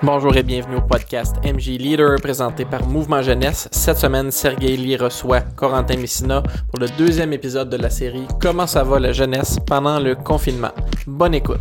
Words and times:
Bonjour 0.00 0.36
et 0.36 0.44
bienvenue 0.44 0.76
au 0.76 0.80
podcast 0.80 1.34
MJ 1.44 1.70
Leader 1.70 2.20
présenté 2.20 2.64
par 2.64 2.86
Mouvement 2.86 3.20
Jeunesse. 3.20 3.68
Cette 3.72 3.96
semaine, 3.96 4.30
Sergei 4.30 4.76
Lee 4.76 4.96
reçoit 4.96 5.40
Corentin 5.40 5.96
Messina 5.96 6.40
pour 6.70 6.78
le 6.78 6.86
deuxième 6.96 7.32
épisode 7.32 7.68
de 7.68 7.76
la 7.76 7.90
série 7.90 8.28
Comment 8.40 8.68
ça 8.68 8.84
va 8.84 9.00
la 9.00 9.10
jeunesse 9.10 9.58
pendant 9.66 9.98
le 9.98 10.14
confinement. 10.14 10.70
Bonne 11.04 11.34
écoute. 11.34 11.60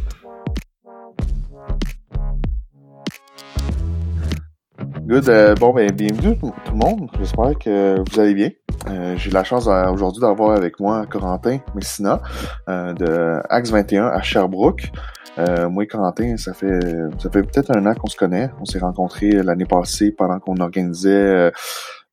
Good. 5.08 5.30
Euh, 5.30 5.56
bon, 5.56 5.74
ben, 5.74 5.92
bienvenue 5.92 6.38
tout, 6.38 6.54
le 6.68 6.76
monde. 6.76 7.10
J'espère 7.18 7.58
que 7.58 7.98
vous 8.08 8.20
allez 8.20 8.36
bien. 8.36 8.52
Euh, 8.88 9.16
J'ai 9.18 9.32
la 9.32 9.44
chance 9.44 9.66
euh, 9.68 9.90
aujourd'hui 9.90 10.22
d'avoir 10.22 10.52
avec 10.52 10.80
moi 10.80 11.08
Corentin 11.10 11.58
Messina 11.74 12.22
de 12.68 13.42
Axe 13.50 13.72
21 13.72 14.06
à 14.06 14.22
Sherbrooke. 14.22 14.92
Euh, 15.38 15.70
moi 15.70 15.84
et 15.84 15.88
Corentin, 15.88 16.38
ça 16.38 16.54
fait 16.54 16.80
ça 17.20 17.30
fait 17.30 17.44
peut-être 17.44 17.76
un 17.76 17.86
an 17.86 17.94
qu'on 17.94 18.08
se 18.08 18.18
connaît. 18.18 18.50
On 18.60 18.66
s'est 18.66 18.80
rencontrés 18.80 19.32
l'année 19.32 19.66
passée 19.66 20.12
pendant 20.12 20.40
qu'on 20.40 20.58
organisait. 20.58 21.52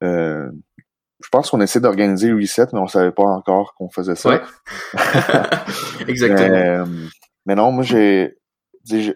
Euh, 0.02 0.50
je 1.22 1.28
pense 1.30 1.50
qu'on 1.50 1.60
essaie 1.60 1.80
d'organiser 1.80 2.32
Reset, 2.32 2.66
mais 2.72 2.80
on 2.80 2.86
savait 2.86 3.12
pas 3.12 3.24
encore 3.24 3.74
qu'on 3.74 3.88
faisait 3.88 4.14
ça. 4.14 4.28
Ouais. 4.30 4.42
Exactement. 6.08 6.86
mais, 6.86 7.08
mais, 7.46 7.54
non, 7.54 7.72
moi 7.72 7.82
j'ai, 7.82 8.36
je 8.84 9.14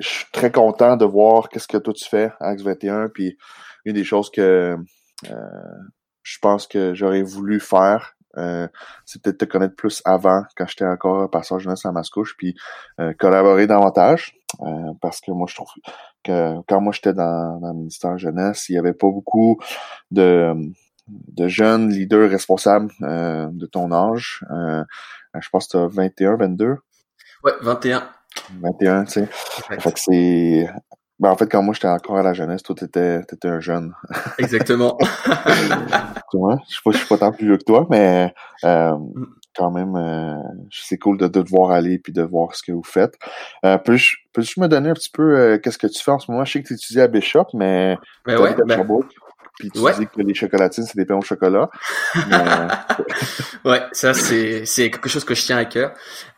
suis 0.00 0.26
très 0.32 0.50
content 0.50 0.96
de 0.96 1.04
voir 1.04 1.48
qu'est-ce 1.48 1.68
que 1.68 1.78
toi 1.78 1.92
tu 1.94 2.08
fais 2.08 2.32
à 2.40 2.48
Axe 2.48 2.62
21. 2.62 3.08
Puis 3.10 3.36
une 3.84 3.94
des 3.94 4.04
choses 4.04 4.30
que 4.30 4.76
je 5.22 6.38
pense 6.42 6.66
que 6.66 6.92
j'aurais 6.94 7.22
voulu 7.22 7.60
faire 7.60 8.15
euh, 8.36 8.68
c'est 9.04 9.22
peut-être 9.22 9.38
te 9.38 9.44
connaître 9.44 9.76
plus 9.76 10.02
avant, 10.04 10.42
quand 10.56 10.66
j'étais 10.66 10.84
encore 10.84 11.30
passeur 11.30 11.58
jeunesse 11.58 11.84
à 11.86 11.92
Mascouche, 11.92 12.36
puis 12.36 12.54
euh, 13.00 13.12
collaborer 13.18 13.66
davantage. 13.66 14.36
Euh, 14.62 14.92
parce 15.00 15.20
que 15.20 15.30
moi, 15.32 15.46
je 15.48 15.54
trouve 15.56 15.68
que 16.24 16.60
quand 16.68 16.80
moi 16.80 16.92
j'étais 16.92 17.12
dans, 17.12 17.58
dans 17.60 17.68
le 17.68 17.74
ministère 17.74 18.16
jeunesse, 18.16 18.68
il 18.68 18.74
y 18.74 18.78
avait 18.78 18.94
pas 18.94 19.08
beaucoup 19.08 19.60
de, 20.10 20.54
de 21.08 21.48
jeunes 21.48 21.90
leaders 21.90 22.30
responsables 22.30 22.90
de 23.00 23.66
ton 23.66 23.92
âge. 23.92 24.44
je 24.50 25.48
pense 25.50 25.66
que 25.66 25.72
tu 25.72 25.76
as 25.78 25.86
21, 25.88 26.36
22. 26.36 26.76
Ouais, 27.44 27.52
21. 27.60 28.08
21, 28.60 29.04
tu 29.04 29.10
sais. 29.12 29.26
Fait 29.78 29.92
que 29.92 30.00
c'est 30.00 30.68
ben, 31.18 31.30
en 31.30 31.36
fait, 31.36 31.50
quand 31.50 31.62
moi 31.62 31.72
j'étais 31.72 31.88
encore 31.88 32.18
à 32.18 32.22
la 32.22 32.34
jeunesse, 32.34 32.62
toi 32.62 32.74
t'étais 32.74 33.20
étais 33.20 33.48
un 33.48 33.60
jeune. 33.60 33.94
Exactement. 34.38 34.98
tu 36.30 36.36
vois, 36.36 36.58
je 36.68 36.74
suis 36.74 36.82
pas, 36.82 36.90
je 36.90 36.96
suis 36.98 37.06
pas 37.06 37.18
tant 37.18 37.32
plus 37.32 37.46
vieux 37.46 37.56
que 37.56 37.64
toi, 37.64 37.86
mais 37.88 38.34
euh, 38.64 38.92
mm. 38.92 39.26
quand 39.56 39.70
même, 39.70 39.96
euh, 39.96 40.34
c'est 40.70 40.98
cool 40.98 41.16
de, 41.16 41.26
de, 41.26 41.40
te 41.40 41.48
voir 41.48 41.70
aller 41.70 41.98
puis 41.98 42.12
de 42.12 42.22
voir 42.22 42.54
ce 42.54 42.62
que 42.62 42.72
vous 42.72 42.84
faites. 42.84 43.14
Euh, 43.64 43.78
peux-je 43.78 44.16
peux 44.34 44.42
me 44.58 44.66
donner 44.66 44.90
un 44.90 44.94
petit 44.94 45.10
peu 45.10 45.38
euh, 45.38 45.58
qu'est-ce 45.58 45.78
que 45.78 45.86
tu 45.86 46.02
fais 46.02 46.10
en 46.10 46.18
ce 46.18 46.30
moment? 46.30 46.44
Je 46.44 46.52
sais 46.52 46.62
que 46.62 46.68
tu 46.68 46.74
étudies 46.74 47.00
à 47.00 47.08
Bishop, 47.08 47.46
mais 47.54 47.96
ben 48.26 48.38
ouais, 48.38 48.54
ben... 48.66 48.84
puis 49.58 49.70
tu 49.70 49.80
dis 49.80 50.06
que 50.06 50.20
les 50.20 50.34
chocolatines, 50.34 50.84
c'est 50.84 50.98
des 50.98 51.06
pains 51.06 51.16
au 51.16 51.22
chocolat. 51.22 51.70
ouais, 53.64 53.80
ça 53.92 54.12
c'est 54.12 54.66
c'est 54.66 54.90
quelque 54.90 55.08
chose 55.08 55.24
que 55.24 55.34
je 55.34 55.46
tiens 55.46 55.56
à 55.56 55.64
cœur. 55.64 55.94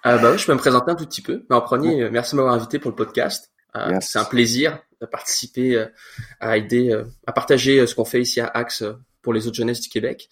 Euh, 0.07 0.19
bah 0.19 0.31
oui, 0.31 0.39
je 0.39 0.47
peux 0.47 0.53
me 0.53 0.59
présenter 0.59 0.93
un 0.93 0.95
tout 0.95 1.07
petit 1.07 1.23
peu. 1.23 1.43
Mais 1.51 1.57
en 1.57 1.63
premier, 1.63 2.09
merci 2.11 2.37
de 2.37 2.37
m'avoir 2.37 2.55
invité 2.55 2.79
pour 2.79 2.93
le 2.93 2.97
podcast. 2.97 3.51
Euh, 3.77 3.99
c'est 4.01 4.19
un 4.19 4.25
plaisir 4.25 4.79
de 5.01 5.07
participer 5.07 5.77
euh, 5.77 5.87
à 6.41 6.57
aider, 6.57 6.91
euh, 6.91 7.05
à 7.27 7.33
partager 7.33 7.87
ce 7.87 7.95
qu'on 7.95 8.05
fait 8.05 8.21
ici 8.21 8.41
à 8.41 8.47
Axe 8.47 8.85
pour 9.23 9.33
les 9.33 9.47
autres 9.47 9.57
jeunesses 9.57 9.81
du 9.81 9.89
Québec. 9.89 10.29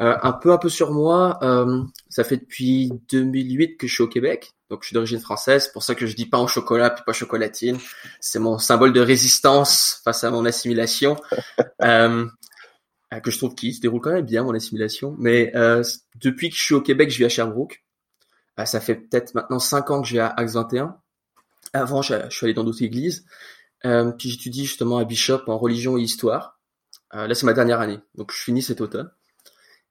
un 0.00 0.32
peu 0.32 0.52
un 0.52 0.58
peu 0.58 0.68
sur 0.68 0.92
moi, 0.92 1.40
ça 2.08 2.22
fait 2.22 2.36
depuis 2.36 2.92
2008 3.10 3.76
que 3.76 3.86
je 3.88 3.94
suis 3.94 4.02
au 4.04 4.08
Québec, 4.08 4.54
donc 4.70 4.82
je 4.82 4.88
suis 4.88 4.94
d'origine 4.94 5.18
française, 5.18 5.64
c'est 5.64 5.72
pour 5.72 5.82
ça 5.82 5.94
que 5.94 6.06
je 6.06 6.14
dis 6.14 6.26
pas 6.26 6.38
au 6.38 6.46
chocolat 6.46 6.90
puis 6.90 7.02
pas 7.04 7.12
chocolatine. 7.12 7.78
C'est 8.20 8.38
mon 8.38 8.58
symbole 8.58 8.92
de 8.92 9.00
résistance 9.00 10.00
face 10.04 10.24
à 10.24 10.30
mon 10.30 10.44
assimilation, 10.44 11.16
euh, 11.82 12.26
que 13.22 13.30
je 13.30 13.38
trouve 13.38 13.54
qui 13.54 13.72
se 13.72 13.80
déroule 13.80 14.00
quand 14.00 14.12
même 14.12 14.24
bien 14.24 14.44
mon 14.44 14.54
assimilation. 14.54 15.16
Mais 15.18 15.52
euh, 15.56 15.82
depuis 16.16 16.50
que 16.50 16.56
je 16.56 16.62
suis 16.62 16.74
au 16.74 16.82
Québec, 16.82 17.10
je 17.10 17.18
vis 17.18 17.24
à 17.24 17.28
Sherbrooke. 17.28 17.82
ça 18.64 18.80
fait 18.80 18.96
peut-être 18.96 19.34
maintenant 19.34 19.58
cinq 19.58 19.90
ans 19.90 20.02
que 20.02 20.08
je 20.08 20.14
vis 20.14 20.20
à 20.20 20.28
Axe 20.28 20.52
21. 20.52 20.96
Avant, 21.72 22.02
je, 22.02 22.14
suis 22.30 22.46
allé 22.46 22.54
dans 22.54 22.64
d'autres 22.64 22.82
églises. 22.82 23.24
Euh, 23.84 24.10
puis 24.12 24.30
j'étudie 24.30 24.66
justement 24.66 24.98
à 24.98 25.04
Bishop 25.04 25.42
en 25.46 25.58
religion 25.58 25.96
et 25.98 26.02
histoire. 26.02 26.58
Euh, 27.14 27.26
là, 27.26 27.34
c'est 27.34 27.46
ma 27.46 27.52
dernière 27.52 27.80
année, 27.80 28.00
donc 28.16 28.32
je 28.32 28.42
finis 28.42 28.62
cet 28.62 28.80
automne. 28.80 29.10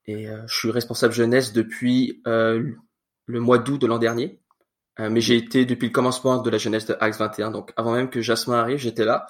Et 0.06 0.30
euh, 0.30 0.42
je 0.48 0.56
suis 0.56 0.72
responsable 0.72 1.14
jeunesse 1.14 1.54
depuis 1.54 2.22
euh, 2.28 2.72
le 3.26 3.40
mois 3.40 3.58
d'août 3.58 3.80
de 3.80 3.88
l'an 3.88 3.98
dernier. 3.98 4.40
Euh, 5.00 5.10
mais 5.10 5.22
j'ai 5.22 5.36
été 5.36 5.66
depuis 5.66 5.88
le 5.88 5.94
commencement 5.94 6.42
de 6.42 6.50
la 6.50 6.58
jeunesse 6.58 6.86
de 6.86 6.96
Axe 7.00 7.20
21. 7.20 7.52
Donc 7.52 7.74
avant 7.76 7.94
même 7.94 8.10
que 8.10 8.22
Jasmin 8.22 8.58
arrive, 8.58 8.78
j'étais 8.78 9.06
là. 9.06 9.28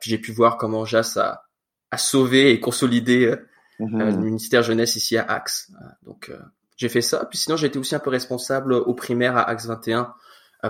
puis 0.00 0.10
j'ai 0.10 0.18
pu 0.18 0.32
voir 0.32 0.56
comment 0.56 0.84
Jas 0.84 1.16
a, 1.16 1.44
a 1.90 1.98
sauvé 1.98 2.50
et 2.50 2.60
consolidé 2.60 3.28
mm 3.28 3.38
le 3.80 4.16
ministère 4.18 4.62
jeunesse 4.62 4.94
ici 4.94 5.16
à 5.16 5.24
Axe. 5.24 5.72
donc 6.04 6.30
j'ai 6.76 6.88
fait 6.88 7.02
ça. 7.02 7.24
Puis 7.26 7.38
sinon, 7.38 7.56
j'ai 7.56 7.66
été 7.66 7.78
aussi 7.78 7.94
un 7.94 7.98
peu 7.98 8.10
responsable 8.10 8.72
au 8.74 8.94
primaire 8.94 9.36
à 9.36 9.48
Axe 9.48 9.66
21 9.66 10.00
euh, 10.00 10.04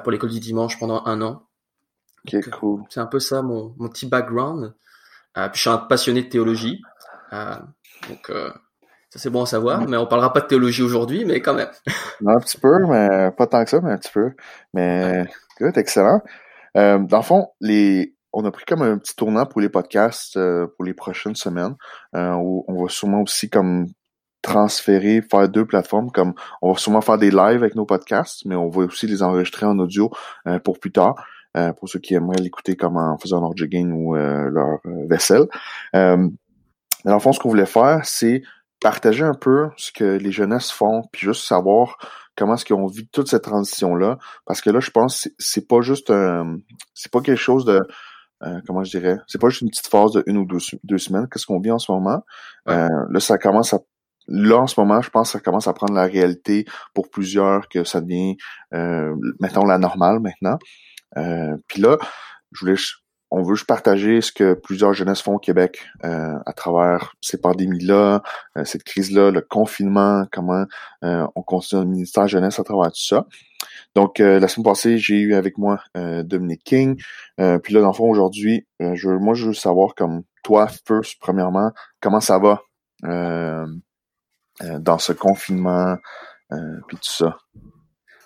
pour 0.01 0.13
l'école 0.13 0.31
du 0.31 0.41
dimanche 0.41 0.79
pendant 0.79 1.05
un 1.07 1.23
an. 1.23 1.43
Euh, 2.33 2.41
cool. 2.59 2.83
C'est 2.89 3.01
un 3.01 3.07
peu 3.07 3.21
ça 3.21 3.43
mon, 3.43 3.75
mon 3.79 3.89
petit 3.89 4.07
background. 4.07 4.75
Euh, 5.37 5.49
puis 5.49 5.57
je 5.57 5.61
suis 5.61 5.71
un 5.71 5.79
passionné 5.79 6.23
de 6.23 6.29
théologie. 6.29 6.81
Euh, 7.33 7.57
donc 8.09 8.31
ça 9.11 9.19
c'est 9.19 9.31
bon 9.31 9.43
à 9.43 9.47
savoir, 9.47 9.87
mais 9.89 9.97
on 9.97 10.07
parlera 10.07 10.33
pas 10.33 10.41
de 10.41 10.47
théologie 10.47 10.83
aujourd'hui, 10.83 11.25
mais 11.25 11.41
quand 11.41 11.55
même. 11.55 11.71
un 12.27 12.39
petit 12.41 12.59
peu, 12.59 12.87
mais 12.87 13.31
pas 13.37 13.47
tant 13.47 13.63
que 13.65 13.71
ça, 13.71 13.81
mais 13.81 13.93
un 13.93 13.99
petit 13.99 14.13
peu. 14.13 14.33
Mais 14.73 15.27
good, 15.61 15.77
excellent. 15.77 16.23
Dans 16.75 17.09
le 17.11 17.23
fond, 17.23 17.49
les, 17.61 18.17
on 18.33 18.45
a 18.45 18.51
pris 18.51 18.65
comme 18.65 18.83
un 18.83 18.99
petit 18.99 19.15
tournant 19.15 19.47
pour 19.47 19.61
les 19.61 19.69
podcasts 19.69 20.39
pour 20.77 20.85
les 20.85 20.95
prochaines 20.95 21.37
semaines, 21.37 21.77
où 22.15 22.65
on 22.69 22.83
va 22.83 22.89
sûrement 22.89 23.23
aussi 23.23 23.49
comme 23.49 23.87
transférer, 24.45 25.23
faire 25.23 25.49
deux 25.49 25.65
plateformes, 25.65 26.11
comme 26.11 26.35
on 26.61 26.73
va 26.73 26.79
sûrement 26.79 27.01
faire 27.01 27.19
des 27.19 27.31
lives 27.31 27.63
avec 27.63 27.75
nos 27.75 27.87
podcasts, 27.87 28.45
mais 28.45 28.55
on 28.55 28.69
va 28.69 28.83
aussi 28.83 29.07
les 29.07 29.23
enregistrer 29.23 29.67
en 29.67 29.79
audio 29.79 30.11
euh, 30.47 30.59
pour 30.59 30.79
plus 30.79 30.93
tard, 30.93 31.15
euh, 31.57 31.73
pour 31.73 31.89
ceux 31.89 31.99
qui 31.99 32.15
aimeraient 32.15 32.41
l'écouter 32.41 32.77
comme 32.77 32.97
en 32.97 33.17
faisant 33.17 33.41
leur 33.41 33.57
jogging 33.57 33.91
ou 33.93 34.15
euh, 34.15 34.51
leur 34.51 34.81
vaisselle. 35.09 35.47
dans 35.93 36.31
le 37.05 37.19
fond, 37.19 37.33
ce 37.33 37.41
qu'on 37.41 37.49
voulait 37.49 37.67
faire, 37.67 38.03
c'est 38.05 38.43
partager 38.81 39.25
un 39.25 39.35
peu 39.35 39.71
ce 39.77 39.91
que 39.93 40.05
les 40.05 40.31
jeunesses 40.31 40.71
font, 40.71 41.03
puis 41.11 41.23
juste 41.23 41.47
savoir 41.47 41.97
comment 42.37 42.55
est-ce 42.55 42.67
qu'ils 42.67 42.77
ont 42.77 42.87
vu 42.87 43.07
toute 43.07 43.29
cette 43.29 43.45
transition-là, 43.45 44.19
parce 44.45 44.61
que 44.61 44.69
là, 44.69 44.81
je 44.81 44.91
pense 44.91 45.29
c'est 45.39 45.67
pas 45.67 45.81
juste 45.81 46.11
un, 46.11 46.59
c'est 46.93 47.11
pas 47.11 47.23
quelque 47.23 47.41
chose 47.41 47.65
de 47.65 47.81
comment 48.67 48.85
je 48.85 48.91
dirais, 48.91 49.17
c'est 49.27 49.41
pas 49.41 49.49
juste 49.49 49.63
une 49.63 49.71
petite 49.71 49.87
phase 49.87 50.13
de 50.13 50.23
une 50.27 50.37
ou 50.37 50.45
deux, 50.45 50.59
deux 50.83 50.99
semaines, 50.99 51.29
qu'est-ce 51.33 51.47
qu'on 51.47 51.61
vit 51.61 51.71
en 51.71 51.79
ce 51.79 51.91
moment. 51.91 52.23
là, 52.67 53.21
ça 53.21 53.39
commence 53.39 53.73
à 53.73 53.79
là, 54.29 54.59
en 54.59 54.67
ce 54.67 54.79
moment, 54.79 55.01
je 55.03 55.11
pense 55.11 55.29
que 55.29 55.39
ça 55.39 55.41
commence 55.41 55.69
à 55.69 55.73
prendre 55.73 55.95
la 55.95 56.07
réalité 56.07 56.65
pour 56.95 57.09
plusieurs, 57.11 57.69
que 57.69 57.85
ça 57.85 58.01
devient, 58.01 58.37
euh, 58.73 59.15
mettons, 59.41 59.65
la 59.65 59.79
normale 59.79 60.21
maintenant. 60.21 60.59
Euh, 61.17 61.57
Puis 61.69 61.81
là, 61.81 61.99
je 62.53 62.61
voulais, 62.61 62.77
on 63.31 63.43
veut 63.43 63.55
juste 63.55 63.67
partager 63.67 64.21
ce 64.21 64.33
que 64.33 64.55
plusieurs 64.55 64.95
jeunesses 64.95 65.23
font 65.23 65.35
au 65.35 65.39
Québec 65.39 65.85
euh, 66.05 66.39
à 66.47 66.53
travers 66.53 67.15
ces 67.21 67.41
pandémies-là, 67.41 68.23
euh, 68.57 68.65
cette 68.65 68.85
crise-là, 68.85 69.31
le 69.31 69.41
confinement, 69.41 70.25
comment 70.33 70.65
euh, 71.05 71.27
on 71.35 71.43
continue 71.43 71.83
le 71.83 71.89
ministère 71.89 72.29
jeunesse 72.29 72.59
à 72.59 72.65
travers 72.65 72.93
tout 72.93 73.05
ça. 73.05 73.27
Donc, 73.95 74.19
la 74.19 74.49
semaine 74.49 74.65
passée, 74.65 74.99
j'ai 74.99 75.21
eu 75.21 75.35
avec 75.35 75.57
moi 75.57 75.81
Dominique 75.95 76.65
King. 76.65 76.97
puis 77.37 77.75
là, 77.75 77.81
dans 77.81 77.89
le 77.89 77.93
fond, 77.93 78.11
aujourd'hui, 78.11 78.67
je, 78.81 79.09
moi, 79.09 79.35
je 79.35 79.47
veux 79.47 79.55
savoir, 79.55 79.95
comme 79.95 80.23
toi, 80.43 80.67
first, 80.87 81.17
premièrement, 81.21 81.71
comment 82.01 82.21
ça 82.21 82.39
va 82.39 82.61
euh, 83.05 83.67
dans 84.61 84.99
ce 84.99 85.13
confinement, 85.13 85.99
euh, 86.53 86.81
puis 86.89 86.97
tout 86.97 87.11
ça? 87.11 87.39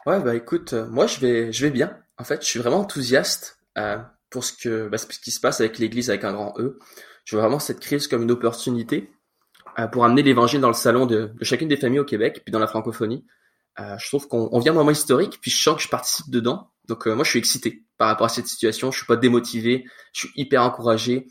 Ouais, 0.06 0.21
bah 0.21 0.34
écoute, 0.34 0.72
euh, 0.72 0.87
moi 0.89 1.06
je 1.06 1.21
vais, 1.21 1.53
je 1.53 1.66
vais 1.66 1.71
bien. 1.71 1.97
En 2.19 2.25
fait, 2.25 2.42
je 2.42 2.48
suis 2.48 2.59
vraiment 2.59 2.78
enthousiaste 2.78 3.59
euh, 3.77 3.98
pour 4.30 4.45
ce 4.45 4.53
que, 4.53 4.89
bah, 4.89 4.98
ce 4.98 5.07
qui 5.07 5.30
se 5.30 5.41
passe 5.41 5.60
avec 5.60 5.78
l'Église 5.78 6.10
avec 6.10 6.25
un 6.25 6.33
grand 6.33 6.54
E. 6.59 6.78
Je 7.25 7.36
vois 7.36 7.45
vraiment 7.45 7.59
cette 7.59 7.80
crise 7.80 8.09
comme 8.09 8.22
une 8.22 8.30
opportunité 8.30 9.13
euh, 9.78 9.86
pour 9.86 10.04
amener 10.04 10.22
l'Évangile 10.22 10.60
dans 10.60 10.69
le 10.69 10.75
salon 10.75 11.07
de, 11.07 11.33
de, 11.39 11.45
chacune 11.45 11.69
des 11.69 11.77
familles 11.77 12.01
au 12.01 12.04
Québec, 12.04 12.42
puis 12.45 12.53
dans 12.53 12.59
la 12.59 12.66
francophonie. 12.66 13.24
Euh, 13.78 13.97
je 13.98 14.09
trouve 14.09 14.27
qu'on 14.27 14.59
vient 14.59 14.72
d'un 14.72 14.78
moment 14.78 14.91
historique, 14.91 15.39
puis 15.41 15.51
je 15.51 15.63
sens 15.63 15.77
que 15.77 15.83
je 15.83 15.89
participe 15.89 16.31
dedans. 16.31 16.71
Donc 16.89 17.07
moi, 17.07 17.22
je 17.22 17.31
suis 17.31 17.39
excité 17.39 17.84
par 17.97 18.09
rapport 18.09 18.27
à 18.27 18.31
cette 18.31 18.47
situation. 18.48 18.91
Je 18.91 18.97
suis 18.97 19.07
pas 19.07 19.16
démotivé, 19.16 19.84
je 20.13 20.21
suis 20.21 20.31
hyper 20.36 20.63
encouragé. 20.63 21.27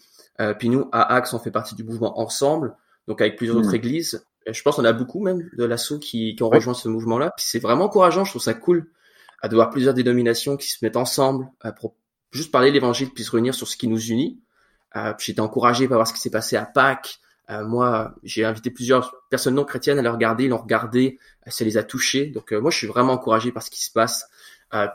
puis 0.59 0.69
nous, 0.69 0.87
à 0.91 1.15
Axe, 1.15 1.33
on 1.33 1.39
fait 1.39 1.51
partie 1.51 1.75
du 1.75 1.83
mouvement 1.83 2.19
Ensemble, 2.19 2.77
donc 3.07 3.21
avec 3.21 3.35
plusieurs 3.35 3.57
autres 3.57 3.71
mmh. 3.71 3.75
églises 3.75 4.25
je 4.51 4.61
pense 4.61 4.75
qu'on 4.75 4.85
a 4.85 4.93
beaucoup 4.93 5.21
même 5.23 5.49
de 5.53 5.63
l'assaut 5.63 5.99
qui, 5.99 6.35
qui 6.35 6.43
ont 6.43 6.49
rejoint 6.49 6.73
ce 6.73 6.87
mouvement-là. 6.87 7.31
Puis 7.35 7.45
c'est 7.47 7.59
vraiment 7.59 7.85
encourageant, 7.85 8.23
je 8.23 8.31
trouve 8.31 8.41
ça 8.41 8.53
cool 8.53 8.89
à 9.41 9.47
de 9.47 9.55
voir 9.55 9.69
plusieurs 9.69 9.93
dénominations 9.93 10.57
qui 10.57 10.67
se 10.67 10.83
mettent 10.83 10.97
ensemble 10.97 11.49
euh, 11.65 11.71
pour 11.71 11.95
juste 12.31 12.51
parler 12.51 12.69
de 12.69 12.73
l'évangile 12.73 13.09
puis 13.11 13.23
se 13.23 13.31
réunir 13.31 13.53
sur 13.53 13.67
ce 13.67 13.77
qui 13.77 13.87
nous 13.87 14.03
unit. 14.07 14.41
Euh, 14.95 15.13
J'étais 15.19 15.41
encouragé 15.41 15.87
par 15.87 15.97
voir 15.97 16.07
ce 16.07 16.13
qui 16.13 16.19
s'est 16.19 16.31
passé 16.31 16.55
à 16.55 16.65
Pâques. 16.65 17.19
Euh, 17.49 17.65
moi, 17.65 18.15
j'ai 18.23 18.43
invité 18.43 18.71
plusieurs 18.71 19.15
personnes 19.29 19.55
non 19.55 19.63
chrétiennes 19.63 19.99
à 19.99 20.01
le 20.01 20.09
regarder, 20.09 20.45
ils 20.45 20.49
l'ont 20.49 20.57
regardé, 20.57 21.19
euh, 21.45 21.51
ça 21.51 21.63
les 21.63 21.77
a 21.77 21.83
touchés. 21.83 22.27
Donc 22.27 22.51
moi, 22.51 22.71
je 22.71 22.77
suis 22.77 22.87
vraiment 22.87 23.13
encouragé 23.13 23.51
par 23.51 23.63
ce 23.63 23.69
qui 23.69 23.83
se 23.83 23.91
passe. 23.91 24.27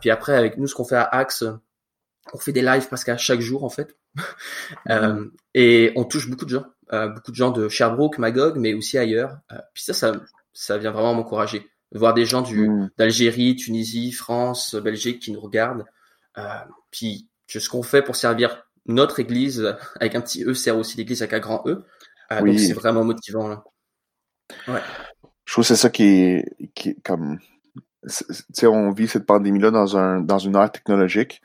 puis 0.01 0.11
après, 0.11 0.37
avec 0.37 0.59
nous, 0.59 0.67
ce 0.67 0.75
qu'on 0.75 0.85
fait 0.85 0.97
à 0.97 1.05
Axe, 1.05 1.45
on 2.33 2.39
fait 2.39 2.53
des 2.53 2.63
lives 2.63 2.89
parce 2.89 3.05
qu'à 3.05 3.17
chaque 3.17 3.41
jour 3.41 3.65
en 3.65 3.69
fait. 3.69 3.97
euh, 4.91 5.27
et 5.55 5.93
on 5.97 6.05
touche 6.05 6.29
beaucoup 6.29 6.45
de 6.45 6.51
gens, 6.51 6.65
euh, 6.65 6.82
beaucoup 6.91 7.31
de 7.31 7.37
gens 7.37 7.51
de 7.51 7.69
Sherbrooke, 7.69 8.19
Magog, 8.19 8.57
mais 8.57 8.75
aussi 8.75 8.99
ailleurs. 8.99 9.39
Euh, 9.53 9.57
puis 9.75 9.83
ça, 9.83 9.93
ça, 9.95 10.13
ça 10.53 10.79
vient 10.79 10.91
vraiment 10.91 11.15
m'encourager. 11.15 11.69
Voir 11.93 12.15
des 12.15 12.25
gens 12.25 12.43
du 12.43 12.69
mm. 12.69 12.91
d'Algérie, 12.97 13.57
Tunisie, 13.57 14.13
France, 14.13 14.75
Belgique 14.75 15.21
qui 15.21 15.33
nous 15.33 15.41
regardent. 15.41 15.85
Euh, 16.39 16.43
puis 16.91 17.29
que 17.49 17.61
ce 17.61 17.69
qu'on 17.69 17.83
fait 17.83 18.03
pour 18.03 18.17
servir 18.17 18.67
notre 18.87 19.21
église 19.21 19.77
avec 20.01 20.15
un 20.15 20.21
petit 20.21 20.45
E 20.45 20.55
sert 20.55 20.77
aussi 20.77 20.97
l'église 20.97 21.23
avec 21.23 21.35
un 21.35 21.41
grand 21.41 21.63
E. 21.67 21.85
Donc 22.31 22.59
c'est 22.59 22.73
vraiment 22.73 23.05
motivant. 23.05 23.49
Là. 23.49 23.63
Ouais. 24.67 24.81
Je 25.45 25.53
trouve 25.53 25.65
que 25.65 25.69
c'est 25.69 25.77
ça 25.77 25.91
qui 25.91 26.05
est, 26.05 26.73
qui 26.75 26.91
est 26.91 27.03
comme 27.03 27.39
sais, 28.07 28.67
on 28.67 28.91
vit 28.91 29.09
cette 29.09 29.27
pandémie-là 29.27 29.71
dans 29.71 29.97
un 29.97 30.21
dans 30.21 30.39
une 30.39 30.57
ère 30.57 30.71
technologique. 30.71 31.43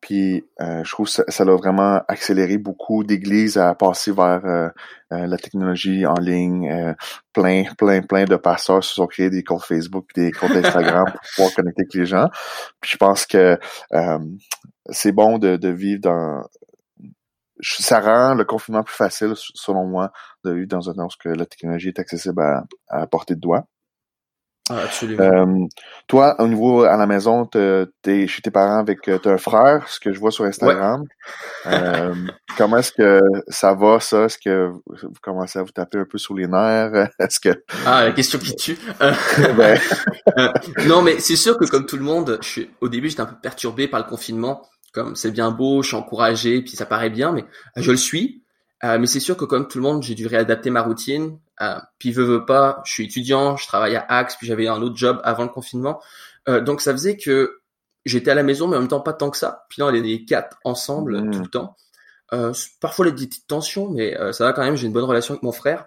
Puis 0.00 0.44
euh, 0.60 0.84
je 0.84 0.90
trouve 0.90 1.06
que 1.06 1.12
ça, 1.12 1.24
ça 1.28 1.44
a 1.44 1.56
vraiment 1.56 2.00
accéléré 2.08 2.58
beaucoup 2.58 3.04
d'églises 3.04 3.58
à 3.58 3.74
passer 3.74 4.12
vers 4.12 4.44
euh, 4.44 4.68
euh, 5.12 5.26
la 5.26 5.36
technologie 5.36 6.06
en 6.06 6.14
ligne. 6.14 6.94
plein, 7.32 7.64
plein, 7.76 8.02
plein 8.02 8.24
de 8.24 8.36
pasteurs 8.36 8.84
se 8.84 8.94
sont 8.94 9.06
créés 9.06 9.30
des 9.30 9.42
comptes 9.42 9.64
Facebook, 9.64 10.06
des 10.14 10.30
comptes 10.32 10.52
Instagram 10.52 11.06
pour 11.10 11.20
pouvoir 11.34 11.54
connecter 11.54 11.82
avec 11.82 11.94
les 11.94 12.06
gens. 12.06 12.28
Puis 12.80 12.92
je 12.92 12.96
pense 12.96 13.26
que 13.26 13.58
c'est 14.90 15.12
bon 15.12 15.38
de, 15.38 15.56
de 15.56 15.68
vivre 15.68 16.00
dans 16.00 16.42
ça 17.60 18.00
rend 18.00 18.34
le 18.34 18.44
confinement 18.44 18.84
plus 18.84 18.94
facile, 18.94 19.32
selon 19.34 19.84
moi, 19.84 20.12
de 20.44 20.52
vivre 20.52 20.68
dans 20.68 20.90
un 20.90 21.04
où 21.04 21.08
que 21.20 21.28
la 21.28 21.44
technologie 21.44 21.88
est 21.88 21.98
accessible 21.98 22.40
à, 22.40 22.64
à 22.88 23.06
portée 23.08 23.34
de 23.34 23.40
doigt. 23.40 23.66
Ah, 24.70 24.80
absolument. 24.84 25.22
Euh, 25.22 25.66
toi, 26.06 26.36
au 26.38 26.46
niveau 26.46 26.82
à 26.82 26.96
la 26.96 27.06
maison, 27.06 27.46
t'es 27.46 28.26
chez 28.26 28.42
tes 28.42 28.50
parents 28.50 28.78
avec 28.78 29.08
euh, 29.08 29.18
un 29.24 29.38
frère, 29.38 29.88
ce 29.88 29.98
que 30.00 30.12
je 30.12 30.18
vois 30.18 30.30
sur 30.30 30.44
Instagram. 30.44 31.04
Euh, 31.66 32.14
comment 32.56 32.78
est-ce 32.78 32.92
que 32.92 33.20
ça 33.48 33.74
va, 33.74 34.00
ça? 34.00 34.24
Est-ce 34.24 34.38
que 34.38 34.70
vous 34.86 35.20
commencez 35.22 35.58
à 35.58 35.62
vous 35.62 35.70
taper 35.70 35.98
un 35.98 36.04
peu 36.04 36.18
sur 36.18 36.34
les 36.34 36.46
nerfs? 36.46 37.08
Est-ce 37.18 37.40
que... 37.40 37.62
Ah, 37.86 38.04
la 38.04 38.12
question 38.12 38.38
qui 38.38 38.54
tue. 38.56 38.78
ben. 39.56 39.78
non, 40.86 41.02
mais 41.02 41.18
c'est 41.20 41.36
sûr 41.36 41.56
que 41.56 41.64
comme 41.64 41.86
tout 41.86 41.96
le 41.96 42.04
monde, 42.04 42.38
je 42.42 42.48
suis, 42.48 42.70
au 42.80 42.88
début, 42.88 43.08
j'étais 43.08 43.22
un 43.22 43.26
peu 43.26 43.36
perturbé 43.40 43.88
par 43.88 44.00
le 44.00 44.06
confinement. 44.06 44.68
Comme 44.92 45.16
c'est 45.16 45.30
bien 45.30 45.50
beau, 45.50 45.82
je 45.82 45.88
suis 45.88 45.96
encouragé, 45.96 46.62
puis 46.62 46.72
ça 46.72 46.86
paraît 46.86 47.10
bien, 47.10 47.32
mais 47.32 47.44
je 47.76 47.90
le 47.90 47.96
suis. 47.96 48.42
Mais 48.82 49.06
c'est 49.06 49.20
sûr 49.20 49.36
que 49.36 49.44
comme 49.44 49.68
tout 49.68 49.78
le 49.78 49.82
monde, 49.82 50.02
j'ai 50.02 50.14
dû 50.14 50.26
réadapter 50.26 50.70
ma 50.70 50.82
routine. 50.82 51.38
Euh, 51.60 51.78
puis 51.98 52.12
veux, 52.12 52.24
veux 52.24 52.44
pas, 52.44 52.80
je 52.84 52.92
suis 52.92 53.04
étudiant, 53.04 53.56
je 53.56 53.66
travaille 53.66 53.96
à 53.96 54.04
Axe, 54.08 54.36
puis 54.36 54.46
j'avais 54.46 54.68
un 54.68 54.80
autre 54.80 54.96
job 54.96 55.20
avant 55.24 55.42
le 55.42 55.48
confinement. 55.48 56.00
Euh, 56.48 56.60
donc 56.60 56.80
ça 56.80 56.92
faisait 56.92 57.16
que 57.16 57.60
j'étais 58.04 58.30
à 58.30 58.34
la 58.34 58.42
maison, 58.42 58.68
mais 58.68 58.76
en 58.76 58.80
même 58.80 58.88
temps 58.88 59.00
pas 59.00 59.12
tant 59.12 59.30
que 59.30 59.36
ça. 59.36 59.66
Puis 59.68 59.80
là, 59.80 59.86
on 59.86 59.94
est 59.94 60.00
les 60.00 60.24
quatre 60.24 60.58
ensemble 60.64 61.20
mmh. 61.20 61.30
tout 61.32 61.40
le 61.40 61.48
temps. 61.48 61.76
Euh, 62.32 62.52
parfois, 62.80 63.06
il 63.06 63.10
y 63.10 63.12
a 63.12 63.16
des 63.16 63.26
petites 63.26 63.46
tensions, 63.46 63.90
mais 63.90 64.16
euh, 64.18 64.32
ça 64.32 64.44
va 64.44 64.52
quand 64.52 64.62
même. 64.62 64.76
J'ai 64.76 64.86
une 64.86 64.92
bonne 64.92 65.04
relation 65.04 65.34
avec 65.34 65.42
mon 65.42 65.52
frère. 65.52 65.86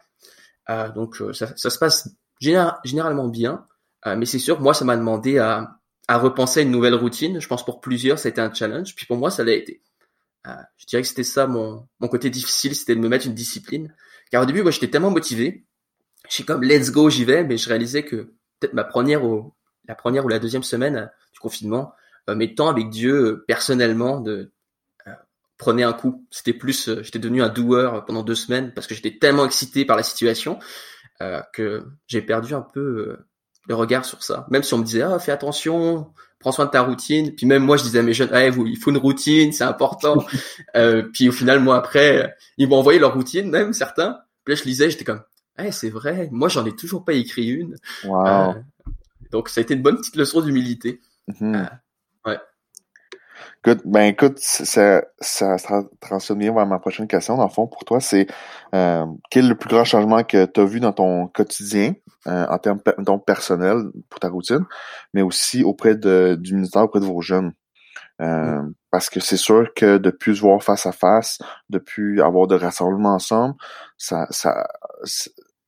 Euh, 0.69 0.89
donc 0.91 1.17
ça, 1.33 1.55
ça, 1.55 1.69
se 1.69 1.77
passe 1.77 2.09
généralement 2.39 3.27
bien. 3.27 3.65
mais 4.05 4.25
c'est 4.25 4.39
sûr, 4.39 4.59
moi, 4.59 4.73
ça 4.73 4.85
m'a 4.85 4.95
demandé 4.95 5.37
à, 5.37 5.77
à 6.07 6.17
repenser 6.17 6.63
une 6.63 6.71
nouvelle 6.71 6.95
routine. 6.95 7.39
Je 7.39 7.47
pense 7.47 7.65
pour 7.65 7.81
plusieurs, 7.81 8.19
ça 8.19 8.27
a 8.27 8.31
été 8.31 8.41
un 8.41 8.53
challenge. 8.53 8.95
Puis 8.95 9.05
pour 9.05 9.17
moi, 9.17 9.31
ça 9.31 9.43
l'a 9.43 9.53
été. 9.53 9.81
Je 10.45 10.85
dirais 10.87 11.01
que 11.01 11.07
c'était 11.07 11.23
ça 11.23 11.47
mon, 11.47 11.87
mon 11.99 12.07
côté 12.07 12.29
difficile, 12.29 12.75
c'était 12.75 12.95
de 12.95 12.99
me 12.99 13.09
mettre 13.09 13.27
une 13.27 13.35
discipline. 13.35 13.93
Car 14.31 14.43
au 14.43 14.45
début, 14.45 14.61
moi, 14.61 14.71
j'étais 14.71 14.89
tellement 14.89 15.11
motivé. 15.11 15.65
Suis 16.29 16.45
comme, 16.45 16.63
let's 16.63 16.91
go, 16.91 17.09
j'y 17.09 17.25
vais, 17.25 17.43
mais 17.43 17.57
je 17.57 17.67
réalisais 17.67 18.03
que 18.03 18.33
peut-être 18.59 18.73
ma 18.73 18.83
première 18.83 19.25
ou 19.25 19.53
la 19.87 19.95
première 19.95 20.25
ou 20.25 20.29
la 20.29 20.39
deuxième 20.39 20.63
semaine 20.63 20.95
euh, 20.95 21.05
du 21.33 21.39
confinement, 21.39 21.93
euh, 22.29 22.35
mes 22.35 22.55
temps 22.55 22.69
avec 22.69 22.89
Dieu 22.89 23.13
euh, 23.13 23.45
personnellement 23.47 24.19
de 24.19 24.51
prenait 25.57 25.83
un 25.83 25.93
coup. 25.93 26.25
C'était 26.31 26.53
plus, 26.53 26.89
j'étais 27.03 27.19
devenu 27.19 27.43
un 27.43 27.49
doueur 27.49 28.03
pendant 28.05 28.23
deux 28.23 28.33
semaines 28.33 28.73
parce 28.73 28.87
que 28.87 28.95
j'étais 28.95 29.19
tellement 29.19 29.45
excité 29.45 29.85
par 29.85 29.95
la 29.95 30.01
situation 30.01 30.57
que 31.53 31.85
j'ai 32.07 32.23
perdu 32.23 32.55
un 32.55 32.63
peu 32.63 33.15
le 33.67 33.75
regard 33.75 34.05
sur 34.05 34.23
ça. 34.23 34.45
Même 34.49 34.63
si 34.63 34.73
on 34.73 34.79
me 34.79 34.83
disait, 34.83 35.01
ah, 35.01 35.19
fais 35.19 35.31
attention, 35.31 36.11
prends 36.39 36.51
soin 36.51 36.65
de 36.65 36.71
ta 36.71 36.81
routine. 36.81 37.33
Puis 37.35 37.45
même 37.45 37.63
moi, 37.63 37.77
je 37.77 37.83
disais 37.83 37.99
à 37.99 38.03
mes 38.03 38.13
jeunes, 38.13 38.29
ah, 38.31 38.49
vous, 38.49 38.67
il 38.67 38.77
faut 38.77 38.91
une 38.91 38.97
routine, 38.97 39.51
c'est 39.53 39.63
important. 39.63 40.25
euh, 40.75 41.03
puis 41.13 41.29
au 41.29 41.31
final, 41.31 41.59
moi 41.59 41.77
après, 41.77 42.35
ils 42.57 42.67
m'ont 42.67 42.77
envoyé 42.77 42.99
leur 42.99 43.13
routine, 43.13 43.49
même 43.49 43.73
certains. 43.73 44.19
Puis 44.43 44.55
là, 44.55 44.61
je 44.61 44.65
lisais, 44.67 44.89
j'étais 44.89 45.03
comme, 45.05 45.21
eh, 45.59 45.71
c'est 45.71 45.89
vrai, 45.89 46.29
moi, 46.31 46.49
j'en 46.49 46.65
ai 46.65 46.75
toujours 46.75 47.05
pas 47.05 47.13
écrit 47.13 47.47
une. 47.47 47.75
Wow. 48.03 48.25
Euh, 48.25 48.53
donc, 49.31 49.49
ça 49.49 49.61
a 49.61 49.63
été 49.63 49.73
une 49.73 49.81
bonne 49.81 49.97
petite 49.97 50.15
leçon 50.15 50.41
d'humilité. 50.41 50.99
Mm-hmm. 51.29 51.55
euh, 51.55 52.29
ouais. 52.29 52.39
Écoute, 53.65 53.81
ben 53.85 54.03
écoute, 54.03 54.39
ça, 54.39 55.03
ça, 55.19 55.57
ça 55.57 55.83
transforme 55.99 56.39
bien 56.39 56.53
vers 56.53 56.65
ma 56.65 56.79
prochaine 56.79 57.07
question. 57.07 57.37
Dans 57.37 57.45
le 57.45 57.49
fond, 57.49 57.67
pour 57.67 57.85
toi, 57.85 57.99
c'est 57.99 58.27
euh, 58.73 59.05
quel 59.29 59.45
est 59.45 59.49
le 59.49 59.57
plus 59.57 59.69
grand 59.69 59.83
changement 59.83 60.23
que 60.23 60.45
tu 60.45 60.59
as 60.59 60.65
vu 60.65 60.79
dans 60.79 60.93
ton 60.93 61.27
quotidien 61.27 61.93
euh, 62.27 62.45
en 62.47 62.57
termes 62.57 62.79
donc 62.99 63.25
personnels 63.25 63.83
pour 64.09 64.19
ta 64.19 64.29
routine, 64.29 64.65
mais 65.13 65.21
aussi 65.21 65.63
auprès 65.63 65.95
de, 65.95 66.37
du 66.39 66.55
ministère, 66.55 66.83
auprès 66.83 66.99
de 66.99 67.05
vos 67.05 67.21
jeunes? 67.21 67.53
Euh, 68.21 68.61
mm. 68.61 68.73
Parce 68.91 69.09
que 69.09 69.19
c'est 69.19 69.37
sûr 69.37 69.73
que 69.75 69.97
de 69.97 70.09
plus 70.09 70.35
se 70.35 70.41
voir 70.41 70.61
face 70.63 70.85
à 70.85 70.91
face, 70.91 71.39
de 71.69 71.79
plus 71.79 72.21
avoir 72.21 72.47
de 72.47 72.55
rassemblement 72.55 73.13
ensemble, 73.13 73.55
ça, 73.97 74.27
ça, 74.31 74.67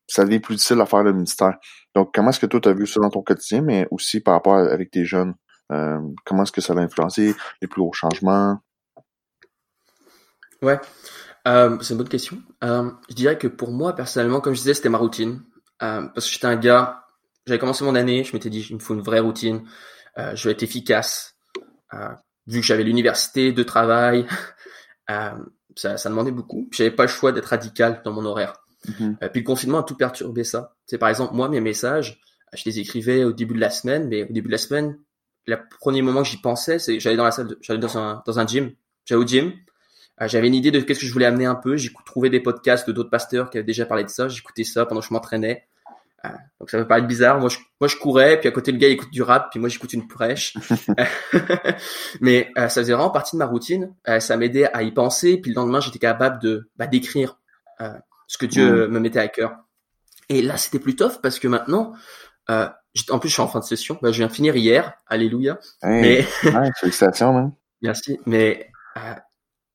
ça 0.08 0.26
devient 0.26 0.40
plus 0.40 0.56
difficile 0.56 0.82
à 0.82 0.86
faire 0.86 1.04
le 1.04 1.14
ministère. 1.14 1.58
Donc, 1.96 2.14
comment 2.14 2.30
est-ce 2.30 2.40
que 2.40 2.46
toi, 2.46 2.60
tu 2.60 2.70
as 2.70 2.74
vu 2.74 2.86
ça 2.86 3.00
dans 3.00 3.10
ton 3.10 3.22
quotidien, 3.22 3.62
mais 3.62 3.88
aussi 3.92 4.20
par 4.20 4.34
rapport 4.34 4.56
avec 4.56 4.92
tes 4.92 5.06
jeunes? 5.06 5.36
Euh, 5.74 6.00
comment 6.26 6.44
est-ce 6.44 6.52
que 6.52 6.62
ça 6.62 6.74
va 6.74 6.82
influencer 6.82 7.36
les 7.62 7.68
plus 7.68 7.82
hauts 7.82 7.94
changements? 7.94 8.60
Ouais, 10.62 10.80
euh, 11.48 11.78
c'est 11.82 11.94
une 11.94 11.98
bonne 11.98 12.10
question. 12.10 12.42
Euh, 12.64 12.90
je 13.10 13.16
dirais 13.16 13.38
que 13.38 13.48
pour 13.48 13.72
moi, 13.72 13.96
personnellement, 13.96 14.40
comme 14.40 14.54
je 14.54 14.60
disais, 14.60 14.74
c'était 14.74 14.90
ma 14.90 14.98
routine. 14.98 15.42
parce 15.80 16.26
que 16.26 16.32
j'étais 16.32 16.48
un 16.48 16.56
gars, 16.56 17.06
j'avais 17.46 17.60
commencé 17.60 17.84
mon 17.84 17.96
année, 17.96 18.24
je 18.24 18.34
m'étais 18.34 18.50
dit, 18.50 18.66
il 18.70 18.76
me 18.76 18.80
faut 18.80 18.94
une 18.94 19.02
vraie 19.02 19.20
routine. 19.20 19.68
je 20.18 20.48
vais 20.48 20.54
être 20.54 20.64
efficace. 20.64 21.36
vu 22.48 22.62
que 22.62 22.66
j'avais 22.66 22.84
l'université, 22.84 23.52
de 23.52 23.64
travail, 23.64 24.26
ça, 25.08 25.98
ça 25.98 26.10
demandait 26.10 26.32
beaucoup. 26.32 26.70
J'avais 26.72 26.92
pas 26.92 27.04
le 27.04 27.10
choix 27.10 27.32
d'être 27.32 27.48
radical 27.48 28.02
dans 28.06 28.14
mon 28.14 28.26
horaire. 28.26 28.54
Mm-hmm. 28.86 29.30
puis 29.30 29.40
le 29.40 29.46
confinement 29.46 29.80
a 29.80 29.84
tout 29.84 29.96
perturbé 29.96 30.44
ça. 30.44 30.76
C'est 30.86 30.98
par 30.98 31.08
exemple 31.08 31.34
moi 31.34 31.48
mes 31.48 31.62
messages, 31.62 32.20
je 32.54 32.64
les 32.66 32.80
écrivais 32.80 33.24
au 33.24 33.32
début 33.32 33.54
de 33.54 33.62
la 33.62 33.70
semaine, 33.70 34.10
mais 34.10 34.24
au 34.24 34.34
début 34.34 34.48
de 34.48 34.52
la 34.52 34.58
semaine, 34.58 34.98
le 35.46 35.58
premier 35.80 36.02
moment 36.02 36.24
que 36.24 36.30
j'y 36.30 36.38
pensais, 36.38 36.80
c'est 36.80 37.00
j'allais 37.00 37.18
dans 37.18 37.24
la 37.24 37.32
salle, 37.32 37.56
j'allais 37.62 37.80
dans 37.80 37.98
un 37.98 38.24
dans 38.26 38.40
un 38.40 38.48
gym, 38.48 38.72
j'allais 39.06 39.22
au 39.22 39.28
gym, 39.28 39.54
euh, 40.22 40.28
j'avais 40.28 40.48
une 40.48 40.56
idée 40.56 40.72
de 40.72 40.80
qu'est-ce 40.80 41.00
que 41.00 41.06
je 41.06 41.14
voulais 41.14 41.26
amener 41.26 41.46
un 41.46 41.56
peu, 41.56 41.76
j'ai 41.76 41.92
trouvé 42.06 42.30
des 42.30 42.40
podcasts 42.40 42.88
de 42.88 42.94
d'autres 42.94 43.10
pasteurs 43.10 43.50
qui 43.50 43.58
avaient 43.58 43.66
déjà 43.66 43.86
parlé 43.86 44.04
de 44.04 44.10
ça, 44.10 44.28
j'écoutais 44.28 44.64
ça 44.64 44.86
pendant 44.86 45.02
que 45.02 45.08
je 45.08 45.14
m'entraînais. 45.14 45.68
Euh, 46.26 46.30
donc 46.60 46.70
ça 46.70 46.78
me 46.78 46.88
paraît 46.88 47.02
bizarre, 47.02 47.40
moi 47.40 47.50
je 47.50 47.58
moi 47.82 47.90
je 47.90 47.98
courais, 47.98 48.40
puis 48.40 48.48
à 48.48 48.52
côté 48.52 48.72
le 48.72 48.78
gars 48.78 48.88
il 48.88 48.94
écoute 48.94 49.12
du 49.12 49.22
rap, 49.22 49.50
puis 49.52 49.60
moi 49.60 49.68
j'écoute 49.68 49.92
une 49.92 50.08
prêche. 50.08 50.56
Mais 52.22 52.52
euh, 52.58 52.70
ça 52.70 52.82
faisait 52.82 52.94
vraiment 52.94 53.10
partie 53.10 53.36
de 53.36 53.40
ma 53.40 53.46
routine, 53.46 53.94
ça 54.20 54.38
m'aidait 54.38 54.72
à 54.72 54.84
y 54.84 54.92
penser, 54.94 55.38
puis 55.38 55.52
le 55.52 55.56
lendemain 55.56 55.82
j'étais 55.82 56.00
capable 56.00 56.42
de 56.42 56.70
bah, 56.78 56.88
d'écrire 56.88 57.40
ce 58.28 58.38
que 58.38 58.46
Dieu 58.46 58.88
me 58.88 59.00
mettait 59.00 59.20
à 59.20 59.28
cœur. 59.28 59.58
Et 60.30 60.42
là 60.42 60.56
c'était 60.56 60.80
plus 60.80 60.96
tough 60.96 61.20
parce 61.22 61.40
que 61.40 61.50
maintenant 61.50 61.94
euh, 62.50 62.68
en 63.10 63.20
plus, 63.20 63.30
je 63.30 63.34
suis 63.34 63.42
en 63.42 63.48
fin 63.48 63.60
de 63.60 63.64
session. 63.64 63.98
Bah, 64.02 64.12
je 64.12 64.18
viens 64.18 64.28
de 64.28 64.34
finir 64.34 64.56
hier. 64.56 64.94
Alléluia. 65.08 65.60
mais 65.84 66.24
félicitations, 66.80 67.34
man. 67.34 67.52
Merci. 67.82 68.20
Mais 68.26 68.72
euh, 68.98 69.16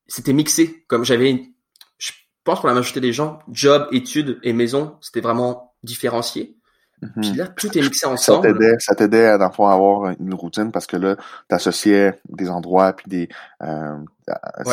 c'était 0.06 0.32
mixé. 0.32 0.84
Comme 0.88 1.04
j'avais, 1.04 1.44
je 1.98 2.12
pense 2.44 2.60
pour 2.60 2.68
la 2.68 2.75
majorité 2.75 3.00
des 3.00 3.12
gens, 3.12 3.40
job, 3.50 3.87
études 3.92 4.38
et 4.42 4.52
maison, 4.52 4.96
c'était 5.00 5.20
vraiment 5.20 5.75
différencié. 5.82 6.56
Mhm. 7.02 7.12
Puis 7.20 7.32
là, 7.34 7.46
tout 7.46 7.78
est 7.78 7.80
mixé 7.80 8.06
ensemble. 8.06 8.48
Ça 8.80 8.94
t'aidait, 8.94 9.26
à 9.26 9.34
avoir 9.34 10.14
une 10.18 10.34
routine 10.34 10.72
parce 10.72 10.87
que 10.87 10.96
là, 10.96 11.16
t'associais 11.48 12.20
des 12.28 12.50
endroits 12.50 12.92
puis 12.92 13.06
des 13.08 13.28
euh, 13.62 13.96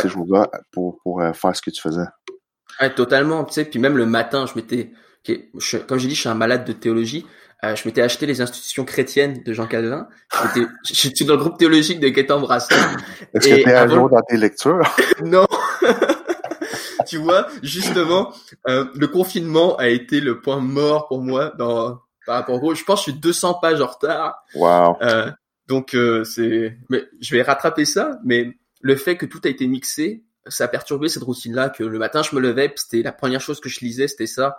ces 0.01 0.09
jours-là 0.09 0.49
pour 0.71 0.99
pour 1.03 1.21
euh, 1.21 1.33
faire 1.33 1.55
ce 1.55 1.61
que 1.61 1.69
tu 1.69 1.81
faisais. 1.81 2.05
Ouais, 2.81 2.93
totalement. 2.93 3.43
Tu 3.43 3.53
sais, 3.53 3.65
puis 3.65 3.79
même 3.79 3.97
le 3.97 4.05
matin, 4.05 4.45
je 4.47 4.55
m'étais, 4.55 4.91
comme 5.87 5.99
j'ai 5.99 6.07
dit, 6.07 6.15
je 6.15 6.19
suis 6.21 6.29
un 6.29 6.35
malade 6.35 6.65
de 6.65 6.73
théologie. 6.73 7.25
Euh, 7.63 7.75
je 7.75 7.88
m'étais 7.88 8.01
acheté 8.01 8.25
les 8.25 8.41
institutions 8.41 8.85
chrétiennes 8.85 9.41
de 9.43 9.53
Jean 9.53 9.65
Calvin. 9.65 10.07
J'étais 10.83 11.24
dans 11.24 11.33
le 11.33 11.39
groupe 11.39 11.57
théologique 11.57 12.00
de 12.00 12.09
Gaëtan 12.09 12.39
Brassens. 12.39 12.75
Est-ce 13.33 13.47
que 13.47 13.63
t'es 13.63 13.74
à 13.74 13.88
jour 13.88 14.09
dans 14.09 14.21
tes 14.21 14.38
lectures? 14.38 14.81
non. 15.24 15.47
tu 17.07 17.17
vois, 17.17 17.47
justement, 17.63 18.33
euh, 18.67 18.85
le 18.95 19.07
confinement 19.07 19.75
a 19.77 19.88
été 19.88 20.19
le 20.19 20.41
point 20.41 20.59
mort 20.59 21.07
pour 21.07 21.21
moi 21.21 21.53
dans 21.57 22.01
par 22.25 22.35
rapport 22.35 22.62
au. 22.63 22.75
Je 22.75 22.83
pense 22.83 23.05
que 23.05 23.12
je 23.12 23.15
suis 23.15 23.21
200 23.21 23.55
pages 23.55 23.81
en 23.81 23.88
retard. 23.88 24.43
Wow. 24.55 24.97
Euh, 25.01 25.31
donc 25.67 25.93
euh, 25.93 26.24
c'est, 26.24 26.77
mais 26.89 27.03
je 27.21 27.35
vais 27.35 27.41
rattraper 27.41 27.85
ça. 27.85 28.19
Mais 28.24 28.57
le 28.81 28.95
fait 28.95 29.17
que 29.17 29.25
tout 29.25 29.41
a 29.45 29.50
été 29.50 29.67
mixé, 29.67 30.24
ça 30.47 30.65
a 30.65 30.67
perturbé 30.67 31.07
cette 31.07 31.24
routine-là. 31.24 31.69
Que 31.69 31.83
le 31.83 32.00
matin 32.00 32.21
je 32.24 32.35
me 32.35 32.41
levais, 32.41 32.71
c'était 32.75 33.01
la 33.01 33.12
première 33.12 33.41
chose 33.41 33.59
que 33.59 33.69
je 33.69 33.79
lisais, 33.79 34.07
c'était 34.07 34.27
ça. 34.27 34.57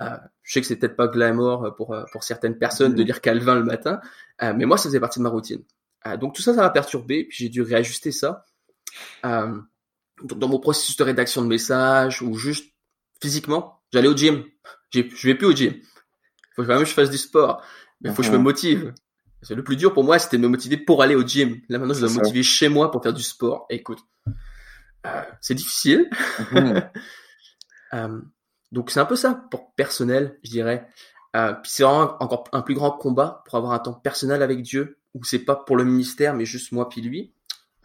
Euh, 0.00 0.16
je 0.42 0.52
sais 0.52 0.60
que 0.60 0.66
c'est 0.66 0.76
peut-être 0.76 0.96
pas 0.96 1.08
glamour 1.08 1.74
pour 1.76 1.92
euh, 1.92 2.04
pour 2.12 2.22
certaines 2.22 2.56
personnes 2.56 2.94
de 2.94 3.02
mm-hmm. 3.02 3.06
lire 3.06 3.20
Calvin 3.20 3.54
le 3.56 3.64
matin, 3.64 4.00
euh, 4.42 4.54
mais 4.56 4.64
moi 4.64 4.78
ça 4.78 4.84
faisait 4.84 5.00
partie 5.00 5.18
de 5.18 5.24
ma 5.24 5.28
routine. 5.28 5.62
donc 6.20 6.34
tout 6.34 6.42
ça, 6.42 6.54
ça 6.54 6.62
m'a 6.62 6.70
perturbé, 6.70 7.24
puis 7.24 7.38
j'ai 7.38 7.48
dû 7.48 7.62
réajuster 7.62 8.12
ça. 8.12 8.44
dans 9.24 10.48
mon 10.48 10.58
processus 10.60 10.96
de 10.96 11.04
rédaction 11.04 11.42
de 11.42 11.48
messages 11.48 12.22
ou 12.22 12.34
juste 12.34 12.72
physiquement, 13.20 13.82
j'allais 13.92 14.08
au 14.08 14.16
gym. 14.16 14.44
Je 14.92 15.26
vais 15.26 15.34
plus 15.34 15.46
au 15.46 15.52
gym. 15.52 15.74
Faut 16.54 16.62
quand 16.62 16.74
même 16.74 16.82
que 16.82 16.88
je 16.88 16.94
fasse 16.94 17.10
du 17.10 17.18
sport. 17.18 17.62
Mais 18.00 18.10
il 18.10 18.14
faut 18.14 18.22
que 18.22 18.26
je 18.26 18.32
me 18.32 18.38
mhm. 18.38 18.44
motive. 18.44 18.94
Le 19.48 19.62
plus 19.62 19.76
dur 19.76 19.92
pour 19.92 20.02
moi, 20.02 20.18
c'était 20.18 20.36
de 20.36 20.42
me 20.42 20.48
motiver 20.48 20.76
pour 20.76 21.02
aller 21.02 21.14
au 21.14 21.26
gym. 21.26 21.60
Là 21.68 21.78
maintenant, 21.78 21.94
je 21.94 22.00
dois 22.00 22.10
me 22.10 22.14
motiver 22.16 22.42
chez 22.42 22.68
moi 22.68 22.90
pour 22.90 23.02
faire 23.02 23.12
du 23.12 23.22
sport. 23.22 23.66
écoute, 23.70 24.00
euh, 25.06 25.22
c'est 25.40 25.54
difficile. 25.54 26.10
Mhm. 26.52 26.90
euh, 27.94 28.20
donc 28.72 28.90
c'est 28.90 29.00
un 29.00 29.04
peu 29.04 29.16
ça 29.16 29.42
pour 29.50 29.72
personnel, 29.74 30.38
je 30.42 30.50
dirais. 30.50 30.88
Euh, 31.36 31.52
puis 31.52 31.70
c'est 31.70 31.82
vraiment 31.82 32.16
encore 32.20 32.44
un 32.52 32.62
plus 32.62 32.74
grand 32.74 32.90
combat 32.90 33.42
pour 33.46 33.56
avoir 33.56 33.72
un 33.72 33.78
temps 33.78 33.92
personnel 33.92 34.42
avec 34.42 34.62
Dieu, 34.62 34.98
où 35.14 35.24
c'est 35.24 35.40
pas 35.40 35.56
pour 35.56 35.76
le 35.76 35.84
ministère, 35.84 36.34
mais 36.34 36.44
juste 36.44 36.72
moi 36.72 36.88
puis 36.88 37.00
lui. 37.00 37.32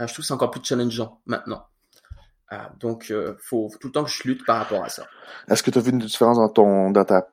Euh, 0.01 0.07
je 0.07 0.13
trouve 0.13 0.23
que 0.23 0.27
c'est 0.27 0.33
encore 0.33 0.51
plus 0.51 0.61
challengeant 0.63 1.21
maintenant. 1.25 1.65
Euh, 2.51 2.57
donc, 2.79 3.07
euh, 3.09 3.35
faut, 3.39 3.69
faut, 3.69 3.77
tout 3.77 3.87
le 3.87 3.93
temps 3.93 4.03
que 4.03 4.09
je 4.09 4.23
lutte 4.27 4.45
par 4.45 4.57
rapport 4.57 4.83
à 4.83 4.89
ça. 4.89 5.05
Est-ce 5.49 5.63
que 5.63 5.71
tu 5.71 5.77
as 5.77 5.81
vu 5.81 5.91
une 5.91 5.99
différence 5.99 6.37
dans 6.37 6.49
ton 6.49 6.91
dans 6.91 7.05
ta 7.05 7.27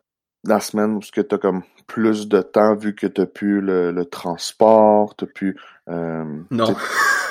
la 0.45 0.61
semaine 0.61 0.95
où 0.97 1.01
tu 1.01 1.21
as 1.21 1.39
comme 1.39 1.63
plus 1.87 2.29
de 2.29 2.41
temps 2.41 2.75
vu 2.75 2.95
que 2.95 3.07
tu 3.07 3.21
as 3.21 3.27
pu 3.27 3.61
le, 3.61 3.91
le 3.91 4.05
transport, 4.07 5.15
tu 5.17 5.25
as 5.25 5.29
pu 5.29 5.61
euh, 5.89 6.25
Non. 6.51 6.75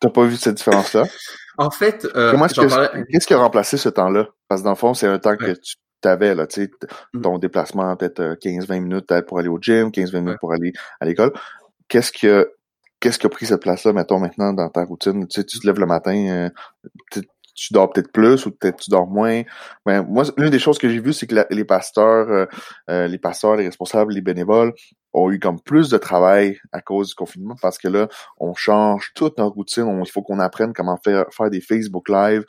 T'as 0.00 0.10
pas 0.10 0.24
vu 0.24 0.36
cette 0.36 0.56
différence-là? 0.56 1.04
En 1.58 1.70
fait, 1.70 2.06
euh, 2.14 2.36
qu'est-ce 3.10 3.26
qui 3.26 3.34
a 3.34 3.38
remplacé 3.38 3.76
ce 3.76 3.88
temps-là? 3.88 4.28
Parce 4.48 4.60
que 4.60 4.64
dans 4.64 4.72
le 4.72 4.76
fond, 4.76 4.94
c'est 4.94 5.08
un 5.08 5.18
temps 5.18 5.36
que 5.36 5.52
tu 5.52 6.08
avais, 6.08 6.34
là, 6.34 6.46
tu 6.46 6.62
sais, 6.62 6.70
mm. 7.14 7.22
ton 7.22 7.38
déplacement, 7.38 7.96
peut-être 7.96 8.38
15-20 8.40 8.70
euh, 8.70 8.80
minutes 8.80 9.20
pour 9.26 9.38
aller 9.38 9.48
au 9.48 9.58
gym, 9.60 9.88
15-20 9.88 10.20
minutes 10.20 10.38
pour 10.40 10.52
aller 10.52 10.72
à 11.00 11.04
l'école. 11.04 11.32
Qu'est-ce 11.88 12.12
que 12.12 12.52
qu'est-ce 13.00 13.18
qui 13.18 13.26
a 13.26 13.28
pris 13.28 13.46
cette 13.46 13.62
place-là, 13.62 13.92
mettons, 13.92 14.18
maintenant, 14.18 14.52
dans 14.52 14.68
ta 14.68 14.84
routine? 14.84 15.26
Tu 15.28 15.40
sais, 15.40 15.46
tu 15.46 15.58
te 15.58 15.66
lèves 15.66 15.78
le 15.78 15.86
matin, 15.86 16.14
euh, 16.14 16.50
tu 17.58 17.72
dors 17.72 17.90
peut-être 17.90 18.12
plus 18.12 18.46
ou 18.46 18.52
peut-être 18.52 18.76
tu 18.76 18.90
dors 18.90 19.08
moins. 19.08 19.42
Ben, 19.84 20.02
moi, 20.02 20.24
l'une 20.36 20.50
des 20.50 20.58
choses 20.58 20.78
que 20.78 20.88
j'ai 20.88 21.00
vues, 21.00 21.12
c'est 21.12 21.26
que 21.26 21.34
les 21.50 21.64
pasteurs, 21.64 22.30
euh, 22.30 22.46
euh, 22.88 23.08
les 23.08 23.18
pasteurs, 23.18 23.56
les 23.56 23.66
responsables, 23.66 24.12
les 24.12 24.20
bénévoles 24.20 24.72
ont 25.12 25.30
eu 25.30 25.38
comme 25.38 25.60
plus 25.60 25.88
de 25.88 25.98
travail 25.98 26.58
à 26.72 26.80
cause 26.80 27.08
du 27.08 27.14
confinement 27.14 27.56
parce 27.60 27.78
que 27.78 27.88
là, 27.88 28.08
on 28.38 28.54
change 28.54 29.12
toute 29.14 29.38
notre 29.38 29.56
routine. 29.56 30.02
il 30.04 30.10
faut 30.10 30.22
qu'on 30.22 30.38
apprenne 30.38 30.72
comment 30.72 30.98
faire, 30.98 31.50
des 31.50 31.60
Facebook 31.60 32.08
Live, 32.08 32.44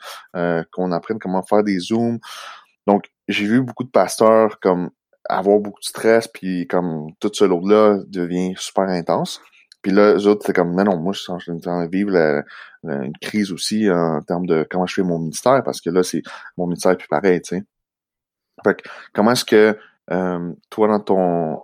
qu'on 0.72 0.92
apprenne 0.92 1.18
comment 1.18 1.42
faire 1.42 1.62
des 1.62 1.78
Zooms. 1.78 2.18
Donc, 2.86 3.04
j'ai 3.28 3.46
vu 3.46 3.62
beaucoup 3.62 3.84
de 3.84 3.90
pasteurs 3.90 4.58
comme 4.60 4.90
avoir 5.28 5.58
beaucoup 5.60 5.80
de 5.80 5.84
stress, 5.84 6.28
puis 6.28 6.66
comme 6.66 7.08
tout 7.20 7.30
ce 7.32 7.44
lot-là 7.44 8.00
devient 8.08 8.54
super 8.56 8.84
intense. 8.84 9.40
Puis 9.82 9.92
là, 9.92 10.14
eux 10.14 10.26
autres, 10.26 10.44
c'est 10.44 10.52
comme, 10.52 10.74
mais 10.74 10.84
non, 10.84 10.98
moi, 10.98 11.12
je 11.12 11.20
suis 11.20 11.32
en 11.32 11.38
train 11.38 11.86
de 11.86 11.90
vivre 11.90 12.42
une 12.84 13.16
crise 13.20 13.52
aussi 13.52 13.90
en 13.90 14.20
termes 14.22 14.46
de 14.46 14.66
comment 14.68 14.86
je 14.86 14.94
fais 14.94 15.02
mon 15.02 15.18
ministère, 15.18 15.62
parce 15.64 15.80
que 15.80 15.90
là, 15.90 16.02
c'est 16.02 16.22
mon 16.56 16.66
ministère 16.66 16.96
plus 16.96 17.08
pareil, 17.08 17.40
tu 17.40 17.56
sais. 17.56 17.64
Fait 18.62 18.74
que, 18.74 18.88
comment 19.14 19.32
est-ce 19.32 19.44
que 19.44 19.78
euh, 20.10 20.52
toi, 20.68 20.88
dans 20.88 21.00
ton... 21.00 21.62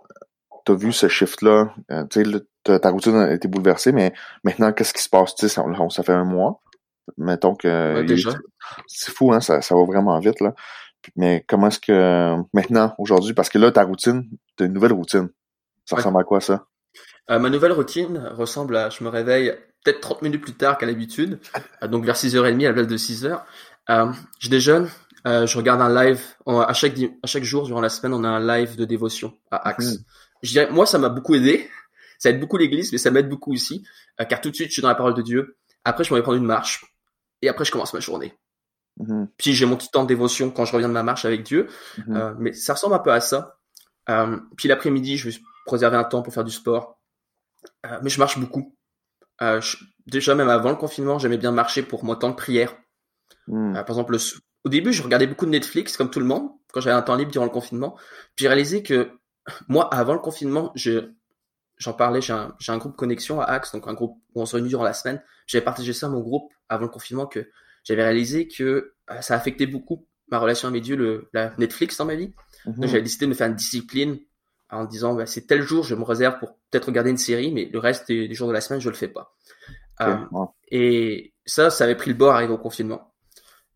T'as 0.66 0.75
vu 0.75 0.92
ce 0.92 1.08
shift-là, 1.08 1.73
euh, 1.90 2.04
tu 2.11 2.23
sais, 2.23 2.80
ta 2.80 2.90
routine 2.90 3.16
a 3.16 3.32
été 3.32 3.49
bouleversée, 3.49 3.92
mais 3.92 4.12
maintenant, 4.44 4.73
qu'est-ce 4.73 4.92
qui 4.92 5.02
se 5.02 5.08
passe? 5.08 5.35
Tu 5.35 5.49
sais, 5.49 5.54
ça, 5.54 5.64
ça 5.90 6.02
fait 6.02 6.12
un 6.12 6.25
mois. 6.25 6.61
Mettons 7.16 7.54
que... 7.54 8.04
C'est 8.87 9.12
fou, 9.12 9.32
hein, 9.32 9.40
ça, 9.40 9.62
ça 9.62 9.75
va 9.75 9.85
vraiment 9.85 10.18
vite, 10.18 10.40
là. 10.40 10.54
Mais 11.14 11.44
comment 11.49 11.68
est-ce 11.68 11.78
que 11.78 12.35
maintenant, 12.52 12.94
aujourd'hui, 12.99 13.32
parce 13.32 13.49
que 13.49 13.58
là, 13.58 13.70
ta 13.70 13.85
routine, 13.85 14.28
t'as 14.56 14.66
une 14.66 14.73
nouvelle 14.73 14.92
routine. 14.92 15.28
Ça 15.85 15.96
ressemble 15.96 16.20
à 16.20 16.25
quoi 16.25 16.40
ça? 16.40 16.66
Euh, 17.30 17.38
ma 17.38 17.49
nouvelle 17.49 17.73
routine 17.73 18.18
ressemble 18.37 18.76
à 18.76 18.90
je 18.90 19.02
me 19.04 19.08
réveille 19.08 19.54
peut-être 19.87 20.00
30 20.00 20.23
minutes 20.23 20.42
plus 20.42 20.54
tard 20.54 20.78
qu'à 20.78 20.87
l'habitude, 20.87 21.38
euh, 21.82 21.88
donc 21.88 22.04
vers 22.04 22.16
6h30 22.16 22.64
à 22.64 22.68
la 22.68 22.73
place 22.73 22.87
de 22.87 22.96
6h. 22.96 23.42
Euh, 23.88 24.12
je 24.40 24.49
déjeune, 24.49 24.88
euh, 25.26 25.46
je 25.46 25.56
regarde 25.56 25.80
un 25.80 26.04
live. 26.04 26.20
à, 26.46 26.73
chaque, 26.73 26.99
à 27.23 27.26
chaque 27.26 27.44
jour 27.44 27.66
durant 27.66 27.80
la 27.80 27.88
semaine, 27.88 28.12
on 28.12 28.25
a 28.25 28.28
un 28.28 28.44
live 28.44 28.76
de 28.76 28.85
dévotion 28.85 29.32
à 29.50 29.68
Axe. 29.68 29.99
Je 30.43 30.50
dirais, 30.52 30.71
moi, 30.71 30.87
ça 30.87 30.99
m'a 30.99 31.09
beaucoup 31.09 31.35
aidé. 31.35 31.69
Ça 32.19 32.31
aide 32.31 32.40
beaucoup 32.40 32.57
l'église, 32.57 32.93
mais 32.93 32.99
ça 32.99 33.11
m'aide 33.11 33.28
beaucoup 33.28 33.52
aussi, 33.52 33.87
car 34.31 34.40
tout 34.40 34.50
de 34.50 34.55
suite, 34.55 34.69
je 34.69 34.73
suis 34.73 34.83
dans 34.83 34.88
la 34.88 34.95
parole 34.95 35.12
de 35.12 35.21
Dieu. 35.21 35.59
Après, 35.85 36.02
je 36.02 36.11
m'en 36.11 36.16
vais 36.16 36.23
prendre 36.23 36.38
une 36.38 36.47
marche. 36.47 36.83
Et 37.43 37.49
après, 37.50 37.66
je 37.66 37.71
commence 37.71 37.93
ma 37.93 38.00
journée. 38.00 38.33
Mhm. 38.97 39.28
Puis 39.37 39.52
j'ai 39.52 39.66
mon 39.66 39.76
petit 39.76 39.90
temps 39.90 40.02
de 40.02 40.09
dévotion 40.09 40.50
quand 40.50 40.64
je 40.64 40.73
reviens 40.73 40.88
de 40.88 40.95
ma 40.95 41.02
marche 41.02 41.26
avec 41.26 41.43
Dieu. 41.43 41.69
Mhm. 42.07 42.37
mais 42.38 42.52
ça 42.55 42.73
ressemble 42.73 42.95
un 42.95 43.00
peu 43.00 43.12
à 43.12 43.21
ça. 43.21 43.59
puis 44.57 44.69
l'après-midi, 44.69 45.19
je 45.19 45.28
vais 45.28 45.37
préserver 45.66 45.99
un 45.99 46.05
temps 46.05 46.23
pour 46.23 46.33
faire 46.33 46.45
du 46.45 46.52
sport 46.52 46.97
euh, 47.87 47.99
mais 48.02 48.11
je 48.11 48.19
marche 48.19 48.38
beaucoup. 48.38 48.75
Euh, 49.43 49.61
déjà, 50.07 50.35
même 50.35 50.49
avant 50.49 50.71
le 50.71 50.76
confinement, 50.76 51.19
j'aimais 51.19 51.38
bien 51.38 51.52
marcher 51.52 51.83
pour 51.83 52.05
mon 52.05 52.14
temps 52.14 52.31
de 52.31 52.35
prière. 52.35 52.75
Euh, 53.49 53.73
par 53.73 53.90
exemple, 53.90 54.16
au 54.64 54.69
début, 54.69 54.93
je 54.93 55.02
regardais 55.02 55.26
beaucoup 55.26 55.47
de 55.47 55.50
Netflix, 55.50 55.97
comme 55.97 56.11
tout 56.11 56.21
le 56.21 56.26
monde, 56.26 56.49
quand 56.73 56.81
j'avais 56.81 56.97
un 56.97 57.02
temps 57.02 57.16
libre 57.16 57.31
durant 57.31 57.45
le 57.45 57.50
confinement. 57.50 57.97
Puis 58.35 58.45
j'ai 58.45 58.49
réalisé 58.49 58.83
que 58.83 59.11
moi, 59.69 59.93
avant 59.95 60.15
le 60.15 60.21
confinement, 60.21 60.73
je, 60.75 61.11
j'en 61.76 61.93
parlais, 61.93 62.21
j'ai 62.21 62.33
un, 62.33 62.55
j'ai 62.59 62.73
un 62.73 62.79
groupe 62.79 62.97
connexion 62.97 63.41
à 63.41 63.45
Axe, 63.45 63.73
donc 63.73 63.87
un 63.88 63.95
groupe 63.95 64.21
où 64.35 64.41
on 64.41 64.47
se 64.47 64.57
réunit 64.57 64.69
durant 64.69 64.85
la 64.85 64.93
semaine. 64.93 65.23
J'avais 65.47 65.65
partagé 65.65 65.93
ça 65.93 66.07
à 66.07 66.11
mon 66.11 66.21
groupe 66.21 66.53
avant 66.69 66.85
le 66.85 66.91
confinement 66.91 67.26
que 67.26 67.50
j'avais 67.85 68.03
réalisé 68.03 68.49
que 68.49 68.95
ça 69.21 69.35
affectait 69.35 69.67
beaucoup 69.67 70.07
ma 70.29 70.38
relation 70.38 70.69
avec 70.69 70.83
Dieu, 70.83 70.97
le, 70.97 71.29
la 71.33 71.55
Netflix 71.59 71.97
dans 71.99 72.05
ma 72.05 72.17
vie. 72.17 72.35
Mhm. 72.67 72.75
Donc 72.75 72.87
j'avais 72.87 73.03
décidé 73.03 73.26
de 73.26 73.31
me 73.31 73.35
faire 73.35 73.47
une 73.47 73.55
discipline 73.55 74.19
en 74.71 74.85
disant 74.85 75.15
bah, 75.15 75.26
c'est 75.26 75.47
tel 75.47 75.62
jour 75.62 75.85
je 75.85 75.95
me 75.95 76.03
réserve 76.03 76.38
pour 76.38 76.59
peut-être 76.71 76.87
regarder 76.87 77.11
une 77.11 77.19
série, 77.19 77.53
mais 77.53 77.67
le 77.73 77.79
reste 77.79 78.09
des, 78.09 78.33
jours 78.35 78.49
de 78.49 78.53
la 78.53 78.61
semaine 78.61 78.81
je 78.81 78.88
le 78.88 78.97
fais 78.97 79.09
pas. 79.09 79.37
Euh, 80.03 80.17
et 80.69 81.33
ça, 81.47 81.71
ça 81.71 81.85
avait 81.85 81.95
pris 81.95 82.11
le 82.11 82.17
bord 82.17 82.35
arrivé 82.35 82.53
au 82.53 82.59
confinement. 82.59 83.15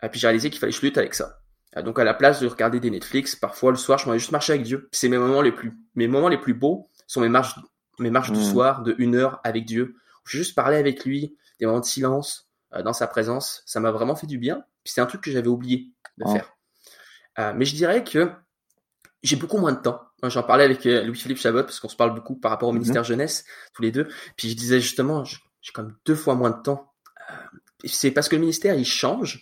Et 0.03 0.09
puis 0.09 0.19
j'ai 0.19 0.27
réalisé 0.27 0.51
qu'il 0.51 0.59
fallait 0.59 0.73
que 0.73 0.79
je 0.79 0.85
lutte 0.85 0.99
avec 0.99 1.15
ça. 1.15 1.40
Euh, 1.77 1.83
donc 1.83 1.99
à 1.99 2.05
la 2.05 2.15
place 2.15 2.41
de 2.41 2.47
regarder 2.47 2.81
des 2.81 2.91
Netflix, 2.91 3.37
parfois 3.37 3.71
le 3.71 3.77
soir 3.77 3.99
je 3.99 4.09
m'en 4.09 4.15
juste 4.15 4.33
marcher 4.33 4.55
avec 4.55 4.65
Dieu. 4.65 4.89
C'est 4.93 5.09
mes 5.09 5.19
moments 5.19 5.43
les 5.43 5.53
plus, 5.53 5.79
mes 5.95 6.09
moments 6.09 6.29
les 6.29 6.39
plus 6.39 6.55
beaux 6.55 6.91
sont 7.07 7.21
mes 7.21 7.29
marches, 7.29 7.55
mes 7.99 8.11
marches 8.11 8.33
du 8.33 8.41
hmm. 8.41 8.51
soir 8.51 8.83
de 8.83 8.95
une 8.99 9.15
heure 9.15 9.41
avec 9.45 9.65
Dieu. 9.65 9.97
Je 10.25 10.39
juste 10.39 10.55
parler 10.55 10.77
avec 10.77 11.05
lui, 11.05 11.37
des 11.59 11.67
moments 11.67 11.81
de 11.81 11.85
silence 11.85 12.49
euh, 12.75 12.83
dans 12.83 12.93
sa 12.93 13.07
présence. 13.07 13.63
Ça 13.67 13.81
m'a 13.81 13.91
vraiment 13.91 14.15
fait 14.15 14.27
du 14.27 14.39
bien. 14.39 14.65
Puis 14.85 14.93
c'est 14.93 15.01
un 15.01 15.07
truc 15.07 15.21
que 15.21 15.31
j'avais 15.31 15.49
oublié 15.49 15.91
de 16.19 16.25
faire. 16.27 16.57
mais 17.55 17.65
je 17.65 17.75
dirais 17.75 18.05
que 18.05 18.31
j'ai 19.23 19.37
beaucoup 19.37 19.59
moins 19.59 19.73
de 19.73 19.81
temps. 19.81 20.01
J'en 20.23 20.43
parlais 20.43 20.65
avec 20.65 20.85
euh, 20.87 21.03
Louis-Philippe 21.05 21.39
Chabot 21.39 21.63
parce 21.63 21.81
qu'on 21.81 21.89
se 21.89 21.97
parle 21.97 22.15
beaucoup 22.15 22.37
par 22.37 22.51
rapport 22.51 22.69
au 22.69 22.73
mhm. 22.73 22.79
ministère 22.79 23.05
jeunesse, 23.05 23.45
tous 23.75 23.83
les 23.83 23.91
deux. 23.91 24.09
Puis 24.37 24.51
je 24.51 24.57
disais 24.57 24.81
justement, 24.81 25.25
j'ai 25.25 25.73
comme 25.73 25.97
deux 26.05 26.15
fois 26.15 26.35
moins 26.35 26.51
de 26.51 26.63
temps. 26.63 26.93
Euh, 27.31 27.35
c'est 27.85 28.11
parce 28.11 28.29
que 28.29 28.37
le 28.37 28.41
ministère, 28.41 28.75
il 28.75 28.85
change. 28.85 29.41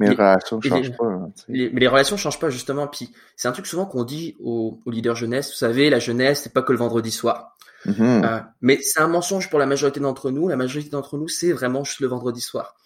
Euh, 0.00 0.06
mais 0.06 0.08
les, 0.08 0.14
relations 0.14 0.56
ne 0.56 0.62
changent 0.62 0.96
pas. 0.96 1.04
Hein, 1.04 1.32
mais 1.48 1.68
les 1.68 1.88
relations 1.88 2.16
changent 2.16 2.38
pas, 2.38 2.50
justement. 2.50 2.86
Puis 2.86 3.12
c'est 3.36 3.48
un 3.48 3.52
truc 3.52 3.66
souvent 3.66 3.86
qu'on 3.86 4.04
dit 4.04 4.36
aux, 4.40 4.80
aux, 4.84 4.90
leaders 4.90 5.16
jeunesse. 5.16 5.50
Vous 5.50 5.56
savez, 5.56 5.90
la 5.90 5.98
jeunesse, 5.98 6.42
c'est 6.42 6.52
pas 6.52 6.62
que 6.62 6.72
le 6.72 6.78
vendredi 6.78 7.10
soir. 7.10 7.56
Mhm. 7.86 8.44
mais 8.60 8.78
c'est 8.82 9.00
un 9.00 9.08
mensonge 9.08 9.48
pour 9.48 9.58
la 9.58 9.64
majorité 9.64 10.00
d'entre 10.00 10.30
nous. 10.30 10.48
La 10.48 10.56
majorité 10.56 10.90
d'entre 10.90 11.16
nous, 11.16 11.28
c'est 11.28 11.52
vraiment 11.52 11.82
juste 11.82 12.00
le 12.00 12.08
vendredi 12.08 12.40
soir. 12.42 12.76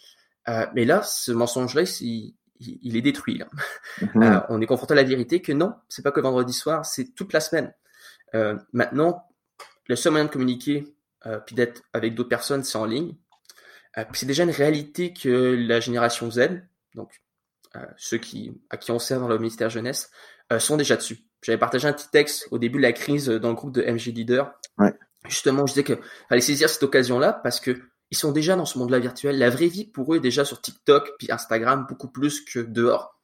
mais 0.75 0.85
là, 0.85 1.03
ce 1.03 1.33
mensonge-là, 1.33 1.83
il, 2.01 2.35
il 2.61 2.97
est 2.97 3.03
détruit 3.03 3.39
là. 3.39 3.49
Mhm. 4.01 4.23
Euh, 4.23 4.41
on 4.49 4.61
est 4.61 4.67
confronté 4.67 4.93
à 4.93 4.97
la 4.97 5.03
vérité 5.05 5.43
que 5.43 5.53
non, 5.53 5.75
c'est 5.89 6.03
pas 6.03 6.13
que 6.13 6.21
vendredi 6.21 6.53
soir, 6.53 6.85
c'est 6.85 7.15
toute 7.15 7.33
la 7.33 7.41
semaine. 7.41 7.73
Euh, 8.35 8.57
maintenant, 8.73 9.27
le 9.87 9.97
seul 9.97 10.13
moyen 10.13 10.27
de 10.27 10.31
communiquer 10.31 10.95
euh, 11.27 11.39
puis 11.39 11.55
d'être 11.55 11.83
avec 11.93 12.15
d'autres 12.15 12.29
personnes, 12.29 12.65
c'est 12.65 12.79
en 12.79 12.87
ligne. 12.87 13.15
c'est 14.13 14.27
déjà 14.27 14.45
une 14.45 14.51
réalité 14.51 15.13
que 15.13 15.55
la 15.69 15.81
génération 15.81 16.31
Z, 16.31 16.63
donc 16.95 17.13
ceux 17.97 18.19
qui 18.19 18.53
à 18.71 18.77
qui 18.77 18.93
on 18.93 19.01
sert 19.01 19.19
dans 19.19 19.27
le 19.27 19.37
ministère 19.37 19.69
jeunesse, 19.69 20.11
sont 20.59 20.77
déjà 20.77 20.97
dessus. 20.97 21.27
J'avais 21.43 21.59
partagé 21.59 21.89
un 21.89 21.93
petit 21.93 22.09
texte 22.11 22.47
au 22.53 22.59
début 22.59 22.79
de 22.79 22.83
la 22.83 22.93
crise 22.93 23.27
dans 23.27 23.49
le 23.49 23.55
groupe 23.55 23.73
de 23.73 23.83
MG 23.83 24.15
Leader. 24.15 24.53
Justement, 25.27 25.67
je 25.67 25.73
disais 25.73 25.85
que 25.85 25.99
fallait 26.29 26.41
saisir 26.41 26.69
cette 26.69 26.83
occasion-là 26.83 27.33
parce 27.33 27.59
que 27.59 27.81
ils 28.11 28.17
sont 28.17 28.33
déjà 28.33 28.55
dans 28.55 28.65
ce 28.65 28.79
monde-là 28.79 28.99
virtuel. 28.99 29.39
La 29.39 29.51
vraie 29.51 29.67
vie 29.67 29.87
pour 29.87 30.13
eux 30.13 30.19
est 30.19 30.21
déjà 30.21 30.45
sur 30.45 30.61
TikTok 30.61 31.13
puis 31.19 31.33
Instagram 31.33 31.87
beaucoup 31.89 32.09
plus 32.09 32.45
que 32.45 32.61
dehors. 32.61 33.21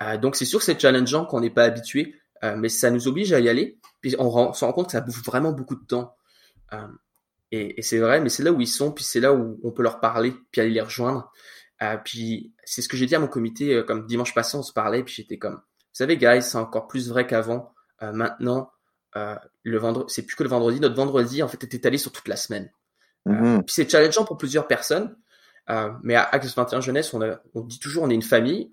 Euh, 0.00 0.16
donc 0.16 0.36
c'est 0.36 0.44
sûr 0.44 0.58
que 0.58 0.64
c'est 0.64 0.80
challengeant 0.80 1.26
qu'on 1.26 1.40
n'est 1.40 1.50
pas 1.50 1.64
habitué, 1.64 2.14
euh, 2.44 2.56
mais 2.56 2.68
ça 2.68 2.90
nous 2.90 3.08
oblige 3.08 3.32
à 3.32 3.40
y 3.40 3.48
aller. 3.48 3.78
Puis 4.00 4.14
on, 4.18 4.52
se 4.52 4.64
rend 4.64 4.72
compte 4.72 4.86
que 4.86 4.92
ça 4.92 5.00
bouffe 5.00 5.24
vraiment 5.24 5.52
beaucoup 5.52 5.74
de 5.74 5.84
temps. 5.84 6.16
Euh, 6.72 6.86
et, 7.50 7.78
et 7.78 7.82
c'est 7.82 7.98
vrai, 7.98 8.20
mais 8.20 8.28
c'est 8.28 8.42
là 8.42 8.52
où 8.52 8.60
ils 8.60 8.66
sont, 8.66 8.92
puis 8.92 9.04
c'est 9.04 9.20
là 9.20 9.32
où 9.32 9.60
on 9.62 9.72
peut 9.72 9.82
leur 9.82 10.00
parler, 10.00 10.34
puis 10.50 10.60
aller 10.60 10.70
les 10.70 10.80
rejoindre. 10.80 11.30
Euh, 11.82 11.96
puis 12.02 12.54
c'est 12.64 12.80
ce 12.80 12.88
que 12.88 12.96
j'ai 12.96 13.06
dit 13.06 13.14
à 13.14 13.18
mon 13.18 13.28
comité, 13.28 13.74
euh, 13.74 13.82
comme 13.82 14.06
dimanche 14.06 14.34
passé, 14.34 14.56
on 14.56 14.62
se 14.62 14.72
parlait, 14.72 15.02
puis 15.02 15.14
j'étais 15.14 15.38
comme, 15.38 15.56
vous 15.56 15.94
savez, 15.98 16.16
guys, 16.16 16.42
c'est 16.42 16.56
encore 16.56 16.86
plus 16.86 17.08
vrai 17.08 17.26
qu'avant. 17.26 17.74
maintenant, 18.00 18.70
le 19.14 19.78
vendredi, 19.78 20.12
c'est 20.12 20.22
plus 20.22 20.36
que 20.36 20.42
le 20.42 20.48
vendredi. 20.48 20.80
Notre 20.80 20.96
vendredi, 20.96 21.42
en 21.42 21.48
fait, 21.48 21.62
est 21.62 21.74
étalé 21.74 21.98
sur 21.98 22.12
toute 22.12 22.28
la 22.28 22.36
semaine. 22.36 22.70
Euh, 23.28 23.32
mm-hmm. 23.32 23.62
puis 23.64 23.74
c'est 23.74 23.90
challengeant 23.90 24.24
pour 24.24 24.36
plusieurs 24.36 24.66
personnes. 24.66 25.16
Euh, 25.70 25.90
mais 26.02 26.14
à 26.14 26.24
Axe 26.24 26.54
21 26.54 26.80
Jeunesse, 26.80 27.14
on, 27.14 27.22
a, 27.22 27.40
on 27.54 27.60
dit 27.60 27.78
toujours 27.78 28.04
on 28.04 28.10
est 28.10 28.14
une 28.14 28.22
famille. 28.22 28.72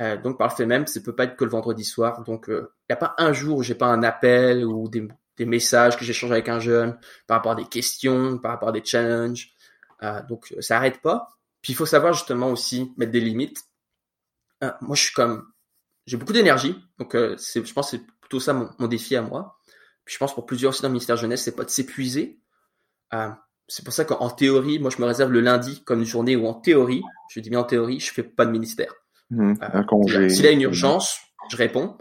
Euh, 0.00 0.16
donc 0.16 0.38
par 0.38 0.48
le 0.48 0.54
fait 0.54 0.66
même, 0.66 0.86
ça 0.86 1.00
peut 1.00 1.14
pas 1.14 1.24
être 1.24 1.36
que 1.36 1.44
le 1.44 1.50
vendredi 1.50 1.84
soir. 1.84 2.22
Donc 2.24 2.44
il 2.48 2.54
euh, 2.54 2.72
n'y 2.88 2.92
a 2.92 2.96
pas 2.96 3.14
un 3.18 3.32
jour 3.32 3.58
où 3.58 3.62
j'ai 3.62 3.74
pas 3.74 3.86
un 3.86 4.02
appel 4.02 4.64
ou 4.64 4.88
des, 4.88 5.08
des 5.36 5.44
messages 5.44 5.96
que 5.96 6.04
j'échange 6.04 6.30
avec 6.30 6.48
un 6.48 6.60
jeune 6.60 6.96
par 7.26 7.38
rapport 7.38 7.52
à 7.52 7.56
des 7.56 7.64
questions, 7.64 8.38
par 8.38 8.52
rapport 8.52 8.68
à 8.68 8.72
des 8.72 8.84
challenges. 8.84 9.52
Euh, 10.04 10.22
donc 10.28 10.54
ça 10.60 10.76
arrête 10.76 11.00
pas. 11.00 11.28
Puis 11.62 11.72
il 11.72 11.76
faut 11.76 11.86
savoir 11.86 12.12
justement 12.12 12.50
aussi 12.50 12.92
mettre 12.96 13.12
des 13.12 13.20
limites. 13.20 13.64
Euh, 14.62 14.70
moi, 14.80 14.96
je 14.96 15.04
suis 15.04 15.14
comme, 15.14 15.44
j'ai 16.06 16.16
beaucoup 16.16 16.32
d'énergie, 16.32 16.76
donc 16.98 17.14
euh, 17.14 17.36
c'est, 17.36 17.64
je 17.64 17.72
pense 17.72 17.90
que 17.90 17.96
c'est 17.96 18.06
plutôt 18.20 18.40
ça 18.40 18.52
mon, 18.52 18.70
mon, 18.78 18.88
défi 18.88 19.16
à 19.16 19.22
moi. 19.22 19.58
Puis 20.04 20.14
je 20.14 20.18
pense 20.18 20.34
pour 20.34 20.46
plusieurs 20.46 20.70
aussi 20.70 20.82
dans 20.82 20.88
le 20.88 20.92
ministère 20.92 21.16
jeunesse, 21.16 21.42
c'est 21.42 21.56
pas 21.56 21.64
de 21.64 21.70
s'épuiser. 21.70 22.40
Euh, 23.14 23.30
c'est 23.66 23.84
pour 23.84 23.92
ça 23.92 24.04
qu'en 24.04 24.30
théorie, 24.30 24.78
moi, 24.78 24.90
je 24.90 25.00
me 25.00 25.06
réserve 25.06 25.30
le 25.30 25.40
lundi 25.40 25.82
comme 25.84 26.00
une 26.00 26.06
journée 26.06 26.36
où 26.36 26.46
en 26.46 26.54
théorie, 26.54 27.02
je 27.30 27.40
dis 27.40 27.50
bien 27.50 27.60
en 27.60 27.64
théorie, 27.64 28.00
je 28.00 28.12
fais 28.12 28.22
pas 28.22 28.46
de 28.46 28.50
ministère. 28.50 28.94
Mmh. 29.30 29.54
S'il 30.30 30.44
y 30.44 30.48
a 30.48 30.52
une 30.52 30.62
urgence, 30.62 31.18
je 31.50 31.56
réponds. 31.56 31.98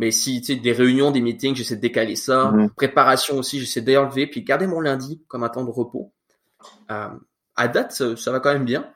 Mais 0.00 0.10
si 0.10 0.40
tu 0.40 0.54
sais 0.54 0.56
des 0.56 0.72
réunions, 0.72 1.12
des 1.12 1.20
meetings, 1.20 1.54
j'essaie 1.54 1.76
de 1.76 1.80
décaler 1.80 2.16
ça. 2.16 2.50
Mmh. 2.50 2.70
Préparation 2.70 3.38
aussi, 3.38 3.60
j'essaie 3.60 3.80
d'enlever, 3.80 4.26
puis 4.26 4.42
garder 4.42 4.66
mon 4.66 4.80
lundi 4.80 5.22
comme 5.28 5.44
un 5.44 5.48
temps 5.48 5.64
de 5.64 5.70
repos. 5.70 6.12
Euh, 6.90 7.10
à 7.56 7.68
date, 7.68 7.92
ça, 7.92 8.32
va 8.32 8.40
quand 8.40 8.52
même 8.52 8.64
bien. 8.64 8.92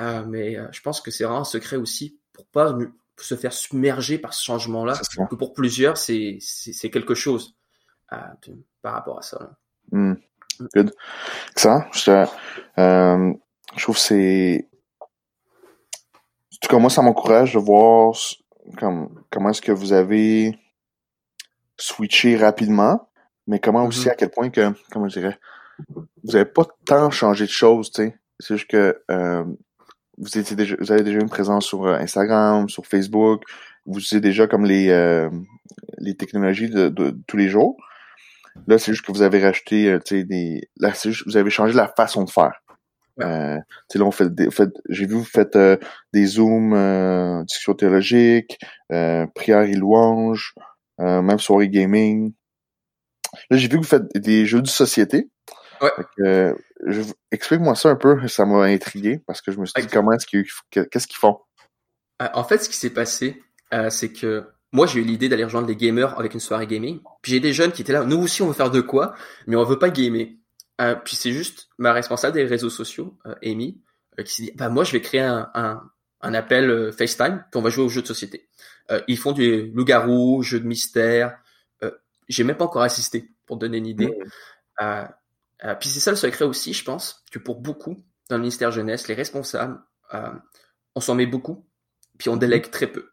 Euh, 0.00 0.24
mais 0.26 0.56
euh, 0.56 0.66
je 0.72 0.80
pense 0.80 1.00
que 1.00 1.10
c'est 1.10 1.24
vraiment 1.24 1.40
un 1.40 1.44
secret 1.44 1.76
aussi 1.76 2.18
pour 2.32 2.46
pas 2.46 2.74
se 3.18 3.34
faire 3.36 3.52
submerger 3.52 4.18
par 4.18 4.34
ce 4.34 4.44
changement-là. 4.44 4.98
Que 5.28 5.34
pour 5.34 5.52
plusieurs, 5.52 5.96
c'est 5.96 6.38
c'est 6.40 6.90
quelque 6.90 7.14
chose 7.14 7.56
euh, 8.12 8.16
par 8.82 8.94
rapport 8.94 9.18
à 9.18 9.22
ça. 9.22 9.52
Mmh. 9.92 10.14
Good. 10.74 10.92
Ça, 11.56 11.86
je, 11.92 12.26
euh, 12.78 13.32
je 13.76 13.82
trouve 13.82 13.98
c'est 13.98 14.68
en 15.00 15.06
tout 16.60 16.68
cas 16.68 16.78
moi 16.78 16.90
ça 16.90 17.00
m'encourage 17.02 17.54
de 17.54 17.58
voir 17.58 18.14
comme 18.76 19.24
comment 19.30 19.50
est-ce 19.50 19.62
que 19.62 19.72
vous 19.72 19.92
avez 19.92 20.58
switché 21.78 22.36
rapidement, 22.36 23.08
mais 23.46 23.58
comment 23.58 23.86
aussi 23.86 24.06
mm-hmm. 24.06 24.10
à 24.10 24.14
quel 24.14 24.30
point 24.30 24.50
que 24.50 24.72
comment 24.90 25.08
je 25.08 25.18
dirais 25.18 25.38
vous 26.24 26.36
avez 26.36 26.44
pas 26.44 26.66
tant 26.86 27.10
changé 27.10 27.44
de 27.44 27.50
choses, 27.50 27.90
tu 27.90 28.02
sais. 28.02 28.16
C'est 28.38 28.56
juste 28.56 28.70
que 28.70 29.02
euh, 29.10 29.44
vous 30.18 30.38
étiez 30.38 30.56
déjà, 30.56 30.76
vous 30.78 30.92
avez 30.92 31.02
déjà 31.02 31.20
une 31.20 31.28
présence 31.28 31.66
sur 31.66 31.84
euh, 31.84 31.96
Instagram, 31.96 32.68
sur 32.68 32.86
Facebook, 32.86 33.42
vous 33.86 33.98
utilisez 33.98 34.20
déjà 34.20 34.46
comme 34.46 34.64
les 34.64 34.90
euh, 34.90 35.30
les 35.98 36.16
technologies 36.16 36.70
de, 36.70 36.88
tous 37.26 37.36
les 37.36 37.48
jours. 37.48 37.76
Là, 38.66 38.78
c'est 38.78 38.92
juste 38.92 39.04
que 39.04 39.12
vous 39.12 39.22
avez 39.22 39.42
racheté, 39.42 39.96
tu 40.04 40.18
sais, 40.18 40.24
des. 40.24 40.68
Là, 40.76 40.92
c'est 40.94 41.12
juste 41.12 41.26
vous 41.26 41.36
avez 41.36 41.50
changé 41.50 41.72
la 41.74 41.88
façon 41.88 42.24
de 42.24 42.30
faire. 42.30 42.62
Euh, 43.20 43.58
là, 43.94 44.04
on 44.04 44.10
fait, 44.10 44.34
des, 44.34 44.50
fait 44.50 44.70
j'ai 44.88 45.06
vu 45.06 45.14
vous 45.14 45.24
faites 45.24 45.58
des 46.12 46.26
zooms, 46.26 46.72
euh, 46.72 47.42
discussions 47.44 47.74
théologiques, 47.74 48.58
prières 49.34 49.62
et 49.62 49.74
louanges, 49.74 50.54
même 50.98 51.38
soirée 51.38 51.68
gaming. 51.68 52.32
Là, 53.50 53.56
j'ai 53.56 53.68
vu 53.68 53.76
que 53.76 53.82
vous 53.82 53.88
faites 53.88 54.12
des 54.16 54.46
jeux 54.46 54.62
de 54.62 54.68
société. 54.68 55.28
Ouais. 55.80 56.54
explique-moi 57.30 57.74
ça 57.74 57.90
un 57.90 57.96
peu, 57.96 58.28
ça 58.28 58.44
m'a 58.44 58.64
intrigué 58.64 59.20
parce 59.26 59.40
que 59.40 59.52
je 59.52 59.58
me 59.58 59.66
suis 59.66 59.80
dit 59.80 59.88
comment 59.88 60.12
est-ce 60.12 60.26
qu'ils 60.26 60.46
qu'est-ce 60.70 61.06
qu'ils 61.06 61.16
font? 61.16 61.38
Euh, 62.20 62.28
en 62.34 62.44
fait, 62.44 62.58
ce 62.58 62.68
qui 62.68 62.76
s'est 62.76 62.90
passé, 62.90 63.42
euh, 63.72 63.90
c'est 63.90 64.12
que 64.12 64.44
moi 64.72 64.86
j'ai 64.86 65.00
eu 65.00 65.04
l'idée 65.04 65.28
d'aller 65.28 65.44
rejoindre 65.44 65.68
les 65.68 65.76
gamers 65.76 66.18
avec 66.18 66.34
une 66.34 66.40
soirée 66.40 66.66
gaming. 66.66 67.00
Puis 67.22 67.32
j'ai 67.32 67.40
des 67.40 67.52
jeunes 67.52 67.72
qui 67.72 67.82
étaient 67.82 67.92
là, 67.92 68.04
nous 68.04 68.18
aussi 68.18 68.42
on 68.42 68.48
veut 68.48 68.52
faire 68.54 68.70
de 68.70 68.80
quoi, 68.80 69.14
mais 69.46 69.56
on 69.56 69.64
veut 69.64 69.78
pas 69.78 69.90
gamer. 69.90 70.36
Euh, 70.80 70.94
puis 70.96 71.16
c'est 71.16 71.32
juste 71.32 71.68
ma 71.78 71.92
responsable 71.92 72.34
des 72.34 72.44
réseaux 72.44 72.70
sociaux, 72.70 73.18
Amy, 73.42 73.82
qui 74.24 74.32
s'est 74.32 74.42
dit 74.44 74.52
bah 74.54 74.68
moi 74.68 74.84
je 74.84 74.92
vais 74.92 75.00
créer 75.00 75.20
un, 75.20 75.50
un, 75.54 75.82
un 76.20 76.34
appel 76.34 76.92
FaceTime, 76.92 77.44
puis 77.50 77.58
on 77.58 77.62
va 77.62 77.70
jouer 77.70 77.84
aux 77.84 77.88
jeux 77.88 78.02
de 78.02 78.06
société. 78.06 78.48
ils 79.08 79.18
font 79.18 79.32
du 79.32 79.70
loup-garou, 79.72 80.42
jeux 80.42 80.60
de 80.60 80.66
mystère. 80.66 81.38
j'ai 82.28 82.44
même 82.44 82.56
pas 82.56 82.64
encore 82.64 82.82
assisté 82.82 83.30
pour 83.46 83.56
donner 83.56 83.78
une 83.78 83.86
idée. 83.86 84.18
Mmh. 84.80 85.08
Euh, 85.64 85.74
puis 85.74 85.88
c'est 85.88 86.00
ça 86.00 86.10
le 86.10 86.16
secret 86.16 86.44
aussi, 86.44 86.72
je 86.72 86.84
pense, 86.84 87.24
que 87.30 87.38
pour 87.38 87.60
beaucoup 87.60 88.04
dans 88.28 88.36
le 88.36 88.42
ministère 88.42 88.70
jeunesse, 88.70 89.08
les 89.08 89.14
responsables, 89.14 89.80
euh, 90.14 90.30
on 90.94 91.00
s'en 91.00 91.14
met 91.14 91.26
beaucoup, 91.26 91.66
puis 92.18 92.28
on 92.28 92.36
délègue 92.36 92.66
mhm. 92.66 92.70
très 92.70 92.86
peu. 92.86 93.10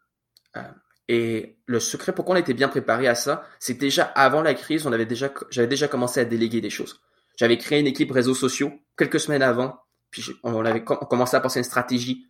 Euh, 0.56 0.62
et 1.08 1.58
le 1.66 1.80
secret 1.80 2.12
pourquoi 2.12 2.34
on 2.34 2.38
était 2.38 2.54
bien 2.54 2.68
préparé 2.68 3.08
à 3.08 3.14
ça, 3.14 3.44
c'est 3.58 3.74
que 3.74 3.80
déjà 3.80 4.04
avant 4.04 4.42
la 4.42 4.54
crise, 4.54 4.86
on 4.86 4.92
avait 4.92 5.06
déjà, 5.06 5.32
j'avais 5.50 5.68
déjà 5.68 5.88
commencé 5.88 6.20
à 6.20 6.24
déléguer 6.24 6.60
des 6.60 6.70
choses. 6.70 7.00
J'avais 7.36 7.56
créé 7.56 7.80
une 7.80 7.86
équipe 7.86 8.10
réseaux 8.10 8.34
sociaux 8.34 8.72
quelques 8.96 9.20
semaines 9.20 9.42
avant, 9.42 9.80
puis 10.10 10.24
on 10.42 10.64
avait 10.64 10.84
on 10.88 11.06
commencé 11.06 11.36
à 11.36 11.40
penser 11.40 11.58
à 11.58 11.60
une 11.60 11.64
stratégie. 11.64 12.26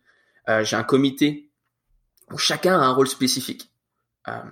Euh, 0.47 0.63
j'ai 0.63 0.77
un 0.77 0.83
comité 0.83 1.51
où 2.31 2.37
chacun 2.37 2.79
a 2.79 2.83
un 2.83 2.91
rôle 2.91 3.07
spécifique. 3.07 3.71
Euh, 4.27 4.43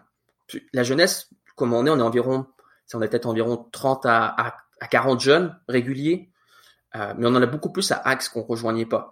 la 0.74 0.84
jeunesse, 0.84 1.30
comme 1.56 1.74
on 1.74 1.86
est, 1.86 1.90
on 1.90 2.00
est 2.00 2.02
environ, 2.02 2.48
on 2.94 3.02
est 3.02 3.08
peut-être 3.08 3.28
environ 3.28 3.70
30 3.72 4.06
à, 4.06 4.26
à 4.28 4.56
à 4.80 4.88
40 4.88 5.20
jeunes 5.20 5.58
réguliers, 5.68 6.32
euh, 6.96 7.14
mais 7.18 7.28
on 7.28 7.36
en 7.36 7.42
a 7.42 7.46
beaucoup 7.46 7.72
plus 7.72 7.92
à 7.92 7.98
Axe 7.98 8.30
qu'on 8.30 8.44
rejoignait 8.44 8.86
pas. 8.86 9.12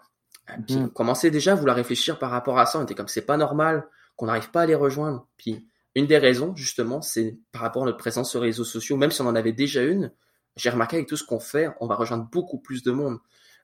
Euh, 0.49 0.53
puis 0.65 0.75
mm. 0.77 0.83
on 0.83 0.89
commençait 0.89 1.31
déjà 1.31 1.53
à 1.53 1.55
vouloir 1.55 1.75
réfléchir 1.75 2.19
par 2.19 2.31
rapport 2.31 2.59
à 2.59 2.65
ça. 2.65 2.79
On 2.79 2.83
était 2.83 2.95
comme 2.95 3.07
c'est 3.07 3.25
pas 3.25 3.37
normal 3.37 3.87
qu'on 4.15 4.27
n'arrive 4.27 4.51
pas 4.51 4.61
à 4.61 4.65
les 4.65 4.75
rejoindre. 4.75 5.27
Puis 5.37 5.67
une 5.95 6.07
des 6.07 6.17
raisons 6.17 6.55
justement, 6.55 7.01
c'est 7.01 7.39
par 7.51 7.61
rapport 7.61 7.83
à 7.83 7.85
notre 7.85 7.97
présence 7.97 8.29
sur 8.29 8.41
les 8.41 8.47
réseaux 8.47 8.63
sociaux. 8.63 8.97
Même 8.97 9.11
si 9.11 9.21
on 9.21 9.27
en 9.27 9.35
avait 9.35 9.53
déjà 9.53 9.83
une, 9.83 10.11
j'ai 10.55 10.69
remarqué 10.69 10.97
avec 10.97 11.07
tout 11.07 11.17
ce 11.17 11.23
qu'on 11.23 11.39
fait, 11.39 11.69
on 11.79 11.87
va 11.87 11.95
rejoindre 11.95 12.29
beaucoup 12.31 12.59
plus 12.59 12.83
de 12.83 12.91
monde. 12.91 13.17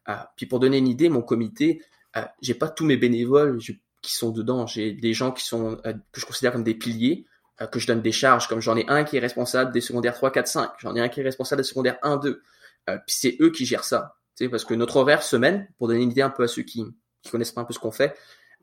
Euh, 0.10 0.16
puis 0.36 0.46
pour 0.46 0.60
donner 0.60 0.78
une 0.78 0.88
idée, 0.88 1.10
mon 1.10 1.22
comité, 1.22 1.82
euh, 2.18 2.26
j'ai 2.42 2.56
pas 2.56 2.70
tous 2.70 2.86
mes 2.86 2.98
bénévoles 2.98 3.60
qui 4.02 4.16
sont 4.16 4.32
dedans. 4.32 4.66
J'ai 4.68 4.94
des 4.94 5.14
gens 5.14 5.32
qui 5.32 5.46
sont 5.46 5.78
que 6.12 6.20
je 6.20 6.26
considère 6.26 6.52
comme 6.52 6.64
des 6.64 6.76
piliers. 6.76 7.26
Euh, 7.62 7.68
que 7.68 7.80
je 7.80 7.88
donne 7.88 8.02
des 8.02 8.12
charges, 8.12 8.48
comme 8.48 8.62
j'en 8.62 8.76
ai 8.76 8.86
un 8.88 9.04
qui 9.04 9.18
est 9.18 9.20
responsable 9.20 9.72
des 9.72 9.82
secondaires 9.82 10.14
3, 10.14 10.32
4, 10.32 10.48
5, 10.48 10.72
j'en 10.80 10.96
ai 10.96 11.02
un 11.02 11.10
qui 11.10 11.20
est 11.20 11.24
responsable 11.24 11.62
des 11.62 11.68
secondaires 11.68 11.98
1, 12.02 12.18
2. 12.18 12.42
Euh, 12.90 12.98
puis 13.06 13.16
c'est 13.16 13.38
eux 13.40 13.52
qui 13.52 13.66
gèrent 13.66 13.84
ça. 13.84 14.16
Tu 14.36 14.46
sais, 14.46 14.50
parce 14.50 14.66
que 14.66 14.74
notre 14.74 14.98
horaire 14.98 15.22
semaine, 15.22 15.68
pour 15.78 15.88
donner 15.88 16.02
une 16.02 16.12
idée 16.12 16.22
un 16.22 16.30
peu 16.30 16.44
à 16.44 16.48
ceux 16.48 16.64
qui, 16.64 16.84
qui 17.22 17.30
connaissent 17.30 17.52
pas 17.52 17.62
un 17.62 17.66
peu 17.66 17.74
ce 17.74 17.80
qu'on 17.80 17.92
fait, 17.92 18.16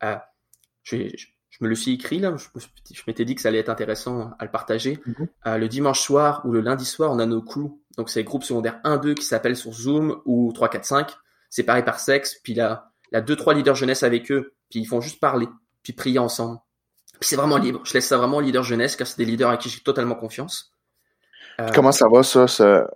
euh, 0.03 0.17
je, 0.83 0.97
je, 1.17 1.59
me 1.61 1.69
le 1.69 1.75
suis 1.75 1.93
écrit 1.93 2.19
là, 2.19 2.35
je, 2.37 2.47
je 2.93 3.03
m'étais 3.07 3.25
dit 3.25 3.35
que 3.35 3.41
ça 3.41 3.49
allait 3.49 3.59
être 3.59 3.69
intéressant 3.69 4.33
à 4.39 4.45
le 4.45 4.51
partager. 4.51 4.97
Mm-hmm. 4.97 5.29
Euh, 5.47 5.59
le 5.59 5.69
dimanche 5.69 6.01
soir 6.01 6.43
ou 6.45 6.53
le 6.53 6.61
lundi 6.61 6.85
soir, 6.85 7.13
on 7.13 7.19
a 7.19 7.27
nos 7.27 7.43
crews. 7.43 7.81
Donc 7.97 8.11
c'est 8.11 8.21
les 8.21 8.25
groupes 8.25 8.45
secondaires 8.45 8.81
1, 8.85 8.97
2 8.97 9.15
qui 9.15 9.25
s'appellent 9.25 9.57
sur 9.57 9.73
Zoom 9.73 10.21
ou 10.25 10.53
3, 10.53 10.71
4, 10.71 10.85
5, 10.85 11.13
séparés 11.51 11.85
par 11.85 12.01
sexe. 12.01 12.41
Puis 12.43 12.55
là, 12.55 12.91
a 13.13 13.21
deux, 13.21 13.37
trois 13.37 13.55
leaders 13.55 13.75
jeunesse 13.75 14.03
avec 14.03 14.31
eux, 14.33 14.55
puis 14.71 14.81
ils 14.81 14.87
font 14.87 15.01
juste 15.01 15.21
parler, 15.21 15.49
puis 15.83 15.93
prier 15.93 16.19
ensemble 16.19 16.59
c'est 17.20 17.37
vraiment 17.37 17.59
libre. 17.59 17.81
Je 17.85 17.94
laisse 17.94 18.07
ça 18.07 18.16
vraiment 18.16 18.38
au 18.38 18.40
leader 18.40 18.62
jeunesse 18.62 18.96
car 18.96 19.07
c'est 19.07 19.18
des 19.18 19.24
leaders 19.24 19.50
à 19.50 19.57
qui 19.57 19.68
j'ai 19.68 19.81
totalement 19.81 20.14
confiance. 20.14 20.72
Euh, 21.61 21.68
Comment 21.74 21.92
ça 21.92 22.07
va 22.09 22.22
ça, 22.22 22.46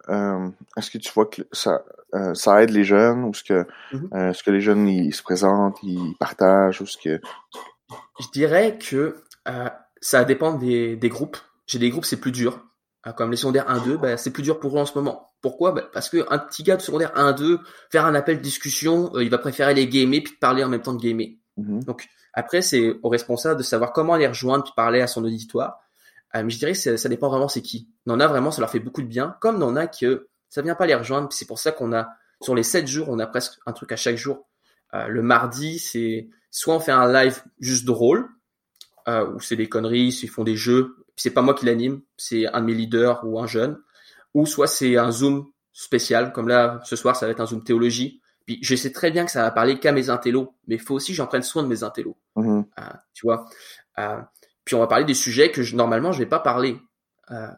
euh, 0.08 0.48
Est-ce 0.76 0.90
que 0.90 0.98
tu 0.98 1.12
vois 1.12 1.26
que 1.26 1.42
ça, 1.50 1.82
euh, 2.14 2.32
ça 2.34 2.62
aide 2.62 2.70
les 2.70 2.84
jeunes 2.84 3.24
ou 3.24 3.30
est-ce 3.30 3.42
que, 3.42 3.66
mhm. 3.92 4.28
est-ce 4.30 4.42
que 4.42 4.50
les 4.50 4.60
jeunes 4.60 4.86
ils 4.86 5.12
se 5.12 5.22
présentent, 5.22 5.78
ils 5.82 6.14
partagent 6.18 6.80
ou 6.80 6.86
ce 6.86 6.96
que? 6.96 7.20
Je 8.20 8.26
dirais 8.32 8.78
que 8.78 9.22
ça 10.00 10.24
dépend 10.24 10.54
des, 10.54 10.96
des 10.96 11.08
groupes. 11.08 11.36
J'ai 11.66 11.78
des 11.78 11.90
groupes 11.90 12.04
c'est 12.04 12.20
plus 12.20 12.32
dur. 12.32 12.64
Comme 13.16 13.32
les 13.32 13.36
secondaires 13.36 13.68
1-2, 13.68 13.96
ben, 13.96 14.16
c'est 14.16 14.30
plus 14.30 14.44
dur 14.44 14.60
pour 14.60 14.76
eux 14.76 14.80
en 14.80 14.86
ce 14.86 14.96
moment. 14.96 15.32
Pourquoi? 15.40 15.72
Ben, 15.72 15.82
Parce 15.92 16.08
qu'un 16.08 16.38
petit 16.38 16.62
gars 16.62 16.76
de 16.76 16.82
secondaire 16.82 17.12
1-2, 17.16 17.58
faire 17.90 18.06
un 18.06 18.14
appel 18.14 18.36
de 18.36 18.42
discussion, 18.42 19.10
il 19.18 19.28
va 19.28 19.38
préférer 19.38 19.74
les 19.74 19.88
gamer 19.88 20.20
puis 20.22 20.34
parler 20.40 20.62
en 20.62 20.68
même 20.68 20.82
temps 20.82 20.94
de 20.94 21.02
gamer. 21.02 21.30
Mhm. 21.56 21.82
Donc, 21.82 22.06
après, 22.32 22.62
c'est 22.62 22.98
au 23.02 23.08
responsable 23.08 23.58
de 23.58 23.62
savoir 23.62 23.92
comment 23.92 24.16
les 24.16 24.26
rejoindre 24.26 24.64
puis 24.64 24.72
parler 24.74 25.00
à 25.00 25.06
son 25.06 25.24
auditoire. 25.24 25.80
Euh, 26.34 26.48
je 26.48 26.58
dirais 26.58 26.72
que 26.72 26.96
ça 26.96 27.08
dépend 27.08 27.28
vraiment 27.28 27.48
c'est 27.48 27.62
qui. 27.62 27.88
Il 28.06 28.12
en 28.12 28.20
a 28.20 28.26
vraiment, 28.26 28.50
ça 28.50 28.60
leur 28.60 28.70
fait 28.70 28.80
beaucoup 28.80 29.02
de 29.02 29.06
bien, 29.06 29.36
comme 29.40 29.56
il 29.56 29.62
en 29.62 29.76
a 29.76 29.86
que 29.86 30.28
ça 30.48 30.62
vient 30.62 30.74
pas 30.74 30.86
les 30.86 30.94
rejoindre. 30.94 31.32
C'est 31.32 31.46
pour 31.46 31.58
ça 31.58 31.72
qu'on 31.72 31.92
a, 31.92 32.08
sur 32.40 32.54
les 32.54 32.62
7 32.62 32.86
jours, 32.86 33.08
on 33.10 33.18
a 33.18 33.26
presque 33.26 33.58
un 33.66 33.72
truc 33.72 33.92
à 33.92 33.96
chaque 33.96 34.16
jour. 34.16 34.46
Euh, 34.94 35.08
le 35.08 35.22
mardi, 35.22 35.78
c'est 35.78 36.28
soit 36.50 36.74
on 36.74 36.80
fait 36.80 36.92
un 36.92 37.10
live 37.10 37.42
juste 37.60 37.84
drôle, 37.84 38.28
euh, 39.08 39.26
où 39.26 39.40
c'est 39.40 39.56
des 39.56 39.68
conneries, 39.68 40.18
ils 40.22 40.28
font 40.28 40.44
des 40.44 40.56
jeux, 40.56 40.96
c'est 41.16 41.30
pas 41.30 41.42
moi 41.42 41.54
qui 41.54 41.66
l'anime, 41.66 42.02
c'est 42.16 42.46
un 42.46 42.60
de 42.60 42.66
mes 42.66 42.74
leaders 42.74 43.24
ou 43.24 43.38
un 43.40 43.46
jeune, 43.46 43.78
ou 44.34 44.46
soit 44.46 44.66
c'est 44.66 44.96
un 44.96 45.10
zoom 45.10 45.50
spécial, 45.72 46.32
comme 46.32 46.48
là, 46.48 46.80
ce 46.84 46.96
soir, 46.96 47.16
ça 47.16 47.26
va 47.26 47.32
être 47.32 47.40
un 47.40 47.46
zoom 47.46 47.64
théologie, 47.64 48.21
puis 48.46 48.58
je 48.62 48.74
sais 48.74 48.92
très 48.92 49.10
bien 49.10 49.24
que 49.24 49.30
ça 49.30 49.42
va 49.42 49.50
parler 49.50 49.78
qu'à 49.78 49.92
mes 49.92 50.10
intellos, 50.10 50.54
mais 50.66 50.76
il 50.76 50.80
faut 50.80 50.94
aussi 50.94 51.12
que 51.12 51.16
j'en 51.16 51.26
prenne 51.26 51.42
soin 51.42 51.62
de 51.62 51.68
mes 51.68 51.82
intellos. 51.82 52.16
Mm-hmm. 52.36 52.64
Euh, 52.78 52.82
tu 53.14 53.26
vois. 53.26 53.46
Euh, 53.98 54.20
puis 54.64 54.74
on 54.74 54.78
va 54.78 54.86
parler 54.86 55.04
des 55.04 55.14
sujets 55.14 55.50
que 55.50 55.62
je, 55.62 55.76
normalement 55.76 56.12
je 56.12 56.18
vais 56.18 56.26
pas 56.26 56.38
parler 56.38 56.78
euh, 57.30 57.48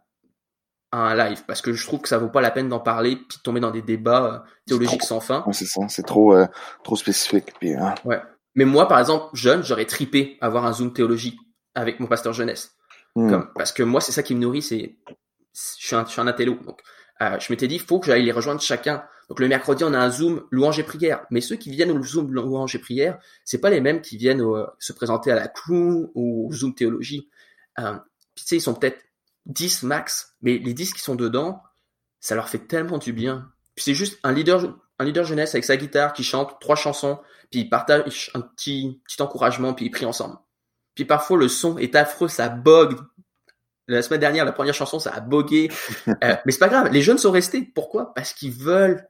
à 0.90 0.98
un 0.98 1.14
live 1.14 1.44
parce 1.46 1.60
que 1.60 1.72
je 1.72 1.86
trouve 1.86 2.00
que 2.00 2.08
ça 2.08 2.18
vaut 2.18 2.28
pas 2.28 2.40
la 2.40 2.50
peine 2.50 2.68
d'en 2.68 2.80
parler 2.80 3.16
puis 3.16 3.38
de 3.38 3.42
tomber 3.42 3.60
dans 3.60 3.70
des 3.70 3.82
débats 3.82 4.44
théologiques 4.66 5.02
sans 5.02 5.20
fin. 5.20 5.44
c'est 5.52 5.66
ça, 5.66 5.82
c'est 5.88 6.04
trop 6.04 6.36
trop 6.82 6.96
spécifique. 6.96 7.52
Puis, 7.58 7.74
hein. 7.74 7.94
Ouais. 8.04 8.20
Mais 8.54 8.64
moi 8.64 8.88
par 8.88 8.98
exemple 8.98 9.26
jeune, 9.34 9.62
j'aurais 9.62 9.86
tripé 9.86 10.38
avoir 10.40 10.64
un 10.64 10.72
zoom 10.72 10.92
théologie 10.92 11.36
avec 11.74 12.00
mon 12.00 12.06
pasteur 12.06 12.32
jeunesse. 12.32 12.76
Mm. 13.16 13.30
Comme, 13.30 13.52
parce 13.54 13.72
que 13.72 13.82
moi 13.82 14.00
c'est 14.00 14.12
ça 14.12 14.22
qui 14.22 14.34
me 14.34 14.40
nourrit, 14.40 14.62
c'est 14.62 14.96
je 15.54 15.86
suis 15.86 15.96
un, 15.96 16.04
je 16.04 16.10
suis 16.10 16.20
un 16.20 16.26
intello. 16.26 16.56
Donc 16.64 16.80
je 17.20 17.52
m'étais 17.52 17.68
dit, 17.68 17.76
il 17.76 17.80
faut 17.80 17.98
que 17.98 18.06
j'aille 18.06 18.24
les 18.24 18.32
rejoindre 18.32 18.60
chacun. 18.60 19.04
Donc 19.28 19.40
le 19.40 19.48
mercredi, 19.48 19.84
on 19.84 19.94
a 19.94 19.98
un 19.98 20.10
Zoom 20.10 20.46
louange 20.50 20.78
et 20.78 20.82
prière. 20.82 21.24
Mais 21.30 21.40
ceux 21.40 21.56
qui 21.56 21.70
viennent 21.70 21.90
au 21.90 22.02
Zoom 22.02 22.32
louange 22.32 22.74
et 22.74 22.78
prière, 22.78 23.18
c'est 23.44 23.58
pas 23.58 23.70
les 23.70 23.80
mêmes 23.80 24.00
qui 24.00 24.16
viennent 24.16 24.42
euh, 24.42 24.66
se 24.78 24.92
présenter 24.92 25.30
à 25.30 25.34
la 25.34 25.48
clou 25.48 26.10
ou 26.14 26.48
au 26.48 26.52
Zoom 26.52 26.74
théologie. 26.74 27.28
Euh, 27.78 27.96
tu 28.34 28.44
sais, 28.44 28.56
ils 28.56 28.60
sont 28.60 28.74
peut-être 28.74 29.00
10 29.46 29.84
max, 29.84 30.34
mais 30.42 30.58
les 30.58 30.74
10 30.74 30.94
qui 30.94 31.00
sont 31.00 31.14
dedans, 31.14 31.62
ça 32.20 32.34
leur 32.34 32.48
fait 32.48 32.66
tellement 32.66 32.98
du 32.98 33.12
bien. 33.12 33.50
Puis 33.74 33.84
c'est 33.84 33.94
juste 33.94 34.18
un 34.22 34.32
leader, 34.32 34.76
un 34.98 35.04
leader 35.04 35.24
jeunesse 35.24 35.54
avec 35.54 35.64
sa 35.64 35.76
guitare 35.76 36.12
qui 36.12 36.24
chante 36.24 36.58
trois 36.60 36.76
chansons, 36.76 37.18
puis 37.50 37.60
ils 37.60 37.68
partagent 37.68 38.30
un 38.34 38.40
petit, 38.40 39.00
petit 39.06 39.20
encouragement, 39.22 39.74
puis 39.74 39.86
ils 39.86 39.90
prient 39.90 40.06
ensemble. 40.06 40.36
Puis 40.94 41.04
parfois 41.04 41.38
le 41.38 41.48
son 41.48 41.78
est 41.78 41.96
affreux, 41.96 42.28
ça 42.28 42.48
bug. 42.48 42.96
La 43.86 44.02
semaine 44.02 44.20
dernière, 44.20 44.44
la 44.44 44.52
première 44.52 44.74
chanson, 44.74 44.98
ça 44.98 45.10
a 45.10 45.20
bogué. 45.20 45.70
Euh, 46.08 46.12
mais 46.46 46.52
c'est 46.52 46.58
pas 46.58 46.68
grave, 46.68 46.90
les 46.90 47.02
jeunes 47.02 47.18
sont 47.18 47.30
restés. 47.30 47.62
Pourquoi? 47.74 48.14
Parce 48.14 48.32
qu'ils 48.32 48.52
veulent 48.52 49.06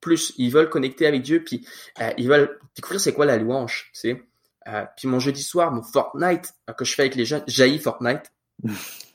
plus, 0.00 0.32
ils 0.38 0.50
veulent 0.50 0.70
connecter 0.70 1.06
avec 1.06 1.22
Dieu, 1.22 1.44
puis 1.44 1.66
euh, 2.00 2.10
ils 2.16 2.28
veulent 2.28 2.58
découvrir 2.74 3.00
c'est 3.00 3.12
quoi 3.12 3.26
la 3.26 3.36
louange, 3.36 3.90
tu 3.92 4.00
sais. 4.00 4.22
Euh, 4.68 4.84
puis 4.96 5.08
mon 5.08 5.20
jeudi 5.20 5.42
soir, 5.42 5.72
mon 5.72 5.82
Fortnite 5.82 6.52
que 6.76 6.84
je 6.84 6.94
fais 6.94 7.02
avec 7.02 7.14
les 7.14 7.24
jeunes, 7.24 7.42
jaillit 7.46 7.78
Fortnite. 7.78 8.32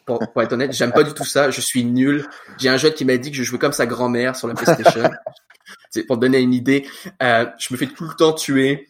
Pour, 0.05 0.19
pour, 0.19 0.43
être 0.43 0.53
honnête, 0.53 0.71
j'aime 0.71 0.91
pas 0.91 1.03
du 1.03 1.13
tout 1.13 1.25
ça. 1.25 1.49
Je 1.49 1.61
suis 1.61 1.83
nul. 1.83 2.27
J'ai 2.59 2.69
un 2.69 2.77
jeune 2.77 2.93
qui 2.93 3.05
m'a 3.05 3.17
dit 3.17 3.31
que 3.31 3.37
je 3.37 3.43
jouais 3.43 3.57
comme 3.57 3.71
sa 3.71 3.87
grand-mère 3.87 4.35
sur 4.35 4.47
la 4.47 4.53
PlayStation. 4.53 5.09
c'est 5.89 6.03
pour 6.03 6.17
donner 6.17 6.39
une 6.39 6.53
idée. 6.53 6.87
Euh, 7.23 7.47
je 7.57 7.73
me 7.73 7.77
fais 7.77 7.87
tout 7.87 8.03
le 8.03 8.13
temps 8.13 8.33
tuer. 8.33 8.87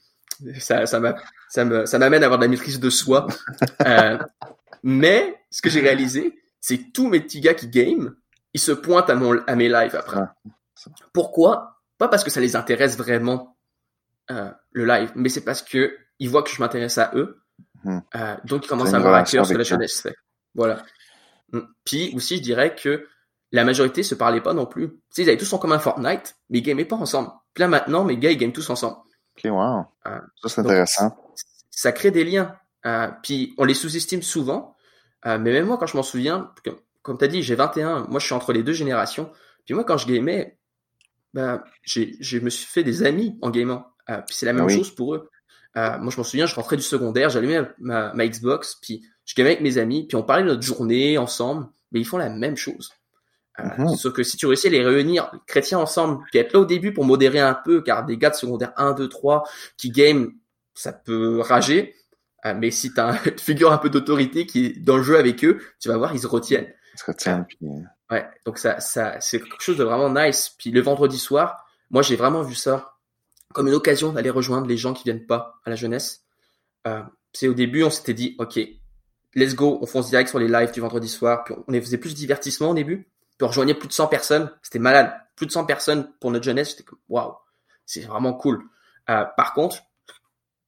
Ça, 0.60 0.86
ça 0.86 1.00
m'a, 1.00 1.16
ça 1.50 1.64
me, 1.64 1.86
ça 1.86 2.00
m'amène 2.00 2.22
à 2.24 2.26
avoir 2.26 2.40
de 2.40 2.44
la 2.44 2.50
maîtrise 2.50 2.80
de 2.80 2.90
soi. 2.90 3.28
Euh, 3.86 4.18
mais 4.86 5.36
ce 5.50 5.64
que 5.64 5.70
j'ai 5.72 5.82
réalisé, 5.82 6.40
c'est 6.62 6.78
que 6.78 6.92
tous 6.92 7.10
mes 7.10 7.20
petits 7.20 7.42
gars 7.42 7.56
qui 7.56 7.68
game, 7.68 8.16
ils 8.54 8.60
se 8.60 8.72
pointent 8.72 9.10
à 9.10 9.16
mon, 9.16 9.42
à 9.48 9.56
mes 9.56 9.68
lives 9.68 9.96
après. 9.96 10.22
Pourquoi? 11.12 11.82
Pas 11.98 12.08
parce 12.08 12.24
que 12.24 12.30
ça 12.30 12.40
les 12.40 12.56
intéresse 12.56 12.96
vraiment 12.96 13.58
euh, 14.30 14.52
le 14.74 14.86
live, 14.86 15.12
mais 15.16 15.30
c'est 15.30 15.44
parce 15.44 15.64
que 15.64 15.98
ils 16.20 16.30
voient 16.30 16.44
que 16.44 16.52
je 16.52 16.62
m'intéresse 16.62 17.00
à 17.00 17.12
eux. 17.16 17.42
Hmm. 17.84 18.00
Euh, 18.16 18.36
donc 18.46 18.66
ils 18.66 18.68
commencent 18.68 18.94
à 18.94 18.98
avoir 18.98 19.16
à 19.16 19.24
cœur 19.24 19.48
ce 19.48 19.54
que 19.54 19.58
la 19.58 19.64
jeunesse 19.64 20.02
fait. 20.02 20.16
Voilà. 20.54 20.84
Mm. 21.52 21.62
Puis 21.84 22.14
aussi, 22.16 22.38
je 22.38 22.44
dirais 22.44 22.76
que 22.76 23.08
la 23.52 23.64
majorité 23.64 24.04
se 24.04 24.14
parlait 24.14 24.42
pas 24.42 24.54
non 24.54 24.68
plus. 24.68 24.90
Tu 24.90 24.98
sais, 25.10 25.24
ils 25.24 25.30
avaient 25.30 25.38
tous 25.38 25.52
en 25.54 25.58
commun 25.58 25.80
Fortnite, 25.80 26.36
mais 26.52 26.60
ils 26.60 26.62
gamaient 26.62 26.86
pas 26.86 26.96
ensemble. 26.96 27.32
Puis 27.56 27.62
là, 27.62 27.68
maintenant, 27.68 28.04
mes 28.04 28.18
gars, 28.18 28.30
ils 28.30 28.38
game 28.38 28.54
tous 28.54 28.70
ensemble. 28.70 28.98
Ok, 29.36 29.52
wow. 29.52 29.86
Euh, 30.06 30.20
ça, 30.44 30.50
c'est 30.50 30.62
intéressant. 30.62 31.18
Ça 31.72 31.92
crée 31.92 32.12
des 32.12 32.24
liens. 32.24 32.56
Puis 33.24 33.56
on 33.58 33.66
les 33.66 33.74
sous-estime 33.74 34.22
souvent. 34.22 34.75
Euh, 35.26 35.38
mais 35.40 35.52
même 35.52 35.66
moi, 35.66 35.78
quand 35.78 35.88
je 35.88 35.98
m'en 35.98 36.04
souviens, 36.04 36.52
comme 37.02 37.18
tu 37.18 37.26
as 37.26 37.28
dit, 37.28 37.44
j'ai 37.44 37.56
21. 37.56 38.08
Moi, 38.08 38.20
je 38.20 38.26
suis 38.26 38.36
entre 38.36 38.54
les 38.54 38.64
deux 38.64 38.74
générations. 38.74 39.32
Puis 39.66 39.74
moi, 39.74 39.84
quand 39.84 39.98
je 39.98 40.08
gamais, 40.08 40.58
ben, 41.34 41.64
je 41.84 42.40
me 42.40 42.50
suis 42.50 42.68
fait 42.68 42.84
des 42.84 43.04
amis 43.04 43.38
en 43.42 43.50
gamant. 43.50 43.88
puis 44.08 44.36
c'est 44.36 44.46
la 44.46 44.54
même 44.54 44.68
ah 44.70 44.74
chose 44.74 44.94
pour 44.94 45.16
eux. 45.16 45.30
moi, 45.76 46.10
je 46.10 46.18
m'en 46.18 46.24
souviens, 46.24 46.46
je 46.46 46.56
rentrais 46.56 46.78
du 46.78 46.84
secondaire, 46.84 47.30
j'allumais 47.30 47.62
ma, 47.80 48.14
ma 48.14 48.28
Xbox, 48.28 48.78
puis 48.82 49.04
je 49.26 49.34
gamais 49.36 49.52
avec 49.52 49.62
mes 49.62 49.78
amis, 49.78 50.08
puis 50.08 50.16
on 50.16 50.24
parlait 50.24 50.44
de 50.44 50.50
notre 50.50 50.62
journée 50.62 51.18
ensemble, 51.18 51.68
mais 51.92 52.00
ils 52.00 52.06
font 52.06 52.18
la 52.18 52.30
même 52.30 52.56
chose. 52.56 52.92
Euh, 53.60 53.64
mhm. 53.78 53.96
Sauf 53.96 54.14
que 54.14 54.24
si 54.24 54.38
tu 54.38 54.46
réussis 54.46 54.68
à 54.68 54.70
les 54.70 54.84
réunir, 54.84 55.30
les 55.34 55.40
chrétiens 55.48 55.80
ensemble, 55.80 56.24
puis 56.30 56.40
être 56.40 56.54
là 56.54 56.60
au 56.60 56.66
début 56.66 56.94
pour 56.94 57.06
modérer 57.06 57.40
un 57.40 57.54
peu, 57.54 57.82
car 57.82 58.06
des 58.06 58.18
gars 58.18 58.30
de 58.30 58.36
secondaire 58.36 58.74
1, 58.78 58.94
2, 58.94 59.10
3 59.10 59.44
qui 59.78 59.90
game, 59.90 60.34
ça 60.74 60.92
peut 60.92 61.40
rager. 61.40 61.96
Euh, 62.46 62.54
mais 62.56 62.72
si 62.72 62.94
tu 62.94 63.00
as 63.00 63.20
une 63.26 63.40
figure 63.40 63.72
un 63.72 63.78
peu 63.78 63.90
d'autorité 63.90 64.46
qui 64.46 64.66
est 64.68 64.80
dans 64.80 64.98
le 64.98 65.04
jeu 65.04 65.18
avec 65.18 65.44
eux, 65.44 65.62
tu 65.80 65.90
vas 65.90 65.98
voir, 65.98 66.14
ils 66.14 66.20
se 66.20 66.28
retiennent. 66.28 66.72
Ils 66.94 67.00
se 67.00 67.06
retiennent. 67.06 67.46
Puis... 67.46 67.58
Ouais, 68.12 68.28
donc 68.46 68.60
ça, 68.60 68.80
ça, 68.80 69.20
c'est 69.20 69.40
quelque 69.40 69.62
chose 69.62 69.78
de 69.78 69.84
vraiment 69.84 70.10
nice. 70.10 70.54
Puis 70.58 70.72
le 70.72 70.82
vendredi 70.82 71.18
soir, 71.18 71.66
moi 71.90 72.02
j'ai 72.02 72.16
vraiment 72.16 72.44
vu 72.44 72.56
ça 72.56 72.94
comme 73.54 73.68
une 73.68 73.74
occasion 73.74 74.12
d'aller 74.12 74.30
rejoindre 74.30 74.68
les 74.68 74.78
gens 74.78 74.94
qui 74.94 75.04
viennent 75.04 75.26
pas 75.26 75.60
à 75.64 75.70
la 75.70 75.76
jeunesse. 75.76 76.26
Euh, 76.88 77.02
c'est 77.34 77.48
au 77.48 77.54
début, 77.54 77.84
on 77.84 77.90
s'était 77.90 78.14
dit, 78.14 78.36
ok, 78.38 78.60
let's 79.34 79.56
go, 79.56 79.80
on 79.82 79.86
fonce 79.86 80.10
direct 80.10 80.30
sur 80.30 80.40
les 80.40 80.48
lives 80.48 80.72
du 80.72 80.82
vendredi 80.82 81.08
soir. 81.08 81.44
Puis 81.44 81.56
on 81.68 81.74
faisait 81.74 81.98
plus 81.98 82.12
de 82.12 82.18
divertissement 82.18 82.72
au 82.72 82.74
début. 82.74 83.08
Puis 83.38 83.44
on 83.44 83.48
rejoignait 83.48 83.74
plus 83.74 83.88
de 83.88 83.94
100 83.94 84.08
personnes. 84.08 84.52
C'était 84.62 84.80
malade. 84.80 85.14
Plus 85.36 85.46
de 85.46 85.52
100 85.52 85.66
personnes 85.66 86.12
pour 86.20 86.32
notre 86.32 86.46
jeunesse. 86.46 86.72
J'étais 86.72 86.84
comme, 86.84 87.00
waouh, 87.10 87.34
c'est 87.86 88.02
vraiment 88.02 88.34
cool. 88.34 88.64
Euh, 89.10 89.26
par 89.38 89.54
contre, 89.54 89.78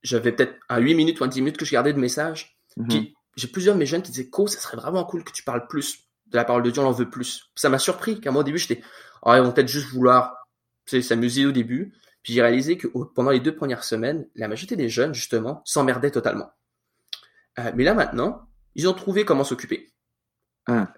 j'avais 0.04 0.32
peut-être 0.32 0.56
un 0.70 0.80
8 0.80 0.96
minutes 0.96 1.20
ou 1.20 1.24
un 1.24 1.28
10 1.28 1.42
minutes 1.42 1.58
que 1.58 1.66
je 1.66 1.72
gardais 1.72 1.94
de 1.94 2.00
messages. 2.00 2.58
Mhm. 2.78 2.88
Puis 2.88 3.16
j'ai 3.36 3.48
plusieurs 3.48 3.76
de 3.76 3.80
mes 3.80 3.86
jeunes 3.86 4.02
qui 4.02 4.12
disaient, 4.12 4.30
Co, 4.30 4.48
ça 4.48 4.60
serait 4.60 4.78
vraiment 4.78 5.04
cool 5.06 5.24
que 5.24 5.32
tu 5.32 5.44
parles 5.44 5.68
plus 5.68 6.08
de 6.28 6.36
la 6.36 6.44
parole 6.44 6.64
de 6.64 6.72
Dieu, 6.72 6.82
on 6.82 6.88
en 6.88 6.92
veut 6.92 7.10
plus. 7.10 7.52
ça 7.56 7.70
m'a 7.70 7.80
surpris, 7.80 8.20
car 8.20 8.34
moi 8.34 8.42
au 8.42 8.44
début, 8.44 8.58
j'étais, 8.58 8.82
oh, 9.24 9.34
ils 9.34 9.42
vont 9.42 9.52
peut-être 9.52 9.70
juste 9.70 9.88
vouloir 9.88 10.48
s'amuser 10.86 11.46
au 11.46 11.52
début. 11.52 11.94
Puis 12.24 12.34
j'ai 12.34 12.42
réalisé 12.42 12.78
que 12.78 12.88
pendant 12.88 13.32
les 13.32 13.40
deux 13.40 13.56
premières 13.56 13.84
semaines, 13.84 14.28
la 14.36 14.48
majorité 14.48 14.76
des 14.76 14.90
jeunes, 14.90 15.14
justement, 15.14 15.62
s'emmerdaient 15.64 16.12
totalement. 16.12 16.52
Euh, 17.60 17.72
mais 17.76 17.84
là 17.84 17.94
maintenant, 17.94 18.48
ils 18.76 18.88
ont 18.88 18.94
trouvé 18.94 19.24
comment 19.24 19.44
s'occuper. 19.44 19.94
Ah. 20.68 20.94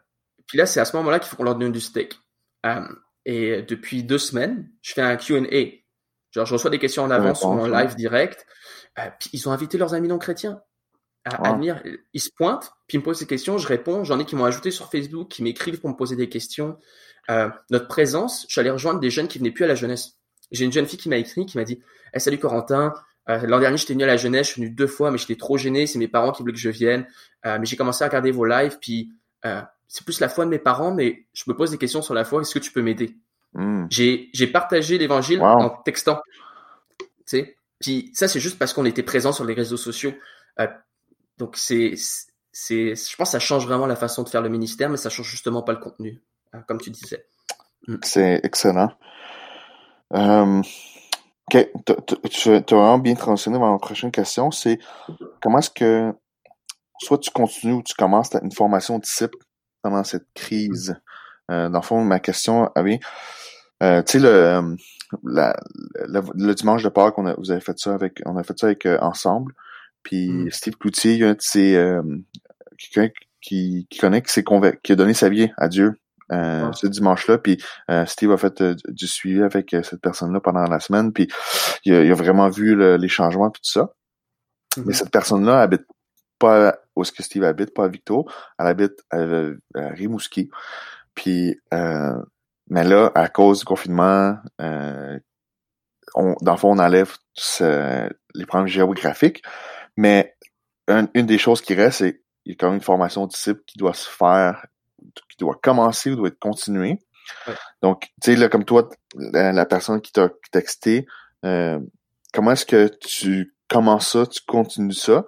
Puis 0.47 0.57
là, 0.57 0.65
c'est 0.65 0.79
à 0.79 0.85
ce 0.85 0.95
moment-là 0.97 1.19
qu'il 1.19 1.29
faut 1.29 1.37
qu'on 1.37 1.43
leur 1.43 1.55
donne 1.55 1.71
du 1.71 1.79
steak. 1.79 2.19
Euh, 2.65 2.87
et 3.25 3.61
depuis 3.61 4.03
deux 4.03 4.17
semaines, 4.17 4.69
je 4.81 4.93
fais 4.93 5.01
un 5.01 5.15
Q&A. 5.15 5.79
Genre, 6.31 6.45
je 6.45 6.53
reçois 6.53 6.71
des 6.71 6.79
questions 6.79 7.03
en 7.03 7.11
avance 7.11 7.39
sur 7.39 7.51
mon 7.51 7.67
live 7.67 7.95
direct. 7.95 8.45
Puis 9.19 9.29
ils 9.33 9.47
ont 9.49 9.51
invité 9.51 9.77
leurs 9.77 9.93
amis 9.93 10.07
non 10.07 10.17
chrétiens 10.17 10.61
à, 11.25 11.53
venir. 11.53 11.81
Ils 12.13 12.21
se 12.21 12.29
pointent, 12.35 12.71
puis 12.87 12.97
ils 12.97 12.99
me 12.99 13.03
posent 13.03 13.19
des 13.19 13.27
questions, 13.27 13.57
je 13.57 13.67
réponds. 13.67 14.03
J'en 14.03 14.19
ai 14.19 14.25
qui 14.25 14.35
m'ont 14.35 14.45
ajouté 14.45 14.71
sur 14.71 14.89
Facebook, 14.89 15.29
qui 15.29 15.43
m'écrivent 15.43 15.79
pour 15.79 15.89
me 15.89 15.95
poser 15.95 16.15
des 16.15 16.29
questions. 16.29 16.77
Euh, 17.29 17.49
notre 17.69 17.87
présence, 17.87 18.45
je 18.47 18.53
suis 18.53 18.61
allé 18.61 18.71
rejoindre 18.71 18.99
des 18.99 19.09
jeunes 19.09 19.27
qui 19.27 19.37
venaient 19.37 19.51
plus 19.51 19.65
à 19.65 19.67
la 19.67 19.75
jeunesse. 19.75 20.17
J'ai 20.51 20.65
une 20.65 20.71
jeune 20.71 20.87
fille 20.87 20.97
qui 20.97 21.09
m'a 21.09 21.17
écrit, 21.17 21.45
qui 21.45 21.57
m'a 21.57 21.63
dit 21.63 21.79
hey, 22.13 22.19
Salut 22.19 22.39
Corentin, 22.39 22.93
euh, 23.29 23.39
l'an 23.45 23.59
dernier, 23.59 23.77
j'étais 23.77 23.93
venu 23.93 24.03
à 24.03 24.07
la 24.07 24.17
jeunesse, 24.17 24.47
je 24.47 24.53
suis 24.53 24.61
venu 24.61 24.73
deux 24.73 24.87
fois, 24.87 25.11
mais 25.11 25.17
j'étais 25.17 25.35
trop 25.35 25.57
gêné. 25.57 25.85
C'est 25.85 25.99
mes 25.99 26.07
parents 26.07 26.31
qui 26.31 26.41
voulaient 26.41 26.53
que 26.53 26.59
je 26.59 26.69
vienne. 26.69 27.05
Euh, 27.45 27.59
mais 27.59 27.65
j'ai 27.65 27.75
commencé 27.75 28.03
à 28.03 28.07
regarder 28.07 28.31
vos 28.31 28.45
lives, 28.45 28.77
puis 28.81 29.11
c'est 29.87 30.03
plus 30.05 30.19
la 30.19 30.29
foi 30.29 30.45
de 30.45 30.49
mes 30.49 30.59
parents, 30.59 30.93
mais 30.93 31.27
je 31.33 31.43
me 31.47 31.55
pose 31.55 31.71
des 31.71 31.77
questions 31.77 32.01
sur 32.01 32.13
la 32.13 32.25
foi. 32.25 32.41
Est-ce 32.41 32.53
que 32.53 32.59
tu 32.59 32.71
peux 32.71 32.81
m'aider? 32.81 33.15
Hmm. 33.53 33.85
J'ai 33.89 34.29
j'ai 34.33 34.47
partagé 34.47 34.97
l'évangile 34.97 35.41
en 35.41 35.69
textant. 35.69 36.21
Tu 36.99 37.05
sais. 37.25 37.57
Puis 37.79 38.11
ça, 38.13 38.27
c'est 38.27 38.39
juste 38.39 38.59
parce 38.59 38.73
qu'on 38.73 38.85
était 38.85 39.03
présent 39.03 39.31
sur 39.31 39.45
les 39.45 39.53
réseaux 39.53 39.77
sociaux. 39.77 40.13
donc 41.37 41.55
c'est 41.55 41.93
c'est 42.51 42.95
je 42.95 43.15
pense 43.15 43.29
que 43.29 43.31
ça 43.31 43.39
change 43.39 43.65
vraiment 43.65 43.85
la 43.85 43.95
façon 43.95 44.23
de 44.23 44.29
faire 44.29 44.41
le 44.41 44.49
ministère, 44.49 44.89
mais 44.89 44.97
ça 44.97 45.09
change 45.09 45.29
justement 45.29 45.63
pas 45.63 45.71
le 45.71 45.79
contenu, 45.79 46.21
comme 46.67 46.79
tu 46.79 46.89
disais. 46.89 47.25
Hmm. 47.87 47.97
C'est 48.03 48.41
excellent. 48.43 48.91
OK. 50.11 51.67
Tu 52.29 52.49
as 52.49 52.59
vraiment 52.59 52.99
bien 52.99 53.15
transitionné 53.15 53.57
dans 53.57 53.71
ma 53.71 53.79
prochaine 53.79 54.11
question. 54.11 54.51
C'est 54.51 54.79
comment 55.41 55.59
est-ce 55.59 55.69
que 55.69 56.13
soit 56.99 57.17
tu 57.17 57.31
continues 57.31 57.73
ou 57.73 57.83
tu 57.83 57.93
commences 57.95 58.33
une 58.35 58.51
formation 58.51 58.99
disciple 58.99 59.37
pendant 59.81 60.03
cette 60.03 60.27
crise? 60.33 60.99
Euh, 61.49 61.69
dans 61.69 61.79
le 61.79 61.83
fond, 61.83 62.03
ma 62.03 62.19
question 62.19 62.71
avait 62.75 62.99
euh, 63.83 64.01
tu 64.03 64.19
sais, 64.19 64.19
le, 64.19 64.75
le, 65.23 66.53
dimanche 66.53 66.83
de 66.83 66.89
Pâques, 66.89 67.17
on 67.17 67.25
a, 67.25 67.33
vous 67.35 67.51
avez 67.51 67.61
fait 67.61 67.77
ça 67.77 67.93
avec, 67.93 68.21
on 68.25 68.37
a 68.37 68.43
fait 68.43 68.57
ça 68.57 68.67
avec 68.67 68.85
euh, 68.85 68.97
ensemble. 69.01 69.53
Puis 70.03 70.29
mm. 70.29 70.51
Steve 70.51 70.75
Cloutier, 70.77 71.33
c'est 71.39 71.75
euh, 71.75 72.01
quelqu'un 72.77 73.13
qui, 73.41 73.87
qui 73.89 73.99
connaît, 73.99 74.21
qui, 74.21 74.43
qui 74.83 74.91
a 74.91 74.95
donné 74.95 75.13
sa 75.13 75.29
vie 75.29 75.49
à 75.57 75.67
Dieu 75.67 75.95
euh, 76.31 76.71
ce 76.73 76.85
dimanche-là. 76.85 77.39
Puis 77.39 77.57
euh, 77.89 78.05
Steve 78.05 78.31
a 78.31 78.37
fait 78.37 78.61
euh, 78.61 78.75
du 78.87 79.07
suivi 79.07 79.41
avec 79.41 79.75
cette 79.83 80.01
personne-là 80.01 80.39
pendant 80.39 80.63
la 80.63 80.79
semaine. 80.79 81.11
Puis 81.11 81.27
il 81.85 81.93
a, 81.93 82.13
vraiment 82.13 82.49
vu 82.49 82.75
les 82.97 83.07
changements 83.07 83.49
puis 83.49 83.61
tout 83.61 83.71
ça. 83.71 83.93
Mais 84.77 84.83
mm-hmm. 84.83 84.93
cette 84.93 85.11
personne-là 85.11 85.61
habite 85.61 85.85
pas 86.37 86.77
où 86.95 87.01
est-ce 87.01 87.11
que 87.11 87.23
Steve 87.23 87.43
habite, 87.43 87.73
pas 87.73 87.85
à 87.85 87.87
Victo. 87.87 88.27
Elle 88.59 88.67
habite 88.67 89.03
à, 89.09 89.17
Rimouski. 89.75 90.49
Puis 91.15 91.59
mais 92.69 92.83
là, 92.83 93.11
à 93.15 93.27
cause 93.27 93.59
du 93.59 93.65
confinement, 93.65 94.37
on, 94.59 96.35
dans 96.41 96.51
le 96.51 96.57
fond, 96.57 96.71
on 96.71 96.79
enlève 96.79 97.15
les 97.59 98.45
problèmes 98.45 98.67
géographiques. 98.67 99.43
Mais 99.97 100.35
une 100.87 101.25
des 101.25 101.37
choses 101.37 101.61
qui 101.61 101.73
reste, 101.73 101.99
c'est 101.99 102.13
qu'il 102.43 102.51
y 102.51 102.51
a 102.51 102.55
quand 102.55 102.67
même 102.67 102.75
une 102.75 102.81
formation 102.81 103.27
disciple 103.27 103.61
qui 103.65 103.77
doit 103.77 103.93
se 103.93 104.09
faire 104.09 104.65
qui 105.29 105.37
doit 105.37 105.57
commencer 105.61 106.11
ou 106.11 106.15
doit 106.15 106.27
être 106.29 106.39
continué. 106.39 106.99
Donc, 107.81 108.07
tu 108.21 108.31
sais, 108.31 108.35
là, 108.35 108.49
comme 108.49 108.65
toi, 108.65 108.89
la, 109.15 109.65
personne 109.65 110.01
qui 110.01 110.11
t'a 110.11 110.29
texté, 110.51 111.05
euh, 111.45 111.79
comment 112.33 112.51
est-ce 112.51 112.65
que 112.65 112.87
tu 112.87 113.55
commences 113.67 114.11
ça, 114.13 114.25
tu 114.25 114.41
continues 114.47 114.93
ça, 114.93 115.25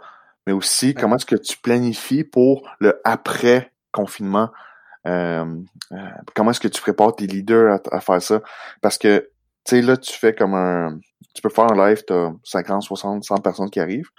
mais 0.47 0.54
aussi 0.54 0.95
comment 0.95 1.17
est-ce 1.17 1.25
que 1.25 1.36
tu 1.36 1.58
planifies 1.58 2.23
pour 2.23 2.67
le 2.80 2.99
après 3.04 3.71
confinement? 3.91 4.49
Euh, 4.49 4.49
euh, 4.49 4.70
comment 5.03 6.51
est-ce 6.51 6.59
que 6.59 6.67
tu 6.67 6.81
prépares 6.81 7.15
tes 7.15 7.27
leaders 7.27 7.79
à, 7.91 7.99
faire 7.99 8.21
ça? 8.21 8.41
Parce 8.81 8.97
que, 8.97 9.29
tu 9.65 9.75
sais, 9.75 9.81
là, 9.81 9.97
tu 9.97 10.13
fais 10.13 10.33
comme 10.33 10.53
un... 10.53 10.99
Tu 11.33 11.41
peux 11.41 11.49
faire 11.49 11.71
un 11.71 11.87
live, 11.87 12.03
tu 12.05 12.13
as 12.13 12.33
50, 12.43 12.83
60, 12.83 13.23
100 13.23 13.37
personnes 13.37 13.69
qui 13.69 13.79
arrivent, 13.79 14.09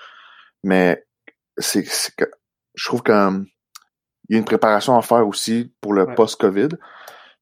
mais 0.62 1.05
c'est 1.59 1.83
que 1.83 2.25
je 2.75 2.88
trouve 2.88 3.03
que 3.03 3.45
il 4.29 4.35
y 4.35 4.37
a 4.37 4.38
une 4.38 4.45
préparation 4.45 4.97
à 4.97 5.03
faire 5.03 5.27
aussi 5.27 5.75
pour 5.81 5.92
le 5.92 6.07
post-COVID. 6.14 6.68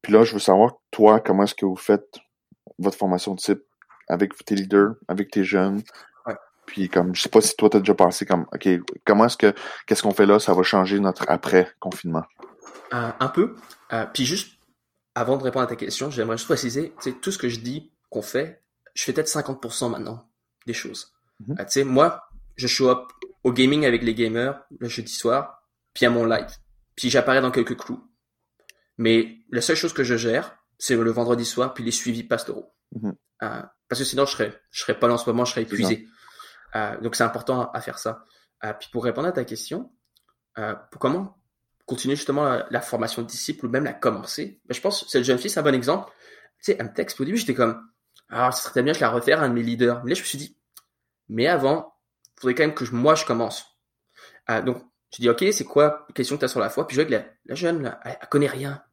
Puis 0.03 0.13
là, 0.13 0.25
je 0.25 0.33
veux 0.33 0.41
savoir, 0.41 0.73
toi, 0.91 1.21
comment 1.21 1.45
est-ce 1.45 1.55
que 1.55 1.67
vous 1.67 1.77
faites 1.77 2.19
votre 2.79 2.97
formation 2.97 3.35
de 3.35 3.41
type 3.41 3.63
avec 4.09 4.35
tes 4.45 4.55
leaders, 4.55 4.95
avec 5.07 5.31
tes 5.31 5.45
jeunes? 5.45 5.83
Puis 6.67 6.89
comme, 6.89 7.15
je 7.15 7.23
sais 7.23 7.29
pas 7.29 7.41
si 7.41 7.55
toi, 7.57 7.69
tu 7.69 7.77
as 7.77 7.81
déjà 7.81 7.95
pensé 7.95 8.25
comme, 8.27 8.47
OK, 8.53 8.69
comment 9.05 9.27
est-ce 9.27 9.37
que, 9.37 9.53
qu'est-ce 9.87 10.03
qu'on 10.03 10.13
fait 10.13 10.27
là, 10.27 10.39
ça 10.39 10.55
va 10.55 10.63
changer 10.63 11.01
notre 11.01 11.25
après-confinement? 11.29 12.25
Euh, 12.93 13.11
un 13.21 13.29
peu. 13.29 13.57
Euh, 13.93 14.07
puis 14.13 14.25
juste, 14.25 14.59
avant 15.15 15.37
de 15.37 15.45
répondre 15.45 15.65
à 15.65 15.69
ta 15.69 15.77
question, 15.77 16.11
j'aimerais 16.11 16.37
juste 16.37 16.49
préciser, 16.49 16.93
tu 17.01 17.11
sais, 17.11 17.17
tout 17.19 17.31
ce 17.31 17.39
que 17.39 17.49
je 17.49 17.61
dis 17.61 17.93
qu'on 18.11 18.23
fait, 18.23 18.63
je 18.95 19.05
fais 19.05 19.13
peut-être 19.13 19.29
50% 19.29 19.91
maintenant. 19.91 20.27
des 20.67 20.75
choses. 20.75 21.13
Mhm. 21.41 21.57
tu 21.57 21.65
sais, 21.69 21.85
moi, 21.85 22.29
je 22.57 22.67
show 22.67 22.91
up 22.91 23.11
au 23.45 23.53
gaming 23.53 23.87
avec 23.87 24.03
les 24.03 24.15
gamers 24.15 24.61
le 24.79 24.89
jeudi 24.89 25.13
soir, 25.13 25.63
puis 25.95 26.05
à 26.05 26.11
mon 26.11 26.25
live, 26.27 26.51
puis 26.95 27.09
j'apparais 27.09 27.41
dans 27.41 27.51
quelques 27.51 27.79
clous. 27.79 28.07
Mais 28.99 29.39
la 29.51 29.63
seule 29.63 29.77
chose 29.77 29.95
que 29.95 30.05
je 30.05 30.17
gère, 30.17 30.59
c'est 30.79 30.97
le 30.97 31.11
vendredi 31.11 31.47
soir, 31.47 31.73
puis 31.73 31.83
les 31.83 31.91
suivis 31.93 32.25
pastoraux. 32.25 32.75
Mhm. 32.93 33.15
Euh, 33.43 33.63
parce 33.89 34.01
que 34.01 34.05
sinon, 34.05 34.27
je 34.27 34.33
serais, 34.33 34.61
je 34.71 34.83
serais 34.83 34.99
pas 34.99 35.09
là 35.09 35.15
en 35.15 35.19
ce 35.19 35.29
moment, 35.31 35.45
je 35.45 35.53
serais 35.53 35.63
épuisé. 35.63 36.07
Euh, 36.75 37.01
donc, 37.01 37.17
c'est 37.17 37.25
important 37.25 37.71
à 37.71 37.81
faire 37.81 37.99
ça. 37.99 38.25
Euh, 38.65 38.75
puis, 38.75 38.91
pour 38.93 39.05
répondre 39.05 39.29
à 39.29 39.33
ta 39.33 39.45
question, 39.45 39.91
pour 40.91 41.01
comment 41.01 41.40
continuer 41.91 42.15
justement 42.15 42.63
la, 42.71 42.81
formation 42.81 43.23
de 43.23 43.27
disciples 43.27 43.67
ou 43.67 43.69
même 43.69 43.83
la 43.83 43.93
commencer, 43.93 44.61
ben, 44.65 44.75
je 44.75 44.81
pense 44.81 45.03
que 45.03 45.11
cette 45.11 45.25
jeune 45.25 45.39
fille, 45.39 45.51
c'est 45.51 45.59
un 45.59 45.65
bon 45.65 45.75
exemple. 45.75 46.13
Tu 46.59 46.67
sais, 46.67 46.77
elle 46.79 46.87
me 46.87 46.95
texte, 46.95 47.21
au 47.21 47.25
début, 47.25 47.37
j'étais 47.37 47.55
comme, 47.55 47.85
ah, 48.29 48.53
ce 48.53 48.63
serait 48.63 48.85
bien 48.85 48.93
que 48.93 49.01
je 49.01 49.05
la 49.05 49.11
refaire 49.11 49.43
à 49.43 49.47
un 49.47 49.49
de 49.49 49.55
mes 49.55 49.63
leaders. 49.65 50.05
Mais 50.05 50.11
là, 50.11 50.15
je 50.15 50.21
me 50.21 50.27
suis 50.27 50.39
dit, 50.39 50.57
mais 51.29 51.49
avant, 51.49 51.93
il 52.37 52.41
faudrait 52.41 52.55
quand 52.55 52.63
même 52.63 52.75
que 52.75 52.85
moi, 52.95 53.17
je 53.17 53.25
commence. 53.25 53.77
donc, 54.65 54.85
je 55.13 55.21
dis, 55.21 55.29
OK, 55.29 55.45
c'est 55.51 55.65
quoi 55.65 56.07
la 56.09 56.15
question 56.15 56.37
que 56.37 56.41
tu 56.41 56.45
as 56.45 56.49
sur 56.49 56.61
la 56.61 56.71
foi? 56.71 56.87
Puis 56.87 56.97
je 56.97 57.03
vois 57.03 57.11
que 57.11 57.25
la, 57.47 57.55
jeune, 57.57 57.99
elle 58.05 58.19
connaît 58.31 58.47
rien. 58.47 58.85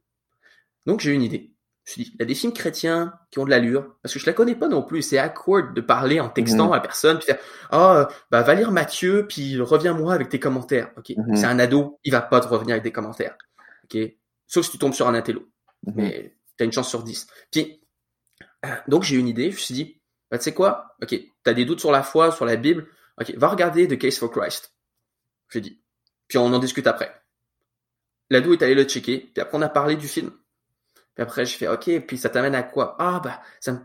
Donc, 0.87 1.01
j'ai 1.01 1.11
eu 1.11 1.13
une 1.13 1.21
idée. 1.21 1.53
Je 1.87 1.91
me 1.91 1.93
suis 1.93 2.03
dit, 2.03 2.11
il 2.15 2.19
y 2.19 2.23
a 2.23 2.25
des 2.25 2.35
films 2.35 2.51
chrétiens 2.51 3.13
qui 3.31 3.39
ont 3.39 3.45
de 3.45 3.49
l'allure, 3.49 3.95
parce 4.03 4.13
que 4.13 4.19
je 4.19 4.25
la 4.25 4.33
connais 4.33 4.55
pas 4.55 4.67
non 4.67 4.83
plus. 4.83 5.01
C'est 5.01 5.19
awkward 5.19 5.73
de 5.73 5.79
parler 5.79 6.19
en 6.19 6.27
textant 6.27 6.67
mhm. 6.67 6.73
à 6.73 6.79
personne, 6.81 7.17
puis 7.17 7.27
faire, 7.27 7.39
ah, 7.71 8.09
bah, 8.29 8.41
va 8.41 8.55
lire 8.55 8.71
Mathieu, 8.71 9.25
puis 9.25 9.57
reviens-moi 9.61 10.13
avec 10.13 10.27
tes 10.27 10.37
commentaires. 10.37 10.91
Ok, 10.97 11.13
mhm. 11.15 11.37
c'est 11.37 11.45
un 11.45 11.59
ado, 11.59 11.97
il 12.03 12.11
va 12.11 12.19
pas 12.19 12.41
te 12.41 12.47
revenir 12.49 12.73
avec 12.73 12.83
des 12.83 12.91
commentaires. 12.91 13.37
Ok, 13.85 13.97
sauf 14.47 14.65
si 14.65 14.71
tu 14.71 14.77
tombes 14.77 14.93
sur 14.93 15.07
un 15.07 15.13
intello, 15.13 15.49
mhm. 15.85 15.93
mais 15.95 16.35
tu 16.57 16.63
as 16.63 16.65
une 16.65 16.73
chance 16.73 16.89
sur 16.89 17.03
10. 17.03 17.25
Puis, 17.51 17.81
euh, 18.65 18.75
donc 18.89 19.03
j'ai 19.03 19.15
eu 19.15 19.19
une 19.19 19.29
idée, 19.29 19.51
je 19.51 19.55
me 19.55 19.61
suis 19.61 19.73
dit, 19.73 20.01
bah, 20.29 20.37
tu 20.37 20.43
sais 20.43 20.53
quoi, 20.53 20.97
ok, 21.01 21.07
tu 21.07 21.31
as 21.45 21.53
des 21.53 21.63
doutes 21.63 21.79
sur 21.79 21.93
la 21.93 22.03
foi, 22.03 22.33
sur 22.33 22.43
la 22.43 22.57
Bible, 22.57 22.87
ok, 23.21 23.33
va 23.37 23.47
regarder 23.47 23.87
The 23.87 23.97
Case 23.97 24.17
for 24.17 24.29
Christ. 24.29 24.73
J'ai 25.53 25.61
dit. 25.61 25.81
Puis 26.27 26.37
on 26.37 26.47
en 26.47 26.59
discute 26.59 26.87
après. 26.87 27.13
L'ado 28.29 28.51
est 28.51 28.61
allé 28.61 28.75
le 28.75 28.83
checker, 28.83 29.31
puis 29.33 29.41
après 29.41 29.57
on 29.57 29.61
a 29.61 29.69
parlé 29.69 29.95
du 29.95 30.09
film. 30.09 30.33
Puis 31.17 31.23
après, 31.23 31.47
je 31.47 31.57
fais, 31.57 31.67
OK, 31.67 31.89
puis 32.05 32.15
ça 32.15 32.29
t'amène 32.29 32.53
à 32.53 32.61
quoi? 32.61 32.95
Ah, 32.99 33.19
bah, 33.23 33.41
ça 33.59 33.71
me... 33.71 33.79
Tu 33.79 33.83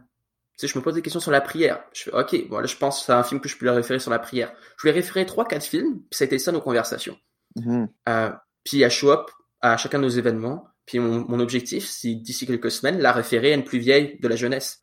sais, 0.59 0.69
je 0.69 0.79
me 0.79 0.85
pose 0.85 0.93
des 0.93 1.01
questions 1.01 1.19
sur 1.19 1.31
la 1.31 1.41
prière. 1.41 1.83
Je 1.95 2.03
fais, 2.03 2.13
OK, 2.13 2.49
bon, 2.51 2.59
là, 2.59 2.67
je 2.67 2.77
pense 2.77 3.01
que 3.01 3.07
c'est 3.07 3.13
un 3.13 3.23
film 3.23 3.41
que 3.41 3.49
je 3.49 3.57
peux 3.57 3.65
leur 3.65 3.75
référer 3.75 3.99
sur 3.99 4.11
la 4.11 4.19
prière. 4.19 4.53
Je 4.77 4.83
lui 4.83 4.91
ai 4.91 4.93
référé 4.93 5.25
trois, 5.25 5.47
quatre 5.47 5.65
films, 5.65 6.01
puis 6.11 6.19
ça 6.19 6.25
a 6.25 6.27
été 6.27 6.39
ça 6.39 6.53
nos 6.53 6.61
conversations. 6.61 7.17
Mm-hmm. 7.57 7.89
Euh, 8.11 8.33
puis 8.65 8.85
à 8.85 8.91
show 8.91 9.13
up 9.13 9.31
à 9.63 9.79
chacun 9.79 9.99
de 9.99 10.05
nos 10.05 10.11
événements. 10.11 10.69
Puis 10.85 10.99
mon, 10.99 11.25
mon 11.27 11.41
objectif, 11.41 11.89
c'est 11.89 12.15
d'ici 12.15 12.47
quelques 12.47 12.71
semaines, 12.71 13.01
la 13.01 13.13
référer 13.13 13.53
à 13.53 13.55
une 13.55 13.65
plus 13.65 13.79
vieille 13.79 14.19
de 14.21 14.29
la 14.29 14.37
jeunesse. 14.37 14.83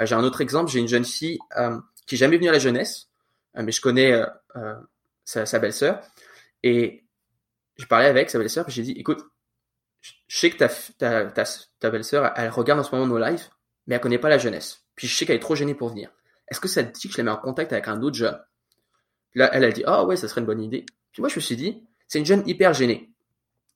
Euh, 0.00 0.06
j'ai 0.06 0.14
un 0.14 0.24
autre 0.24 0.40
exemple, 0.40 0.70
j'ai 0.70 0.78
une 0.78 0.88
jeune 0.88 1.04
fille 1.04 1.38
euh, 1.58 1.78
qui 2.06 2.14
est 2.14 2.18
jamais 2.18 2.38
venue 2.38 2.48
à 2.48 2.52
la 2.52 2.58
jeunesse, 2.58 3.10
euh, 3.58 3.62
mais 3.62 3.72
je 3.72 3.82
connais 3.82 4.12
euh, 4.12 4.74
sa, 5.26 5.44
sa 5.44 5.58
belle-sœur. 5.58 6.00
Et 6.62 7.04
je 7.76 7.84
parlais 7.84 8.06
avec 8.06 8.30
sa 8.30 8.38
belle-sœur, 8.38 8.64
puis 8.64 8.74
j'ai 8.74 8.84
dit, 8.84 8.92
écoute, 8.92 9.22
je 10.00 10.38
sais 10.38 10.50
que 10.50 10.56
ta, 10.56 10.68
ta, 10.98 11.26
ta, 11.26 11.44
ta 11.78 11.90
belle-sœur, 11.90 12.32
elle 12.36 12.50
regarde 12.50 12.80
en 12.80 12.84
ce 12.84 12.94
moment 12.94 13.06
nos 13.06 13.18
lives, 13.18 13.48
mais 13.86 13.96
elle 13.96 14.00
connaît 14.00 14.18
pas 14.18 14.28
la 14.28 14.38
jeunesse. 14.38 14.84
Puis 14.94 15.08
je 15.08 15.16
sais 15.16 15.26
qu'elle 15.26 15.36
est 15.36 15.40
trop 15.40 15.54
gênée 15.54 15.74
pour 15.74 15.88
venir. 15.88 16.10
Est-ce 16.48 16.60
que 16.60 16.68
ça 16.68 16.82
te 16.82 16.98
dit 16.98 17.08
que 17.08 17.14
je 17.14 17.18
la 17.18 17.24
mets 17.24 17.30
en 17.30 17.36
contact 17.36 17.72
avec 17.72 17.88
un 17.88 18.00
autre 18.02 18.16
jeune? 18.16 18.38
Là, 19.34 19.50
elle 19.52 19.64
a 19.64 19.70
dit, 19.70 19.82
ah 19.86 20.04
ouais, 20.04 20.16
ça 20.16 20.28
serait 20.28 20.40
une 20.40 20.46
bonne 20.46 20.62
idée. 20.62 20.84
Puis 21.12 21.22
moi, 21.22 21.28
je 21.28 21.36
me 21.36 21.40
suis 21.40 21.56
dit, 21.56 21.82
c'est 22.08 22.18
une 22.18 22.26
jeune 22.26 22.46
hyper 22.46 22.74
gênée. 22.74 23.12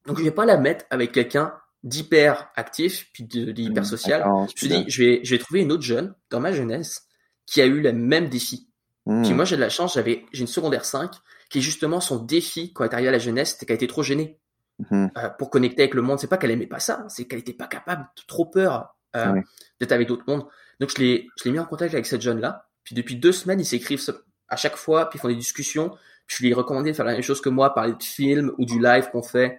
Donc, 0.07 0.19
je 0.19 0.25
vais 0.25 0.31
pas 0.31 0.45
la 0.45 0.57
mettre 0.57 0.85
avec 0.91 1.13
quelqu'un 1.13 1.55
d'hyper 1.83 2.51
actif, 2.57 3.11
puis 3.13 3.25
d'hyper 3.25 3.83
mmh, 3.83 3.87
social. 3.87 4.25
je 4.25 4.43
me 4.43 4.47
suis 4.57 4.69
dit, 4.69 4.85
je 4.89 5.03
vais, 5.03 5.21
je 5.23 5.35
vais 5.35 5.39
trouver 5.39 5.61
une 5.61 5.71
autre 5.71 5.83
jeune, 5.83 6.15
dans 6.31 6.41
ma 6.41 6.53
jeunesse, 6.53 7.07
qui 7.47 7.61
a 7.61 7.67
eu 7.67 7.81
le 7.81 7.93
même 7.93 8.29
défi. 8.29 8.69
Puis 9.05 9.15
mmh. 9.15 9.35
moi, 9.35 9.45
j'ai 9.45 9.57
de 9.57 9.61
la 9.61 9.69
chance, 9.69 9.95
j'avais, 9.95 10.25
j'ai 10.33 10.41
une 10.41 10.47
secondaire 10.47 10.85
5, 10.85 11.11
qui 11.51 11.61
justement 11.63 12.01
son 12.01 12.17
défi 12.17 12.73
quand 12.73 12.85
elle 12.85 12.91
est 12.91 12.95
arrivée 12.95 13.09
à 13.09 13.13
la 13.13 13.19
jeunesse, 13.19 13.53
c'était 13.53 13.67
qu'elle 13.67 13.77
était 13.77 13.87
trop 13.87 14.03
gênée. 14.03 14.39
Mhm. 14.79 15.11
Euh, 15.17 15.29
pour 15.31 15.51
connecter 15.51 15.83
avec 15.83 15.95
le 15.95 16.03
monde. 16.03 16.19
C'est 16.19 16.27
pas 16.27 16.37
qu'elle 16.37 16.51
aimait 16.51 16.67
pas 16.67 16.81
ça, 16.81 17.05
c'est 17.09 17.27
qu'elle 17.27 17.39
était 17.41 17.53
pas 17.53 17.67
capable, 17.67 18.07
trop 18.27 18.47
peur 18.47 18.97
euh, 19.15 19.41
d'être 19.81 19.93
avec 19.93 20.09
d'autres 20.09 20.25
mondes. 20.27 20.47
Donc 20.81 20.91
je 20.91 21.01
l'ai, 21.01 21.29
je 21.39 21.45
l'ai 21.45 21.53
mis 21.53 21.59
en 21.59 21.65
contact 21.65 21.95
avec 21.95 22.07
cette 22.07 22.23
jeune-là. 22.23 22.67
Puis 22.83 22.95
depuis 22.95 23.17
deux 23.17 23.33
semaines, 23.33 23.61
ils 23.61 23.67
s'écrivent 23.67 24.03
à 24.49 24.57
chaque 24.57 24.77
fois, 24.77 25.09
puis 25.09 25.19
ils 25.19 25.23
font 25.23 25.29
des 25.29 25.37
discussions. 25.37 25.97
je 26.27 26.43
lui 26.43 26.51
ai 26.51 26.55
recommandé 26.55 26.91
de 26.91 26.97
faire 26.97 27.05
la 27.05 27.13
même 27.13 27.23
chose 27.23 27.41
que 27.41 27.49
moi, 27.49 27.73
parler 27.73 27.95
de 27.95 28.03
films 28.03 28.53
ou 28.59 28.65
du 28.65 28.81
live 28.81 29.11
qu'on 29.11 29.23
fait. 29.23 29.59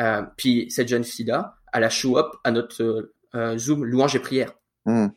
Euh, 0.00 0.22
puis 0.36 0.70
cette 0.70 0.88
jeune 0.88 1.04
fille-là, 1.04 1.56
elle 1.72 1.84
a 1.84 1.88
show 1.90 2.18
up 2.18 2.34
à 2.42 2.50
notre 2.50 3.12
Zoom 3.56 3.84
louange 3.84 4.16
et 4.16 4.18
prière. 4.18 4.52
Mhm. 4.86 5.12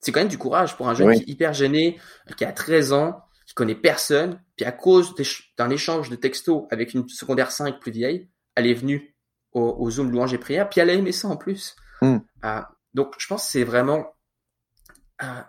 C'est 0.00 0.12
quand 0.12 0.20
même 0.20 0.28
du 0.28 0.38
courage 0.38 0.76
pour 0.76 0.88
un 0.88 0.94
jeune 0.94 1.14
qui 1.14 1.22
est 1.22 1.28
hyper 1.28 1.54
gêné, 1.54 1.98
qui 2.36 2.44
a 2.44 2.52
13 2.52 2.92
ans, 2.92 3.22
qui 3.46 3.54
connaît 3.54 3.74
personne, 3.74 4.40
puis 4.56 4.66
à 4.66 4.72
cause 4.72 5.14
d'un 5.56 5.70
échange 5.70 6.10
de 6.10 6.16
textos 6.16 6.64
avec 6.70 6.92
une 6.92 7.08
secondaire 7.08 7.50
5 7.50 7.80
plus 7.80 7.92
vieille, 7.92 8.28
elle 8.54 8.66
est 8.66 8.74
venue 8.74 9.14
au, 9.52 9.88
Zoom 9.90 10.10
louange 10.10 10.34
et 10.34 10.38
prière, 10.38 10.68
puis 10.68 10.80
elle 10.80 10.90
a 10.90 10.94
aimé 10.94 11.12
ça 11.12 11.28
en 11.28 11.36
plus. 11.36 11.76
Hmm. 12.02 12.18
Euh, 12.44 12.60
donc, 12.92 13.14
je 13.18 13.26
pense 13.26 13.44
que 13.44 13.52
c'est 13.52 13.64
vraiment. 13.64 14.14
Euh, 15.22 15.42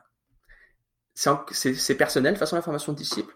c'est 1.15 1.95
personnel, 1.95 2.33
de 2.33 2.39
façon, 2.39 2.55
la 2.55 2.61
formation 2.61 2.93
de 2.93 2.97
disciples. 2.97 3.33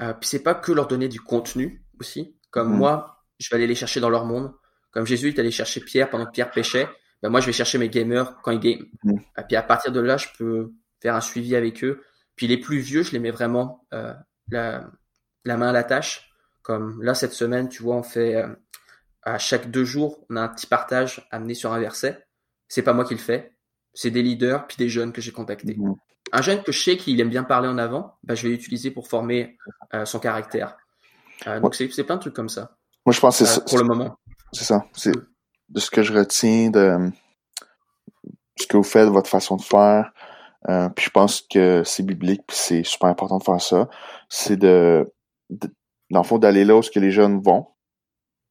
Euh, 0.00 0.14
puis 0.14 0.28
c'est 0.28 0.42
pas 0.42 0.54
que 0.54 0.72
leur 0.72 0.86
donner 0.86 1.08
du 1.08 1.20
contenu 1.20 1.84
aussi. 2.00 2.38
Comme 2.50 2.72
hmm. 2.72 2.78
moi, 2.78 3.24
je 3.38 3.50
vais 3.50 3.56
aller 3.56 3.66
les 3.66 3.74
chercher 3.74 4.00
dans 4.00 4.10
leur 4.10 4.24
monde. 4.24 4.52
Comme 4.90 5.06
Jésus 5.06 5.28
est 5.28 5.38
allé 5.38 5.50
chercher 5.50 5.80
Pierre 5.80 6.08
pendant 6.08 6.24
que 6.24 6.30
Pierre 6.30 6.50
pêchait, 6.50 6.88
ben 7.22 7.28
moi 7.28 7.40
je 7.40 7.46
vais 7.46 7.52
chercher 7.52 7.76
mes 7.76 7.90
gamers 7.90 8.38
quand 8.42 8.50
ils 8.50 8.60
game. 8.60 8.86
Et 9.36 9.42
puis 9.46 9.56
à 9.56 9.62
partir 9.62 9.92
de 9.92 10.00
là, 10.00 10.16
je 10.16 10.28
peux 10.38 10.72
faire 11.02 11.14
un 11.14 11.20
suivi 11.20 11.54
avec 11.54 11.84
eux. 11.84 12.02
Puis 12.34 12.46
les 12.46 12.56
plus 12.56 12.78
vieux, 12.78 13.02
je 13.02 13.12
les 13.12 13.18
mets 13.18 13.30
vraiment 13.30 13.86
euh, 13.92 14.14
la, 14.48 14.90
la, 15.44 15.56
main 15.58 15.68
à 15.68 15.72
la 15.72 15.84
tâche. 15.84 16.30
Comme 16.62 17.02
là, 17.02 17.14
cette 17.14 17.32
semaine, 17.32 17.68
tu 17.68 17.82
vois, 17.82 17.96
on 17.96 18.02
fait 18.02 18.42
à 19.26 19.38
chaque 19.38 19.70
deux 19.70 19.84
jours, 19.84 20.24
on 20.30 20.36
a 20.36 20.40
un 20.40 20.48
petit 20.48 20.68
partage 20.68 21.26
amené 21.32 21.54
sur 21.54 21.72
un 21.72 21.80
verset. 21.80 22.24
C'est 22.68 22.82
pas 22.82 22.92
moi 22.92 23.04
qui 23.04 23.14
le 23.14 23.20
fais, 23.20 23.56
c'est 23.92 24.10
des 24.10 24.22
leaders 24.22 24.66
puis 24.68 24.76
des 24.78 24.88
jeunes 24.88 25.12
que 25.12 25.20
j'ai 25.20 25.32
contactés. 25.32 25.74
Mhm. 25.76 25.96
Un 26.32 26.42
jeune 26.42 26.62
que 26.62 26.72
je 26.72 26.82
sais 26.82 26.96
qu'il 26.96 27.20
aime 27.20 27.28
bien 27.28 27.42
parler 27.42 27.68
en 27.68 27.76
avant, 27.76 28.14
bah, 28.22 28.34
je 28.36 28.44
vais 28.44 28.50
l'utiliser 28.50 28.90
pour 28.90 29.08
former 29.08 29.58
euh, 29.94 30.04
son 30.04 30.20
caractère. 30.20 30.76
Euh, 31.46 31.60
donc 31.60 31.74
c'est 31.74 31.88
plein 32.04 32.16
de 32.16 32.20
trucs 32.20 32.34
comme 32.34 32.48
ça. 32.48 32.76
Moi 33.04 33.12
je 33.12 33.20
pense 33.20 33.38
que 33.40 33.44
c'est 33.44 33.60
euh, 33.60 33.64
pour 33.64 33.78
le 33.78 33.84
moment. 33.84 34.16
C'est 34.52 34.64
ça. 34.64 34.86
C'est 34.92 35.12
de 35.12 35.80
ce 35.80 35.90
que 35.90 36.04
je 36.04 36.12
retiens 36.12 36.70
de 36.70 37.10
ce 38.56 38.66
que 38.66 38.76
vous 38.76 38.84
faites, 38.84 39.06
de 39.06 39.12
votre 39.12 39.28
façon 39.28 39.56
de 39.56 39.62
faire. 39.62 40.12
puis 40.94 41.04
je 41.04 41.10
pense 41.10 41.42
que 41.42 41.82
c'est 41.84 42.04
biblique, 42.04 42.42
puis 42.46 42.56
c'est 42.56 42.84
super 42.84 43.08
important 43.08 43.38
de 43.38 43.44
faire 43.44 43.60
ça. 43.60 43.88
C'est 44.28 44.56
de, 44.56 45.12
de, 45.50 45.68
dans 46.10 46.22
le 46.22 46.26
fond, 46.26 46.38
d'aller 46.38 46.64
là 46.64 46.76
où 46.76 46.82
ce 46.82 46.90
que 46.90 47.00
les 47.00 47.10
jeunes 47.10 47.42
vont, 47.42 47.66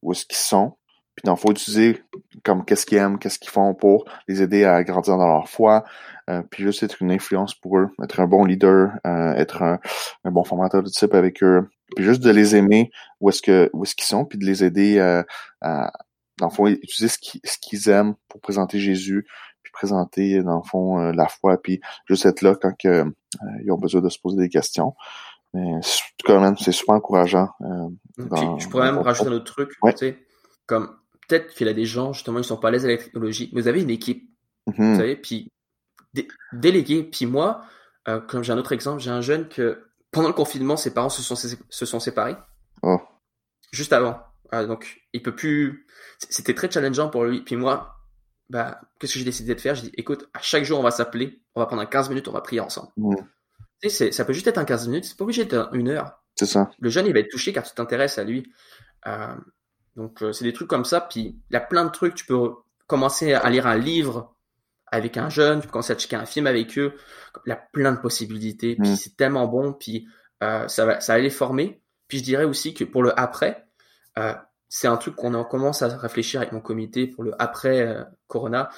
où 0.02 0.12
est-ce 0.12 0.26
qu'ils 0.26 0.36
sont. 0.36 0.76
Puis 1.16 1.30
il 1.30 1.36
faut 1.36 1.50
utiliser 1.50 2.02
comme 2.44 2.64
qu'est-ce 2.64 2.84
qu'ils 2.84 2.98
aiment, 2.98 3.18
qu'est-ce 3.18 3.38
qu'ils 3.38 3.50
font 3.50 3.74
pour 3.74 4.04
les 4.28 4.42
aider 4.42 4.64
à 4.64 4.84
grandir 4.84 5.16
dans 5.16 5.26
leur 5.26 5.48
foi. 5.48 5.84
Euh, 6.28 6.42
puis 6.50 6.62
juste 6.62 6.82
être 6.82 7.00
une 7.00 7.10
influence 7.10 7.54
pour 7.54 7.78
eux, 7.78 7.88
être 8.02 8.20
un 8.20 8.26
bon 8.26 8.44
leader, 8.44 8.90
euh, 9.06 9.32
être 9.32 9.62
un, 9.62 9.80
bon 10.24 10.44
formateur 10.44 10.82
de 10.82 10.90
type 10.90 11.14
avec 11.14 11.42
eux. 11.42 11.70
Puis 11.94 12.04
juste 12.04 12.22
de 12.22 12.30
les 12.30 12.54
aimer 12.54 12.90
où 13.20 13.30
est-ce 13.30 13.40
que 13.40 13.70
où 13.72 13.84
est-ce 13.84 13.94
qu'ils 13.94 14.06
sont, 14.06 14.26
puis 14.26 14.38
de 14.38 14.44
les 14.44 14.62
aider 14.62 14.98
euh, 14.98 15.22
à 15.62 15.90
dans 16.38 16.48
le 16.48 16.52
fond 16.52 16.66
utiliser 16.66 17.08
ce 17.08 17.18
qu'ils 17.18 17.40
ce 17.44 17.56
qu'ils 17.58 17.88
aiment 17.88 18.14
pour 18.28 18.42
présenter 18.42 18.78
Jésus, 18.78 19.26
puis 19.62 19.72
présenter 19.72 20.42
dans 20.42 20.56
le 20.56 20.68
fond 20.68 20.98
la 21.12 21.28
foi, 21.28 21.56
puis 21.62 21.80
juste 22.06 22.26
être 22.26 22.42
là 22.42 22.54
quand 22.60 22.74
ils 22.84 23.70
ont 23.70 23.78
besoin 23.78 24.02
de 24.02 24.10
se 24.10 24.18
poser 24.18 24.36
des 24.36 24.50
questions. 24.50 24.94
Mais 25.56 25.80
tout 25.80 26.26
cas, 26.26 26.54
c'est 26.58 26.72
super 26.72 26.96
encourageant. 26.96 27.48
Euh, 27.62 27.88
je 28.58 28.68
pourrais 28.68 28.92
même 28.92 29.00
rajouter 29.00 29.28
un 29.28 29.32
autre 29.32 29.52
truc. 29.52 29.70
Tu 29.70 29.96
sais, 29.96 30.18
comme 30.66 30.96
peut-être 31.26 31.54
qu'il 31.54 31.66
y 31.66 31.70
a 31.70 31.72
des 31.72 31.86
gens, 31.86 32.12
justement, 32.12 32.38
ils 32.38 32.44
sont 32.44 32.56
pas 32.56 32.68
à 32.68 32.70
l'aise 32.70 32.84
avec 32.84 32.98
la 32.98 33.04
technologie, 33.04 33.50
mais 33.52 33.62
vous 33.62 33.68
avez 33.68 33.82
une 33.82 33.90
équipe. 33.90 34.28
Mm-hmm. 34.68 34.90
Vous 34.92 34.96
savez, 34.96 35.16
puis 35.16 35.52
déléguer. 36.52 37.04
Puis 37.04 37.26
moi, 37.26 37.62
euh, 38.08 38.20
comme 38.20 38.42
j'ai 38.42 38.52
un 38.52 38.58
autre 38.58 38.72
exemple, 38.72 39.00
j'ai 39.00 39.10
un 39.10 39.20
jeune 39.20 39.48
que 39.48 39.86
pendant 40.10 40.28
le 40.28 40.34
confinement, 40.34 40.76
ses 40.76 40.92
parents 40.92 41.08
se 41.08 41.22
sont, 41.22 41.36
se 41.36 41.86
sont 41.86 42.00
séparés. 42.00 42.36
Oh. 42.82 43.00
Juste 43.72 43.92
avant. 43.92 44.18
Euh, 44.52 44.66
donc, 44.66 45.00
il 45.12 45.22
peut 45.22 45.34
plus. 45.34 45.86
C'était 46.18 46.54
très 46.54 46.70
challengeant 46.70 47.08
pour 47.08 47.24
lui. 47.24 47.42
Puis 47.42 47.56
moi, 47.56 47.96
bah, 48.48 48.80
qu'est-ce 48.98 49.14
que 49.14 49.18
j'ai 49.18 49.24
décidé 49.24 49.54
de 49.54 49.60
faire? 49.60 49.74
J'ai 49.74 49.88
dit, 49.88 49.92
écoute, 49.96 50.28
à 50.34 50.40
chaque 50.40 50.64
jour, 50.64 50.78
on 50.78 50.82
va 50.82 50.90
s'appeler, 50.90 51.42
on 51.54 51.60
va 51.60 51.66
prendre 51.66 51.88
15 51.88 52.08
minutes, 52.08 52.28
on 52.28 52.32
va 52.32 52.40
prier 52.40 52.60
ensemble. 52.60 52.90
Mm. 52.96 53.16
Tu 53.82 53.90
sais, 53.90 54.12
ça 54.12 54.24
peut 54.24 54.32
juste 54.32 54.46
être 54.46 54.58
un 54.58 54.64
15 54.64 54.88
minutes, 54.88 55.04
c'est 55.04 55.16
pas 55.16 55.24
obligé 55.24 55.44
d'être 55.44 55.74
une 55.74 55.88
heure. 55.88 56.22
C'est 56.34 56.46
ça. 56.46 56.70
Le 56.80 56.88
jeune, 56.88 57.06
il 57.06 57.12
va 57.12 57.20
être 57.20 57.30
touché 57.30 57.52
car 57.52 57.64
tu 57.64 57.74
t'intéresses 57.74 58.18
à 58.18 58.24
lui. 58.24 58.50
Euh, 59.06 59.34
donc, 59.96 60.22
euh, 60.22 60.32
c'est 60.32 60.44
des 60.44 60.52
trucs 60.52 60.68
comme 60.68 60.84
ça. 60.84 61.00
Puis, 61.00 61.40
il 61.50 61.52
y 61.52 61.56
a 61.56 61.60
plein 61.60 61.84
de 61.84 61.90
trucs. 61.90 62.14
Tu 62.14 62.26
peux 62.26 62.50
commencer 62.86 63.32
à 63.32 63.48
lire 63.50 63.66
un 63.66 63.76
livre 63.76 64.36
avec 64.88 65.16
un 65.16 65.28
jeune, 65.28 65.60
tu 65.60 65.66
peux 65.66 65.72
commencer 65.72 65.92
à 65.92 65.96
checker 65.96 66.16
un 66.16 66.26
film 66.26 66.46
avec 66.46 66.78
eux. 66.78 66.94
Il 67.44 67.50
y 67.50 67.52
a 67.52 67.56
plein 67.72 67.92
de 67.92 67.98
possibilités. 67.98 68.76
Puis, 68.76 68.90
mm. 68.90 68.96
c'est 68.96 69.16
tellement 69.16 69.46
bon. 69.46 69.72
Puis, 69.72 70.06
euh, 70.42 70.68
ça, 70.68 70.86
va, 70.86 71.00
ça 71.00 71.14
va 71.14 71.20
les 71.20 71.30
former. 71.30 71.82
Puis, 72.08 72.18
je 72.18 72.24
dirais 72.24 72.44
aussi 72.44 72.74
que 72.74 72.84
pour 72.84 73.02
le 73.02 73.18
après, 73.18 73.66
euh, 74.18 74.34
c'est 74.68 74.88
un 74.88 74.96
truc 74.96 75.16
qu'on 75.16 75.44
commence 75.44 75.82
à 75.82 75.88
réfléchir 75.88 76.40
avec 76.40 76.52
mon 76.52 76.60
comité 76.60 77.06
pour 77.06 77.24
le 77.24 77.34
après 77.40 77.80
euh, 77.80 78.04
Corona. 78.26 78.70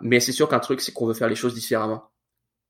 mais 0.00 0.20
c'est 0.20 0.32
sûr 0.32 0.48
qu'un 0.48 0.60
truc, 0.60 0.80
c'est 0.80 0.92
qu'on 0.92 1.06
veut 1.06 1.14
faire 1.14 1.28
les 1.28 1.34
choses 1.34 1.54
différemment. 1.54 2.10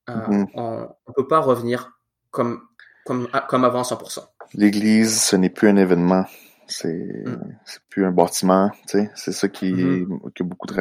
Euh, 0.09 0.13
mm-hmm. 0.13 0.47
on, 0.55 0.81
ne 0.81 1.13
peut 1.15 1.27
pas 1.27 1.41
revenir 1.41 1.93
comme, 2.31 2.61
comme, 3.05 3.29
comme 3.49 3.65
avant 3.65 3.83
100%. 3.83 4.21
L'église, 4.55 5.21
ce 5.21 5.37
n'est 5.37 5.51
plus 5.51 5.69
un 5.69 5.77
événement. 5.77 6.27
C'est 6.67 7.23
mm. 7.27 7.59
c'est 7.65 7.83
plus 7.89 8.05
un 8.05 8.11
bâtiment, 8.11 8.71
tu 8.89 8.99
sais. 8.99 9.11
C'est 9.15 9.33
ça 9.33 9.49
qui, 9.49 9.73
mm-hmm. 9.73 10.33
que 10.35 10.43
beaucoup 10.43 10.67
de 10.67 10.75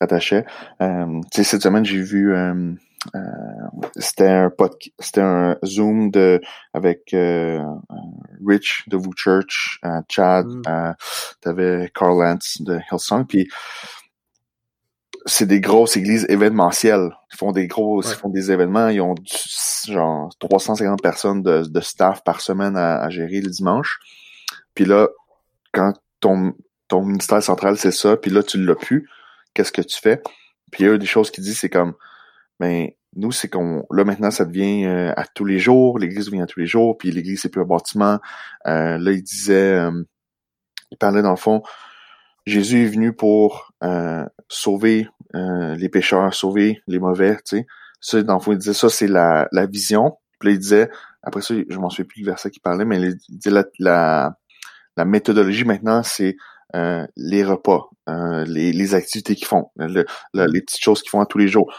rattachaient. 0.00 0.44
Euh, 0.80 1.20
tu 1.32 1.42
sais, 1.42 1.44
cette 1.44 1.62
semaine, 1.62 1.84
j'ai 1.84 2.00
vu... 2.00 2.34
Euh, 2.34 2.72
euh, 3.14 3.20
c'était 3.96 4.28
un 4.28 4.52
c'était 4.98 5.22
un 5.22 5.56
zoom 5.64 6.10
de 6.10 6.38
avec 6.74 7.14
euh, 7.14 7.64
Rich 8.46 8.84
de 8.88 8.98
Vous 8.98 9.12
Church, 9.16 9.80
Chad, 10.10 10.46
mm. 10.46 10.94
t'avais 11.40 11.90
Carl 11.94 12.18
Lance 12.18 12.58
de 12.60 12.78
Hillsong, 12.90 13.26
puis 13.26 13.48
c'est 15.26 15.46
des 15.46 15.60
grosses 15.60 15.96
églises 15.96 16.26
événementielles. 16.28 17.10
Ils 17.32 17.36
font 17.36 17.52
des 17.52 17.66
gros, 17.66 18.02
ils 18.02 18.14
font 18.14 18.28
des 18.28 18.50
événements. 18.50 18.88
Ils 18.88 19.00
ont 19.00 19.14
genre 19.86 20.30
350 20.38 21.02
personnes 21.02 21.42
de, 21.42 21.62
de 21.62 21.80
staff 21.80 22.22
par 22.24 22.40
semaine 22.40 22.76
à, 22.76 23.08
gérer 23.10 23.40
le 23.40 23.50
dimanche. 23.50 23.98
Puis 24.74 24.84
là, 24.84 25.08
quand 25.72 25.92
ton, 26.20 26.54
ton 26.88 27.02
ministère 27.04 27.42
central 27.42 27.76
c'est 27.76 27.92
ça, 27.92 28.16
puis 28.16 28.30
là 28.30 28.42
tu 28.42 28.64
l'as 28.64 28.74
plus, 28.74 29.08
qu'est-ce 29.54 29.72
que 29.72 29.82
tu 29.82 29.98
fais? 30.00 30.22
Puis 30.70 30.84
il 30.84 30.86
y 30.86 30.90
a 30.90 30.98
des 30.98 31.06
choses 31.06 31.30
qui 31.30 31.40
disent, 31.40 31.58
c'est 31.58 31.70
comme, 31.70 31.94
ben 32.58 32.88
nous 33.16 33.32
c'est 33.32 33.48
qu'on, 33.48 33.84
là 33.90 34.04
maintenant 34.04 34.30
ça 34.30 34.44
devient 34.44 34.86
euh, 34.86 35.12
à 35.16 35.24
tous 35.26 35.44
les 35.44 35.58
jours, 35.58 35.98
l'Église 35.98 36.30
vient 36.30 36.44
à 36.44 36.46
tous 36.46 36.60
les 36.60 36.66
jours, 36.66 36.96
puis 36.96 37.10
l'Église 37.10 37.40
c'est 37.42 37.48
plus 37.48 37.62
un 37.62 37.66
bâtiment. 37.66 38.18
Euh, 38.66 38.98
là 38.98 39.12
il 39.12 39.22
disait, 39.22 39.74
euh, 39.74 40.02
il 40.90 40.98
parlait 40.98 41.22
dans 41.22 41.30
le 41.30 41.36
fond, 41.36 41.62
Jésus 42.46 42.84
est 42.84 42.88
venu 42.88 43.12
pour 43.12 43.72
euh, 43.82 44.24
sauver 44.48 45.08
euh, 45.34 45.74
les 45.76 45.88
pécheurs, 45.88 46.34
sauver 46.34 46.82
les 46.86 46.98
mauvais, 46.98 47.36
tu 47.36 47.58
sais. 47.58 47.66
Ça, 48.00 48.22
dans 48.22 48.34
le 48.34 48.40
fond, 48.40 48.52
il 48.52 48.58
disait 48.58 48.72
ça, 48.72 48.88
c'est 48.88 49.06
la, 49.06 49.46
la 49.52 49.66
vision. 49.66 50.16
Puis 50.38 50.48
là, 50.48 50.54
il 50.54 50.58
disait, 50.58 50.90
après 51.22 51.42
ça, 51.42 51.54
je 51.68 51.78
m'en 51.78 51.90
souviens 51.90 52.06
plus 52.06 52.22
du 52.22 52.26
verset 52.26 52.50
qui 52.50 52.60
parlait, 52.60 52.86
mais 52.86 52.98
il 52.98 53.16
disait 53.28 53.50
la, 53.50 53.64
la, 53.78 54.36
la 54.96 55.04
méthodologie 55.04 55.64
maintenant, 55.64 56.02
c'est 56.02 56.36
euh, 56.74 57.06
les 57.16 57.44
repas, 57.44 57.90
les, 58.06 58.72
les 58.72 58.94
activités 58.94 59.34
qu'ils 59.34 59.46
font, 59.46 59.70
les 59.76 60.04
petites 60.62 60.82
choses 60.82 61.02
qu'ils 61.02 61.10
font 61.10 61.20
à 61.20 61.26
tous 61.26 61.38
les 61.38 61.48
jours. 61.48 61.72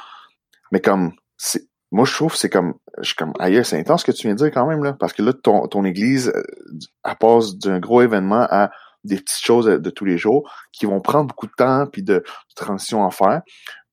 Mais 0.72 0.80
comme 0.80 1.14
c'est 1.38 1.68
moi 1.92 2.06
je 2.06 2.14
trouve 2.14 2.36
c'est 2.36 2.50
comme 2.50 2.76
je 3.00 3.08
suis 3.08 3.16
comme 3.16 3.34
ailleurs 3.40 3.66
c'est 3.66 3.78
intense 3.78 4.02
ce 4.02 4.06
que 4.06 4.12
tu 4.16 4.28
viens 4.28 4.36
de 4.36 4.38
dire 4.38 4.52
quand 4.52 4.66
même 4.66 4.84
là 4.84 4.94
parce 4.94 5.14
que 5.14 5.22
là 5.22 5.34
ton 5.34 5.68
ton 5.68 5.84
église 5.84 6.32
elle 7.04 7.16
passe 7.20 7.58
d'un 7.58 7.80
gros 7.80 8.02
événement 8.02 8.48
à 8.50 8.72
des 9.04 9.18
petites 9.18 9.44
choses 9.44 9.66
de, 9.66 9.90
tous 9.90 10.06
les 10.06 10.18
jours 10.18 10.52
qui 10.72 10.86
vont 10.86 11.02
prendre 11.02 11.28
beaucoup 11.28 11.48
de 11.48 11.54
temps 11.56 11.88
puis 11.88 12.04
de, 12.04 12.24
transition 12.56 13.06
à 13.06 13.12
faire. 13.12 13.42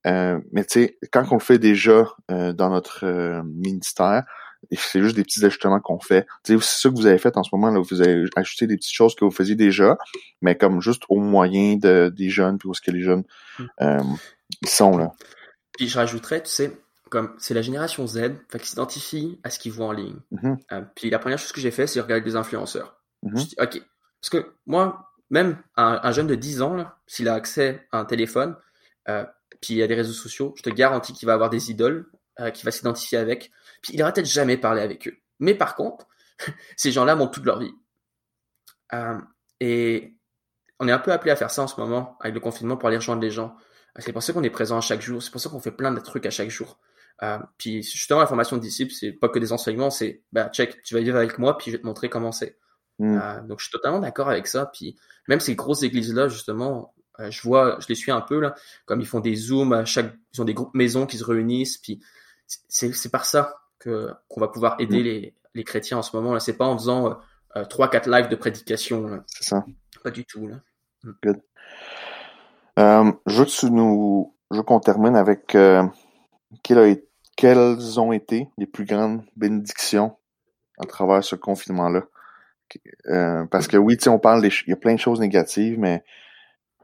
Euh, 0.06 0.38
mais 0.52 0.64
tu 0.64 0.84
sais, 0.84 0.98
quand 1.12 1.24
on 1.30 1.34
le 1.34 1.40
fait 1.40 1.58
déjà 1.58 2.06
euh, 2.30 2.52
dans 2.52 2.70
notre 2.70 3.04
euh, 3.04 3.42
ministère, 3.44 4.24
c'est 4.72 5.00
juste 5.00 5.16
des 5.16 5.22
petits 5.22 5.44
ajustements 5.44 5.80
qu'on 5.80 6.00
fait. 6.00 6.26
C'est 6.44 6.60
ça 6.60 6.88
que 6.88 6.94
vous 6.94 7.06
avez 7.06 7.18
fait 7.18 7.36
en 7.36 7.42
ce 7.42 7.50
moment, 7.52 7.70
là, 7.70 7.80
vous 7.80 8.00
avez 8.00 8.24
ajouté 8.36 8.66
des 8.66 8.76
petites 8.76 8.94
choses 8.94 9.14
que 9.14 9.24
vous 9.24 9.30
faisiez 9.30 9.54
déjà, 9.54 9.96
mais 10.42 10.56
comme 10.56 10.80
juste 10.80 11.04
au 11.08 11.20
moyen 11.20 11.76
de, 11.76 12.12
des 12.14 12.28
jeunes, 12.28 12.58
puis 12.58 12.68
où 12.68 12.72
est-ce 12.72 12.80
que 12.80 12.90
les 12.90 13.02
jeunes 13.02 13.24
ils 14.62 14.68
sont 14.68 14.96
là. 14.96 15.12
Puis 15.72 15.88
je 15.88 15.98
rajouterais, 15.98 16.42
tu 16.42 16.50
sais, 16.50 16.72
comme 17.10 17.34
c'est 17.38 17.54
la 17.54 17.62
génération 17.62 18.06
Z, 18.06 18.32
qui 18.58 18.66
s'identifie 18.66 19.38
à 19.44 19.50
ce 19.50 19.58
qu'ils 19.58 19.72
voient 19.72 19.86
en 19.86 19.92
ligne. 19.92 20.16
Mm-hmm. 20.32 20.86
puis 20.94 21.10
la 21.10 21.18
première 21.18 21.38
chose 21.38 21.52
que 21.52 21.60
j'ai 21.60 21.70
fait, 21.70 21.86
c'est 21.86 22.00
regarder 22.00 22.24
des 22.24 22.36
influenceurs. 22.36 22.96
Mm-hmm. 23.24 23.38
Je 23.38 23.44
dis, 23.44 23.56
OK, 23.60 23.82
parce 24.20 24.30
que 24.30 24.52
moi, 24.66 25.12
même 25.30 25.62
un, 25.76 26.12
jeune 26.12 26.26
de 26.26 26.34
10 26.34 26.62
ans, 26.62 26.86
s'il 27.06 27.28
a 27.28 27.34
accès 27.34 27.86
à 27.92 27.98
un 27.98 28.04
téléphone, 28.04 28.56
euh, 29.08 29.24
puis 29.60 29.82
a 29.82 29.86
des 29.86 29.94
réseaux 29.94 30.12
sociaux, 30.12 30.54
je 30.56 30.62
te 30.62 30.70
garantis 30.70 31.12
qu'il 31.12 31.26
va 31.26 31.34
avoir 31.34 31.50
des 31.50 31.70
idoles, 31.70 32.10
euh, 32.40 32.50
qu'il 32.50 32.64
va 32.64 32.70
s'identifier 32.70 33.18
avec, 33.18 33.50
puis 33.82 33.92
il 33.94 33.98
n'aura 33.98 34.12
peut-être 34.12 34.26
jamais 34.26 34.56
parlé 34.56 34.82
avec 34.82 35.08
eux. 35.08 35.16
Mais 35.40 35.54
par 35.54 35.74
contre, 35.74 36.06
ces 36.76 36.92
gens-là 36.92 37.16
montrent 37.16 37.32
toute 37.32 37.44
leur 37.44 37.58
vie. 37.58 37.74
Euh, 38.94 39.18
et 39.60 40.16
on 40.80 40.88
est 40.88 40.92
un 40.92 40.98
peu 40.98 41.12
appelé 41.12 41.30
à 41.30 41.36
faire 41.36 41.50
ça 41.50 41.62
en 41.62 41.66
ce 41.66 41.80
moment, 41.80 42.16
avec 42.20 42.34
le 42.34 42.40
confinement, 42.40 42.76
pour 42.76 42.88
aller 42.88 42.98
rejoindre 42.98 43.22
les 43.22 43.30
gens. 43.30 43.56
C'est 43.98 44.12
pour 44.12 44.22
ça 44.22 44.32
qu'on 44.32 44.44
est 44.44 44.50
présent 44.50 44.78
à 44.78 44.80
chaque 44.80 45.00
jour, 45.00 45.22
c'est 45.22 45.30
pour 45.30 45.40
ça 45.40 45.50
qu'on 45.50 45.60
fait 45.60 45.72
plein 45.72 45.90
de 45.90 46.00
trucs 46.00 46.26
à 46.26 46.30
chaque 46.30 46.50
jour. 46.50 46.78
Euh, 47.22 47.38
puis 47.56 47.82
justement, 47.82 48.20
la 48.20 48.26
formation 48.26 48.56
de 48.56 48.62
disciples, 48.62 48.92
c'est 48.92 49.12
pas 49.12 49.28
que 49.28 49.40
des 49.40 49.52
enseignements, 49.52 49.90
c'est 49.90 50.22
bah 50.32 50.48
check, 50.50 50.82
tu 50.82 50.94
vas 50.94 51.00
vivre 51.00 51.16
avec 51.16 51.38
moi, 51.38 51.58
puis 51.58 51.70
je 51.70 51.76
vais 51.76 51.82
te 51.82 51.86
montrer 51.86 52.08
comment 52.08 52.30
c'est. 52.30 52.58
Mm. 52.98 53.18
Euh, 53.18 53.40
donc 53.42 53.60
je 53.60 53.64
suis 53.64 53.72
totalement 53.72 54.00
d'accord 54.00 54.28
avec 54.28 54.46
ça. 54.46 54.66
Puis 54.66 54.96
même 55.28 55.40
ces 55.40 55.54
grosses 55.54 55.82
églises 55.82 56.12
là, 56.14 56.28
justement, 56.28 56.94
euh, 57.20 57.30
je 57.30 57.42
vois, 57.42 57.78
je 57.80 57.86
les 57.88 57.94
suis 57.94 58.10
un 58.10 58.20
peu 58.20 58.40
là, 58.40 58.54
comme 58.86 59.00
ils 59.00 59.06
font 59.06 59.20
des 59.20 59.34
zooms 59.34 59.72
à 59.72 59.84
chaque, 59.84 60.12
ils 60.34 60.42
ont 60.42 60.44
des 60.44 60.54
groupes 60.54 60.74
maisons 60.74 61.06
qui 61.06 61.18
se 61.18 61.24
réunissent. 61.24 61.78
Puis 61.78 62.00
c'est 62.46 63.10
par 63.10 63.24
ça 63.24 63.60
que 63.78 64.10
qu'on 64.28 64.40
va 64.40 64.48
pouvoir 64.48 64.76
aider 64.80 65.00
mm. 65.00 65.04
les 65.04 65.34
les 65.54 65.64
chrétiens 65.64 65.98
en 65.98 66.02
ce 66.02 66.14
moment 66.16 66.34
là. 66.34 66.40
C'est 66.40 66.56
pas 66.56 66.66
en 66.66 66.76
faisant 66.76 67.18
euh, 67.56 67.64
trois 67.64 67.88
quatre 67.88 68.08
lives 68.08 68.28
de 68.28 68.36
prédication. 68.36 69.22
C'est 69.26 69.44
ça. 69.44 69.64
Pas 70.02 70.10
du 70.10 70.24
tout 70.24 70.46
là. 70.46 70.56
Mm. 71.04 71.10
Good. 71.22 71.40
je 73.26 73.38
veux 73.38 73.44
que 73.44 73.66
nous, 73.66 74.34
je 74.50 74.56
veux 74.56 74.62
qu'on 74.62 74.80
termine 74.80 75.16
avec 75.16 75.56
quelles 77.36 78.00
ont 78.00 78.12
été 78.12 78.48
les 78.58 78.66
plus 78.66 78.84
grandes 78.84 79.22
bénédictions 79.36 80.16
à 80.78 80.86
travers 80.86 81.22
ce 81.24 81.36
confinement-là? 81.36 82.04
Euh, 83.08 83.44
parce 83.50 83.68
que 83.68 83.76
oui, 83.76 83.96
tu 83.96 84.04
sais, 84.04 84.10
on 84.10 84.18
parle 84.18 84.42
des, 84.42 84.50
il 84.66 84.70
y 84.70 84.72
a 84.72 84.76
plein 84.76 84.94
de 84.94 85.00
choses 85.00 85.20
négatives, 85.20 85.78
mais 85.78 86.02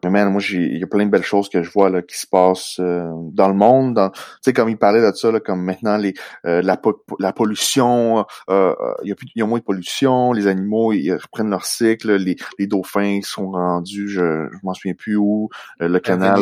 mais 0.03 0.11
man, 0.11 0.31
moi, 0.31 0.43
il 0.51 0.77
y 0.77 0.83
a 0.83 0.87
plein 0.87 1.07
de 1.07 1.11
belles 1.11 1.23
choses 1.23 1.49
que 1.49 1.63
je 1.63 1.71
vois 1.71 1.89
là 1.89 2.03
qui 2.03 2.19
se 2.19 2.27
passent 2.27 2.77
euh, 2.79 3.11
dans 3.33 3.49
le 3.49 3.55
monde. 3.55 3.99
Tu 4.15 4.21
sais, 4.43 4.53
comme 4.53 4.69
il 4.69 4.77
parlait 4.77 5.01
de 5.01 5.17
ça, 5.17 5.33
là, 5.33 5.41
comme 5.41 5.63
maintenant 5.65 5.97
les 5.97 6.13
euh, 6.45 6.61
la, 6.61 6.79
la 7.21 7.33
pollution, 7.33 8.27
il 8.51 9.09
y 9.09 9.13
a 9.13 9.15
plus, 9.15 9.29
il 9.35 9.39
y 9.39 9.43
a 9.43 9.47
moins 9.47 9.61
de 9.61 9.65
pollution, 9.65 10.33
les 10.35 10.47
animaux 10.47 10.93
ils 10.93 11.15
reprennent 11.15 11.49
leur 11.49 11.65
cycle, 11.65 12.17
les, 12.17 12.37
les 12.59 12.67
dauphins 12.67 13.21
sont 13.23 13.53
rendus, 13.53 14.09
je, 14.09 14.47
je 14.53 14.59
m'en 14.63 14.75
souviens 14.75 14.93
plus 14.93 15.17
où, 15.17 15.49
le 15.81 15.99
canal, 16.01 16.39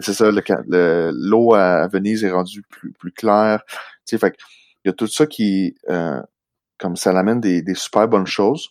c'est 0.00 0.14
ça, 0.14 0.30
le 0.30 1.10
l'eau 1.12 1.52
à, 1.52 1.88
Venise 1.88 2.24
est 2.24 2.30
rendue 2.30 2.62
plus 2.70 2.92
plus 2.92 3.12
claire. 3.12 3.64
Tu 4.06 4.16
sais, 4.16 4.18
fait 4.18 4.34
il 4.84 4.88
y 4.88 4.90
a 4.90 4.94
tout 4.94 5.08
ça 5.08 5.26
qui 5.26 5.74
comme 6.78 6.96
ça 6.96 7.12
l'amène 7.12 7.40
des, 7.40 7.62
des 7.62 7.74
super 7.74 8.08
bonnes 8.08 8.26
choses. 8.26 8.70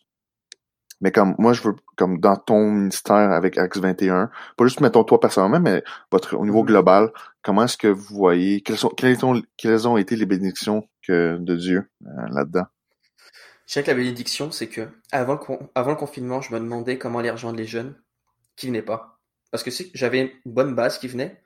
Mais 0.99 1.11
comme 1.11 1.35
moi, 1.37 1.53
je 1.53 1.61
veux, 1.61 1.75
comme 1.95 2.19
dans 2.19 2.35
ton 2.35 2.71
ministère 2.71 3.31
avec 3.31 3.57
Axe 3.57 3.77
21, 3.77 4.31
pas 4.55 4.65
juste 4.65 4.81
mettons 4.81 5.03
toi 5.03 5.19
personnellement, 5.19 5.59
mais 5.59 5.83
votre 6.11 6.35
au 6.35 6.45
niveau 6.45 6.63
mm-hmm. 6.63 6.67
global, 6.67 7.11
comment 7.43 7.65
est-ce 7.65 7.77
que 7.77 7.87
vous 7.87 8.15
voyez, 8.15 8.61
quelles, 8.61 8.77
sont, 8.77 8.89
quelles, 8.89 9.23
ont, 9.23 9.41
quelles 9.57 9.87
ont 9.87 9.97
été 9.97 10.15
les 10.15 10.25
bénédictions 10.25 10.87
que, 11.05 11.37
de 11.39 11.55
Dieu 11.55 11.89
euh, 12.05 12.27
là-dedans? 12.31 12.65
Je 13.67 13.73
sais 13.73 13.83
que 13.83 13.91
la 13.91 13.97
bénédiction, 13.97 14.49
c'est 14.49 14.67
que 14.67 14.87
avant 15.11 15.33
le, 15.35 15.57
avant 15.75 15.91
le 15.91 15.97
confinement, 15.97 16.41
je 16.41 16.53
me 16.53 16.59
demandais 16.59 16.97
comment 16.97 17.19
aller 17.19 17.29
rejoindre 17.29 17.57
les 17.57 17.65
jeunes 17.65 17.95
qui 18.55 18.67
venaient 18.67 18.81
pas. 18.81 19.19
Parce 19.51 19.63
que 19.63 19.69
j'avais 19.93 20.21
une 20.21 20.31
bonne 20.51 20.73
base 20.73 20.97
qui 20.97 21.07
venait, 21.07 21.41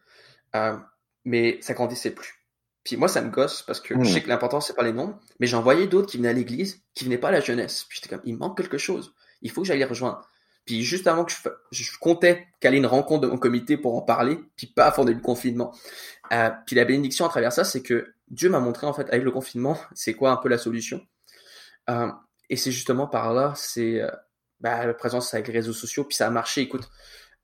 euh, 0.56 0.78
mais 1.26 1.60
ça 1.62 1.74
grandissait 1.74 2.12
plus. 2.12 2.41
Puis 2.84 2.98
moi, 2.98 3.08
ça 3.08 3.22
me 3.22 3.30
gosse 3.30 3.62
parce 3.62 3.80
que 3.80 3.94
je 4.04 4.10
sais 4.10 4.20
hmm. 4.20 4.24
que 4.24 4.30
l'important, 4.30 4.60
c'est 4.60 4.76
pas 4.76 4.84
les 4.84 4.94
nombres, 4.94 5.20
mais 5.40 5.48
j'en 5.48 5.62
voyais 5.62 5.88
d'autres 5.88 6.10
qui 6.10 6.18
venaient 6.18 6.30
à 6.30 6.34
l'église, 6.34 6.82
qui 6.96 7.04
venaient 7.04 7.18
pas 7.18 7.30
à 7.30 7.32
la 7.32 7.42
jeunesse. 7.42 7.86
Puis 7.88 8.00
j'étais 8.02 8.16
comme, 8.16 8.26
il 8.26 8.38
manque 8.38 8.58
quelque 8.58 8.78
chose. 8.78 9.14
Il 9.42 9.52
faut 9.52 9.62
que 9.62 9.68
j'aille 9.68 9.80
les 9.80 9.86
rejoindre. 9.86 10.28
Puis 10.66 10.84
juste 10.84 11.08
avant 11.08 11.26
que 11.26 11.32
je, 11.32 11.38
je 11.72 11.98
comptais 12.00 12.48
caler 12.60 12.78
une 12.78 12.86
rencontre 12.86 13.22
de 13.22 13.28
mon 13.28 13.38
comité 13.38 13.78
pour 13.78 13.96
en 13.96 14.02
parler, 14.02 14.40
puis 14.56 14.68
pas 14.68 14.86
avant 14.86 15.04
le 15.04 15.16
confinement. 15.16 15.74
Euh, 16.32 16.50
puis 16.66 16.76
la 16.76 16.86
bénédiction 16.86 17.26
à 17.26 17.30
travers 17.30 17.52
ça, 17.52 17.64
c'est 17.64 17.82
que 17.82 18.14
Dieu 18.28 18.50
m'a 18.50 18.60
montré 18.60 18.88
en 18.88 18.94
fait 18.94 19.10
avec 19.10 19.24
le 19.24 19.32
confinement, 19.32 19.78
c'est 19.94 20.14
quoi 20.14 20.32
un 20.32 20.38
peu 20.38 20.50
la 20.50 20.58
solution? 20.58 21.02
Euh, 21.90 22.12
et 22.50 22.58
c'est 22.58 22.72
justement 22.72 23.08
par 23.08 23.34
là, 23.34 23.54
c'est 23.56 24.02
euh, 24.02 24.12
bah, 24.60 24.86
la 24.86 24.94
présence 24.94 25.34
avec 25.34 25.48
les 25.48 25.54
réseaux 25.54 25.74
sociaux, 25.74 26.04
puis 26.04 26.16
ça 26.16 26.28
a 26.28 26.30
marché. 26.30 26.62
Écoute, 26.62 26.88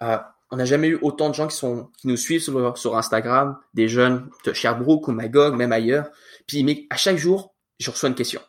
euh, 0.04 0.18
on 0.52 0.58
n'a 0.58 0.66
jamais 0.66 0.88
eu 0.90 1.00
autant 1.02 1.30
de 1.30 1.36
gens 1.36 1.48
qui 1.48 1.56
sont 1.56 1.92
qui 1.98 2.08
nous 2.08 2.18
suivent 2.18 2.42
sur, 2.42 2.78
sur 2.78 2.98
Instagram, 2.98 3.58
des 3.74 3.88
jeunes 3.88 4.30
de 4.46 4.54
Sherbrooke 4.54 5.08
ou 5.08 5.12
Magog, 5.12 5.56
même 5.56 5.72
ailleurs. 5.72 6.10
Puis 6.48 6.88
à 6.90 6.96
chaque 6.96 7.18
jour, 7.18 7.56
je 7.80 7.92
reçois 7.92 8.10
une 8.10 8.16
question. 8.16 8.42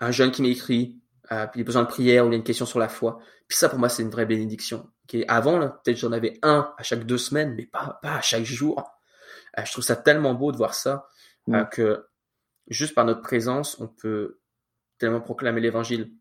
Un 0.00 0.10
jeune 0.10 0.32
qui 0.32 0.42
m'écrit, 0.42 1.00
euh, 1.30 1.46
puis 1.46 1.60
il 1.60 1.62
a 1.62 1.64
besoin 1.64 1.82
de 1.82 1.88
prière 1.88 2.24
ou 2.24 2.28
il 2.28 2.34
a 2.34 2.36
une 2.36 2.44
question 2.44 2.66
sur 2.66 2.78
la 2.78 2.88
foi. 2.88 3.20
Puis 3.46 3.56
ça, 3.56 3.68
pour 3.68 3.78
moi, 3.78 3.88
c'est 3.88 4.02
une 4.02 4.10
vraie 4.10 4.26
bénédiction. 4.26 4.90
Okay? 5.04 5.24
Avant, 5.28 5.60
peut-être 5.60 5.96
j'en 5.96 6.12
avais 6.12 6.38
un 6.42 6.74
à 6.76 6.82
chaque 6.82 7.06
deux 7.06 7.18
semaines, 7.18 7.54
mais 7.54 7.66
pas, 7.66 7.98
pas 8.02 8.16
à 8.16 8.20
chaque 8.20 8.44
jour. 8.44 8.82
Euh, 9.58 9.62
je 9.64 9.70
trouve 9.70 9.84
ça 9.84 9.96
tellement 9.96 10.34
beau 10.34 10.50
de 10.50 10.56
voir 10.56 10.74
ça 10.74 11.06
euh, 11.50 11.64
que 11.64 12.06
juste 12.68 12.94
par 12.94 13.04
notre 13.04 13.22
présence, 13.22 13.78
on 13.80 13.86
peut 13.86 14.40
tellement 14.98 15.20
proclamer 15.20 15.60
l'évangile. 15.60 16.12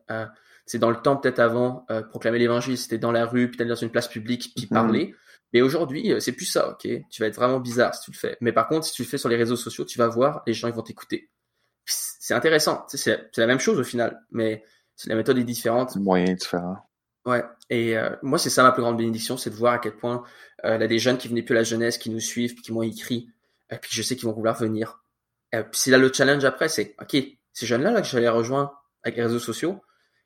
Euh, 0.64 0.66
c'est 0.66 0.80
dans 0.80 0.89
le 0.89 0.97
temps 0.97 1.18
peut-être 1.18 1.39
avant 1.39 1.86
euh, 1.91 2.01
proclamer 2.01 2.39
l'évangile, 2.39 2.78
c'était 2.78 2.97
dans 2.97 3.11
la 3.11 3.26
rue, 3.26 3.49
puis 3.49 3.61
aller 3.61 3.70
dans 3.70 3.76
une 3.76 3.91
place 3.91 4.07
publique, 4.07 4.53
puis 4.55 4.66
mhm. 4.66 4.74
parler. 4.74 5.16
Mais 5.53 5.61
aujourd'hui, 5.61 6.11
euh, 6.11 6.20
c'est 6.20 6.32
plus 6.32 6.45
ça, 6.45 6.72
ok? 6.72 6.88
Tu 7.09 7.22
vas 7.22 7.28
être 7.28 7.36
vraiment 7.36 7.59
bizarre 7.59 7.93
si 7.93 8.05
tu 8.05 8.11
le 8.11 8.18
fais. 8.18 8.38
Mais 8.41 8.51
par 8.51 8.68
contre, 8.68 8.86
si 8.86 8.93
tu 8.93 9.03
le 9.03 9.07
fais 9.07 9.18
sur 9.18 9.30
les 9.30 9.36
réseaux 9.36 9.55
sociaux, 9.55 9.86
tu 9.86 9.97
vas 9.97 10.07
voir, 10.07 10.41
les 10.47 10.53
gens 10.53 10.68
ils 10.68 10.74
vont 10.74 10.82
t'écouter. 10.82 11.30
C'est 11.86 12.34
intéressant, 12.34 12.86
c'est 12.88 13.38
la 13.38 13.47
même 13.47 13.59
chose 13.59 13.78
au 13.78 13.84
final, 13.84 14.22
mais 14.32 14.64
la 15.05 15.16
méthode 15.16 15.38
est 15.38 15.43
différente. 15.43 15.95
Moyen 15.97 16.34
différent. 16.34 16.78
Ouais. 17.26 17.43
Et 17.70 17.97
euh, 17.97 18.09
moi, 18.22 18.38
c'est 18.38 18.49
ça 18.49 18.64
ma 18.64 18.72
plus 18.72 18.82
grande 18.82 18.97
bénédiction, 18.97 19.38
c'est 19.38 19.49
de 19.49 19.55
voir 19.55 19.74
à 19.74 19.80
quel 19.80 19.95
point 19.95 20.24
euh, 20.66 20.80
a 20.80 20.88
des 20.88 20.99
jeunes 20.99 21.18
qui 21.18 21.28
venaient 21.28 21.43
plus 21.43 21.55
à 21.55 21.59
la 21.59 21.64
jeunesse, 21.64 21.97
qui 21.97 22.09
nous 22.09 22.20
suivent, 22.20 22.53
puis 22.53 22.64
qui 22.64 22.72
m'ont 22.72 22.82
écrit, 22.82 23.30
et 23.70 23.78
puis 23.78 23.91
je 23.93 24.01
sais 24.01 24.16
qu'ils 24.16 24.28
vont 24.28 24.34
vouloir 24.34 24.57
venir. 24.57 25.03
Et 25.51 25.61
puis 25.64 25.91
là, 25.91 25.97
le 25.97 26.11
challenge 26.11 26.43
après, 26.45 26.68
c'est, 26.68 26.95
ok, 27.01 27.18
ces 27.53 27.66
jeunes-là, 27.66 27.91
là, 27.91 28.01
que 28.01 28.07
j'allais 28.07 28.30
rejoindre 28.30 28.74
avec 29.03 29.18
les 29.18 29.24
réseaux 29.24 29.39
sociaux, 29.39 29.82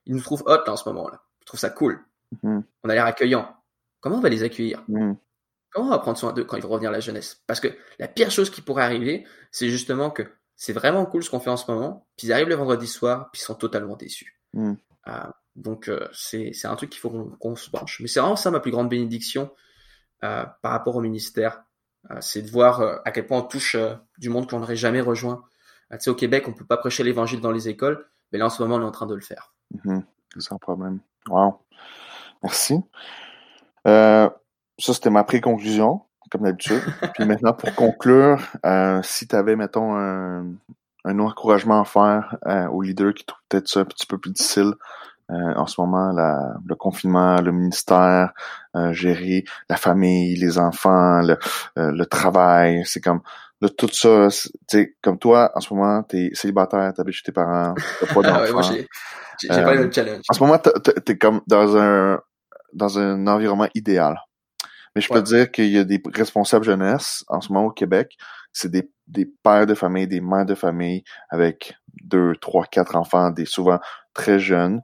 ils 0.08 0.16
nous 0.16 0.22
trouvent 0.22 0.43
hot 0.45 0.68
en 0.68 0.76
ce 0.76 0.88
moment-là. 0.89 1.22
Je 1.41 1.45
trouve 1.45 1.60
ça 1.60 1.70
cool. 1.70 2.03
Mm-hmm. 2.36 2.64
On 2.84 2.89
a 2.89 2.93
l'air 2.93 3.05
accueillant. 3.05 3.55
Comment 3.99 4.18
on 4.18 4.22
va 4.22 4.30
les 4.30 4.43
accueillir? 4.43 4.84
Mm. 4.88 5.14
Comment 5.72 5.88
on 5.88 5.91
va 5.91 5.99
prendre 5.99 6.18
soin 6.18 6.34
d'eux 6.34 6.45
quand 6.45 6.58
ils 6.58 6.64
vont 6.64 6.70
revenir 6.70 6.89
à 6.89 6.93
la 6.93 6.99
jeunesse? 6.99 7.43
Parce 7.45 7.60
que 7.60 7.68
la 7.99 8.08
pire 8.08 8.32
chose 8.32 8.49
qui 8.49 8.62
pourrait 8.62 8.84
arriver, 8.84 9.26
c'est 9.51 9.70
justement 9.70 10.10
que 10.10 10.24
c'est 10.55 10.74
vraiment 10.74 11.05
cool 11.05 11.24
ce 11.24 11.30
qu'on 11.30 11.39
fait 11.39 11.49
en 11.49 11.58
ce 11.58 11.70
moment, 11.70 12.08
puis 12.18 12.28
ils 12.28 12.34
arrivent 12.34 12.49
le 12.49 12.55
vendredi 12.55 12.88
soir, 12.88 13.30
puis 13.32 13.41
ils 13.41 13.45
sont 13.45 13.55
totalement 13.55 13.95
déçus. 13.95 14.39
Mm. 14.53 14.74
Euh, 15.08 15.12
donc 15.55 15.89
euh, 15.89 16.08
c'est 16.14 16.53
un 16.66 16.76
truc 16.76 16.89
qu'il 16.89 16.99
faut 16.99 17.10
qu'on 17.39 17.55
se 17.55 17.70
penche. 17.70 17.99
Mais 17.99 18.08
c'est 18.08 18.20
vraiment 18.20 18.36
ça 18.36 18.51
ma 18.51 18.60
plus 18.60 18.72
grande 18.72 18.89
bénédiction 18.89 19.51
euh, 20.24 20.45
par 20.62 20.72
rapport 20.72 20.95
au 20.95 21.01
ministère. 21.01 21.64
c'est 22.22 22.41
de 22.41 22.49
voir 22.49 23.01
à 23.05 23.12
quel 23.12 23.26
point 23.26 23.39
on 23.39 23.43
touche 23.43 23.76
du 24.18 24.30
monde 24.30 24.49
qu'on 24.49 24.60
n'aurait 24.60 24.76
jamais 24.76 25.01
rejoint. 25.01 25.43
tu 25.91 25.97
sais, 25.99 26.10
au 26.10 26.16
Québec, 26.16 26.47
on 26.47 26.53
peut 26.53 26.66
pas 26.66 26.78
prêcher 26.78 27.03
l'évangile 27.03 27.41
dans 27.41 27.51
les 27.51 27.68
écoles, 27.68 28.08
mais 28.32 28.39
là 28.39 28.45
en 28.45 28.49
ce 28.49 28.62
moment, 28.62 28.76
on 28.76 28.82
est 28.82 28.86
en 28.86 28.91
train 28.91 29.08
de 29.08 29.16
le 29.16 29.22
faire. 29.22 29.53
Mm-hmm. 29.76 30.03
Sans 30.39 30.57
problème. 30.57 30.99
Wow. 31.28 31.59
Merci. 32.43 32.82
ça, 33.86 34.30
c'était 34.78 35.09
ma 35.09 35.24
pré-conclusion, 35.24 36.01
comme 36.30 36.43
d'habitude. 36.43 36.82
Puis 37.15 37.26
maintenant, 37.26 37.53
pour 37.53 37.74
conclure, 37.76 38.39
si 39.03 39.28
tu 39.28 39.36
avais, 39.36 39.55
mettons, 39.55 39.95
un, 39.95 40.45
un 41.05 41.20
encouragement 41.20 41.82
à 41.82 41.86
faire 41.86 42.38
aux 42.72 42.82
leaders 42.82 43.13
qui 43.13 43.26
trouvent 43.26 43.41
peut-être 43.49 43.68
ça 43.68 43.80
un 43.82 43.86
petit 43.86 44.05
peu 44.05 44.18
plus 44.18 44.32
difficile 44.32 44.74
euh, 45.30 45.53
en 45.55 45.68
ce 45.68 45.82
moment, 45.82 46.11
la, 46.13 46.53
le 46.65 46.76
confinement, 46.76 47.41
le 47.41 47.51
ministère, 47.51 48.32
euh, 48.76 48.93
gérer 48.93 49.43
la 49.70 49.76
famille, 49.76 50.36
les 50.36 50.57
enfants, 50.57 51.22
le, 51.22 51.38
euh, 51.78 51.91
le 51.91 52.05
travail, 52.05 52.84
c'est 52.86 53.01
comme 53.01 53.22
de 53.62 53.68
tout 53.68 53.89
ça, 53.91 54.28
tu 54.70 54.97
comme 55.01 55.18
toi, 55.18 55.51
en 55.55 55.60
ce 55.60 55.74
moment, 55.74 56.03
t'es 56.03 56.30
célibataire, 56.34 56.93
t'habites 56.93 57.16
chez 57.16 57.24
tes 57.24 57.32
parents, 57.32 57.74
t'as 57.99 58.14
pas 58.14 58.22
d'enfants. 58.22 58.53
moi, 58.53 58.62
j'ai, 58.62 58.88
j'ai 59.41 59.47
pas 59.47 59.74
le 59.74 59.91
challenge. 59.91 60.22
En 60.30 60.34
ce 60.34 60.43
moment, 60.43 60.60
t'es 60.60 61.18
comme 61.18 61.41
dans 61.47 61.76
un 61.78 62.20
dans 62.74 62.99
un 62.99 63.26
environnement 63.28 63.70
idéal. 63.74 64.20
Mais 64.95 65.01
je 65.01 65.10
peux 65.10 65.22
te 65.24 65.28
dire 65.28 65.51
qu'il 65.51 65.70
y 65.70 65.78
a 65.78 65.84
des 65.84 66.01
responsables 66.14 66.66
jeunesse 66.66 67.24
en 67.28 67.39
ce 67.39 67.51
moment 67.51 67.68
au 67.68 67.72
Québec, 67.72 68.18
c'est 68.51 68.72
des, 68.72 68.89
des 69.08 69.28
pères 69.43 69.68
de 69.68 69.76
famille, 69.76 70.08
des 70.08 70.22
mères 70.22 70.45
de 70.45 70.55
famille 70.55 71.03
avec 71.30 71.76
deux, 72.01 72.34
trois, 72.41 72.66
quatre 72.66 72.95
enfants, 72.95 73.30
des 73.30 73.45
souvent 73.45 73.80
très 74.14 74.39
jeunes, 74.39 74.82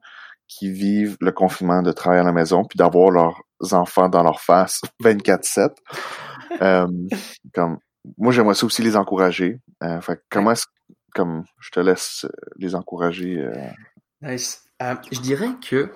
qui 0.47 0.71
vivent 0.71 1.17
le 1.19 1.31
confinement 1.31 1.81
de 1.81 1.91
travailler 1.91 2.21
à 2.21 2.25
la 2.25 2.31
maison 2.31 2.63
puis 2.63 2.77
d'avoir 2.77 3.09
leurs 3.09 3.41
enfants 3.71 4.09
dans 4.09 4.23
leur 4.23 4.39
face 4.39 4.81
24/7. 5.03 5.69
euh, 6.61 6.87
comme 7.53 7.79
moi 8.17 8.31
j'aimerais 8.31 8.55
ça 8.55 8.65
aussi 8.65 8.81
les 8.81 8.95
encourager. 8.95 9.61
Euh, 9.83 10.01
fait 10.01 10.21
comment 10.29 10.51
est-ce 10.51 10.65
comme 11.13 11.43
je 11.59 11.69
te 11.69 11.79
laisse 11.79 12.25
les 12.57 12.75
encourager 12.75 13.39
euh... 13.39 13.53
Nice. 14.21 14.63
Euh, 14.81 14.95
je 15.11 15.19
dirais 15.19 15.51
que 15.61 15.91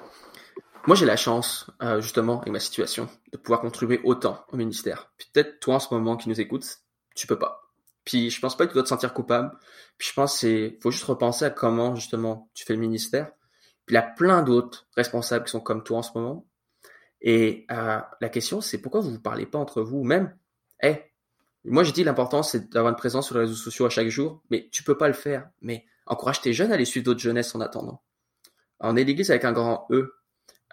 moi 0.85 0.95
j'ai 0.95 1.05
la 1.05 1.17
chance 1.17 1.69
justement 1.99 2.39
avec 2.39 2.53
ma 2.53 2.59
situation 2.59 3.09
de 3.31 3.37
pouvoir 3.37 3.61
contribuer 3.61 3.99
autant 4.03 4.45
au 4.51 4.57
ministère. 4.57 5.11
Peut-être 5.33 5.59
toi 5.59 5.75
en 5.75 5.79
ce 5.79 5.93
moment 5.93 6.17
qui 6.17 6.29
nous 6.29 6.39
écoutes, 6.39 6.67
tu 7.15 7.27
peux 7.27 7.39
pas. 7.39 7.61
Puis 8.05 8.29
je 8.29 8.39
pense 8.39 8.55
pas 8.55 8.65
que 8.65 8.71
tu 8.71 8.75
dois 8.75 8.83
te 8.83 8.89
sentir 8.89 9.13
coupable. 9.13 9.51
Puis 9.97 10.09
je 10.09 10.13
pense 10.13 10.39
c'est 10.39 10.77
faut 10.81 10.91
juste 10.91 11.05
repenser 11.05 11.45
à 11.45 11.49
comment 11.49 11.95
justement 11.95 12.49
tu 12.53 12.63
fais 12.63 12.73
le 12.73 12.79
ministère 12.79 13.31
puis 13.87 13.95
il 13.95 13.99
y 13.99 13.99
a 13.99 14.03
plein 14.03 14.43
d'autres 14.43 14.85
responsables 14.95 15.45
qui 15.45 15.51
sont 15.51 15.61
comme 15.61 15.81
toi 15.81 15.99
en 15.99 16.03
ce 16.03 16.11
moment. 16.13 16.45
Et 17.21 17.65
la 17.69 18.29
question, 18.29 18.61
c'est 18.61 18.79
pourquoi 18.79 18.99
vous 18.99 19.11
ne 19.11 19.17
parlez 19.17 19.45
pas 19.45 19.57
entre 19.57 19.81
vous? 19.81 20.03
Même, 20.03 20.37
hey, 20.81 21.01
moi 21.71 21.83
je 21.83 21.91
dis 21.91 22.03
l'important 22.03 22.43
c'est 22.43 22.71
d'avoir 22.71 22.91
une 22.91 22.97
présence 22.97 23.27
sur 23.27 23.35
les 23.35 23.41
réseaux 23.41 23.55
sociaux 23.55 23.85
à 23.85 23.89
chaque 23.89 24.09
jour, 24.09 24.41
mais 24.49 24.69
tu 24.71 24.83
peux 24.83 24.97
pas 24.97 25.07
le 25.07 25.13
faire. 25.13 25.49
Mais 25.61 25.85
encourage 26.05 26.41
tes 26.41 26.53
jeunes 26.53 26.71
à 26.71 26.75
aller 26.75 26.85
suivre 26.85 27.05
d'autres 27.05 27.19
jeunesses 27.19 27.53
en 27.55 27.61
attendant. 27.61 28.01
On 28.79 28.95
est 28.95 29.03
l'église 29.03 29.31
avec 29.31 29.43
un 29.45 29.53
grand 29.53 29.87
E. 29.91 30.13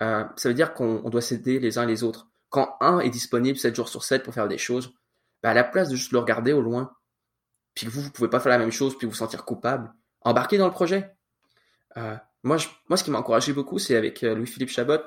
Euh, 0.02 0.24
ça 0.36 0.48
veut 0.48 0.54
dire 0.54 0.74
qu'on 0.74 1.08
doit 1.08 1.20
s'aider 1.20 1.58
les 1.58 1.78
uns 1.78 1.86
les 1.86 2.02
autres. 2.02 2.28
Quand 2.50 2.76
un 2.80 3.00
est 3.00 3.10
disponible 3.10 3.58
7 3.58 3.74
jours 3.74 3.88
sur 3.88 4.04
7 4.04 4.22
pour 4.22 4.34
faire 4.34 4.48
des 4.48 4.58
choses, 4.58 4.92
bah 5.42 5.50
à 5.50 5.54
la 5.54 5.64
place 5.64 5.88
de 5.88 5.96
juste 5.96 6.12
le 6.12 6.18
regarder 6.18 6.52
au 6.52 6.60
loin, 6.60 6.92
puis 7.74 7.86
que 7.86 7.90
vous, 7.90 8.02
vous 8.02 8.10
pouvez 8.10 8.28
pas 8.28 8.40
faire 8.40 8.50
la 8.50 8.58
même 8.58 8.72
chose, 8.72 8.96
puis 8.96 9.06
vous 9.06 9.14
sentir 9.14 9.44
coupable, 9.44 9.92
embarquez 10.20 10.58
dans 10.58 10.66
le 10.66 10.72
projet. 10.72 11.14
Euh, 11.96 12.16
moi, 12.42 12.58
moi, 12.88 12.96
ce 12.96 13.04
qui 13.04 13.10
m'a 13.10 13.18
encouragé 13.18 13.52
beaucoup, 13.52 13.78
c'est 13.78 13.96
avec 13.96 14.22
euh, 14.22 14.34
Louis-Philippe 14.34 14.70
Chabot, 14.70 14.98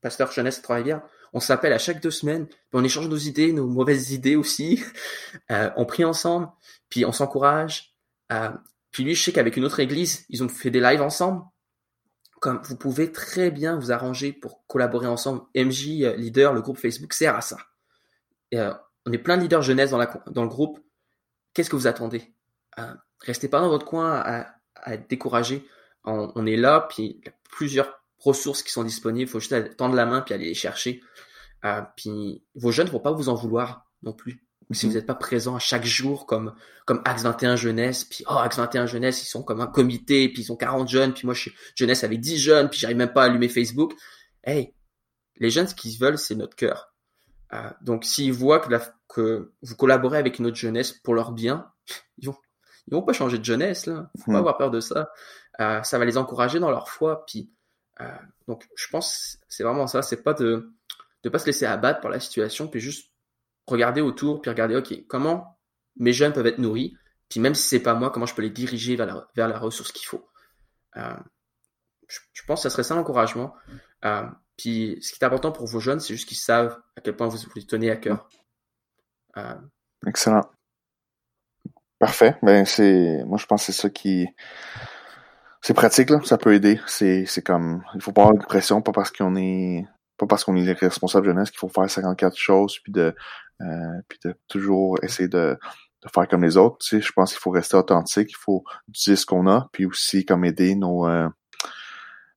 pasteur 0.00 0.30
jeunesse 0.30 0.58
à 0.58 0.62
Trois-Rivières. 0.62 1.02
On 1.32 1.40
s'appelle 1.40 1.72
à 1.72 1.78
chaque 1.78 2.00
deux 2.02 2.10
semaines, 2.10 2.46
on 2.72 2.84
échange 2.84 3.08
nos 3.08 3.16
idées, 3.16 3.52
nos 3.52 3.66
mauvaises 3.66 4.12
idées 4.12 4.36
aussi. 4.36 4.82
Euh, 5.50 5.70
on 5.76 5.86
prie 5.86 6.04
ensemble, 6.04 6.48
puis 6.88 7.04
on 7.04 7.12
s'encourage. 7.12 7.94
Euh, 8.32 8.50
puis 8.90 9.02
lui, 9.04 9.14
je 9.14 9.22
sais 9.22 9.32
qu'avec 9.32 9.56
une 9.56 9.64
autre 9.64 9.80
église, 9.80 10.24
ils 10.28 10.42
ont 10.44 10.48
fait 10.48 10.70
des 10.70 10.80
lives 10.80 11.02
ensemble. 11.02 11.42
Comme 12.40 12.60
vous 12.64 12.76
pouvez 12.76 13.12
très 13.12 13.50
bien 13.50 13.76
vous 13.76 13.92
arranger 13.92 14.32
pour 14.32 14.66
collaborer 14.66 15.06
ensemble. 15.06 15.42
MJ 15.54 16.02
euh, 16.02 16.16
Leader, 16.16 16.52
le 16.52 16.60
groupe 16.60 16.78
Facebook 16.78 17.12
sert 17.12 17.34
à 17.34 17.40
ça. 17.40 17.56
Euh, 18.54 18.72
on 19.06 19.12
est 19.12 19.18
plein 19.18 19.36
de 19.36 19.42
leaders 19.42 19.62
jeunesse 19.62 19.90
dans, 19.90 19.98
la, 19.98 20.12
dans 20.26 20.42
le 20.42 20.48
groupe. 20.48 20.78
Qu'est-ce 21.54 21.70
que 21.70 21.76
vous 21.76 21.86
attendez? 21.86 22.34
Restez 23.20 23.48
pas 23.48 23.60
dans 23.60 23.68
votre 23.68 23.86
coin 23.86 24.12
à, 24.12 24.54
à 24.76 24.94
être 24.94 25.08
découragé 25.08 25.66
on, 26.04 26.46
est 26.46 26.56
là, 26.56 26.86
puis 26.88 27.18
il 27.20 27.26
y 27.26 27.28
a 27.28 27.32
plusieurs 27.50 28.01
ressources 28.22 28.62
qui 28.62 28.72
sont 28.72 28.84
disponibles. 28.84 29.28
Il 29.28 29.30
faut 29.30 29.40
juste 29.40 29.76
tendre 29.76 29.94
la 29.94 30.06
main 30.06 30.20
puis 30.20 30.34
aller 30.34 30.46
les 30.46 30.54
chercher. 30.54 31.02
Euh, 31.64 31.82
puis 31.96 32.44
vos 32.54 32.72
jeunes 32.72 32.86
ne 32.86 32.92
vont 32.92 33.00
pas 33.00 33.12
vous 33.12 33.28
en 33.28 33.34
vouloir 33.34 33.90
non 34.02 34.12
plus. 34.12 34.44
Si 34.70 34.86
vous 34.86 34.94
n'êtes 34.94 35.06
pas 35.06 35.14
présent 35.14 35.54
à 35.54 35.58
chaque 35.58 35.84
jour 35.84 36.24
comme 36.24 36.54
comme 36.86 37.02
Axe 37.04 37.24
21 37.24 37.56
Jeunesse, 37.56 38.04
puis 38.04 38.24
oh 38.26 38.38
Axe 38.38 38.56
21 38.56 38.86
Jeunesse, 38.86 39.22
ils 39.22 39.26
sont 39.26 39.42
comme 39.42 39.60
un 39.60 39.66
comité, 39.66 40.30
puis 40.30 40.42
ils 40.42 40.52
ont 40.52 40.56
40 40.56 40.88
jeunes, 40.88 41.12
puis 41.12 41.26
moi 41.26 41.34
je 41.34 41.42
suis 41.42 41.52
jeunesse 41.76 42.04
avec 42.04 42.20
10 42.20 42.38
jeunes, 42.38 42.70
puis 42.70 42.78
j'arrive 42.78 42.96
même 42.96 43.12
pas 43.12 43.24
à 43.24 43.26
allumer 43.26 43.48
Facebook. 43.48 43.92
Hey, 44.42 44.74
les 45.36 45.50
jeunes 45.50 45.68
ce 45.68 45.74
qu'ils 45.74 45.98
veulent 45.98 46.16
c'est 46.16 46.36
notre 46.36 46.56
cœur. 46.56 46.94
Euh, 47.52 47.70
donc 47.82 48.04
s'ils 48.04 48.32
voient 48.32 48.60
que, 48.60 48.74
que 49.08 49.52
vous 49.60 49.76
collaborez 49.76 50.16
avec 50.16 50.38
une 50.38 50.46
autre 50.46 50.56
jeunesse 50.56 50.92
pour 50.92 51.14
leur 51.14 51.32
bien, 51.32 51.70
ils 52.16 52.28
vont 52.28 52.36
ils 52.86 52.94
vont 52.94 53.02
pas 53.02 53.12
changer 53.12 53.38
de 53.38 53.44
jeunesse 53.44 53.86
là. 53.86 54.10
Faut 54.18 54.32
pas 54.32 54.32
hmm. 54.32 54.36
avoir 54.36 54.56
peur 54.56 54.70
de 54.70 54.80
ça. 54.80 55.10
Euh, 55.60 55.82
ça 55.82 55.98
va 55.98 56.04
les 56.04 56.16
encourager 56.16 56.58
dans 56.58 56.70
leur 56.70 56.88
foi. 56.88 57.24
Puis 57.26 57.52
donc 58.48 58.68
je 58.76 58.88
pense 58.88 59.38
c'est 59.48 59.62
vraiment 59.62 59.86
ça. 59.86 60.02
C'est 60.02 60.22
pas 60.22 60.34
de 60.34 60.72
de 61.22 61.28
pas 61.28 61.38
se 61.38 61.46
laisser 61.46 61.66
abattre 61.66 62.00
par 62.00 62.10
la 62.10 62.20
situation, 62.20 62.68
puis 62.68 62.80
juste 62.80 63.12
regarder 63.66 64.00
autour, 64.00 64.40
puis 64.40 64.50
regarder 64.50 64.76
ok 64.76 65.06
comment 65.06 65.58
mes 65.96 66.12
jeunes 66.12 66.32
peuvent 66.32 66.46
être 66.46 66.58
nourris. 66.58 66.96
Puis 67.28 67.40
même 67.40 67.54
si 67.54 67.66
c'est 67.66 67.80
pas 67.80 67.94
moi, 67.94 68.10
comment 68.10 68.26
je 68.26 68.34
peux 68.34 68.42
les 68.42 68.50
diriger 68.50 68.96
vers 68.96 69.06
la, 69.06 69.28
vers 69.34 69.48
la 69.48 69.58
ressource 69.58 69.92
qu'il 69.92 70.06
faut. 70.06 70.28
Euh, 70.96 71.16
je, 72.08 72.42
pense 72.46 72.60
que 72.60 72.62
ça 72.64 72.70
serait 72.70 72.82
ça 72.82 72.94
l'encouragement. 72.94 73.54
Euh, 74.04 74.26
puis 74.58 74.98
ce 75.00 75.12
qui 75.12 75.18
est 75.22 75.24
important 75.24 75.50
pour 75.50 75.66
vos 75.66 75.80
jeunes, 75.80 76.00
c'est 76.00 76.14
juste 76.14 76.28
qu'ils 76.28 76.36
savent 76.36 76.78
à 76.96 77.00
quel 77.00 77.16
point 77.16 77.28
vous 77.28 77.38
vous 77.38 77.50
les 77.56 77.66
tenez 77.66 77.90
à 77.90 77.96
cœur. 77.96 78.28
Euh, 79.38 79.54
Excellent. 80.06 80.42
Parfait. 81.98 82.36
Ben 82.42 82.64
c'est, 82.66 83.24
moi 83.24 83.38
je 83.38 83.46
pense 83.46 83.64
que 83.64 83.72
c'est 83.72 83.80
ça 83.80 83.88
qui, 83.88 84.28
c'est 85.62 85.74
pratique 85.74 86.10
là. 86.10 86.20
Ça 86.24 86.36
peut 86.38 86.54
aider. 86.54 86.80
C'est, 86.86 87.24
c'est 87.26 87.42
comme, 87.42 87.82
il 87.94 88.02
faut 88.02 88.12
pas 88.12 88.22
avoir 88.22 88.36
de 88.36 88.44
pression, 88.44 88.82
pas 88.82 88.92
parce 88.92 89.10
qu'on 89.10 89.36
est, 89.36 89.86
pas 90.18 90.26
parce 90.26 90.44
qu'on 90.44 90.56
est 90.56 90.72
responsable 90.72 91.26
jeunesse 91.26 91.50
qu'il 91.50 91.58
faut 91.58 91.68
faire 91.68 91.88
54 91.88 92.36
choses 92.36 92.78
puis 92.82 92.92
de, 92.92 93.14
euh, 93.60 94.00
puis 94.08 94.18
de 94.24 94.34
toujours 94.48 94.98
essayer 95.02 95.28
de, 95.28 95.56
de 96.02 96.08
faire 96.12 96.26
comme 96.28 96.42
les 96.42 96.56
autres. 96.56 96.78
Tu 96.80 96.96
sais, 96.96 97.00
je 97.00 97.12
pense 97.12 97.30
qu'il 97.30 97.40
faut 97.40 97.50
rester 97.50 97.76
authentique. 97.76 98.30
Il 98.30 98.38
faut 98.38 98.64
utiliser 98.88 99.20
ce 99.20 99.26
qu'on 99.26 99.46
a 99.48 99.68
puis 99.72 99.86
aussi 99.86 100.24
comme 100.24 100.44
aider 100.44 100.74
nos, 100.74 101.06
euh, 101.06 101.28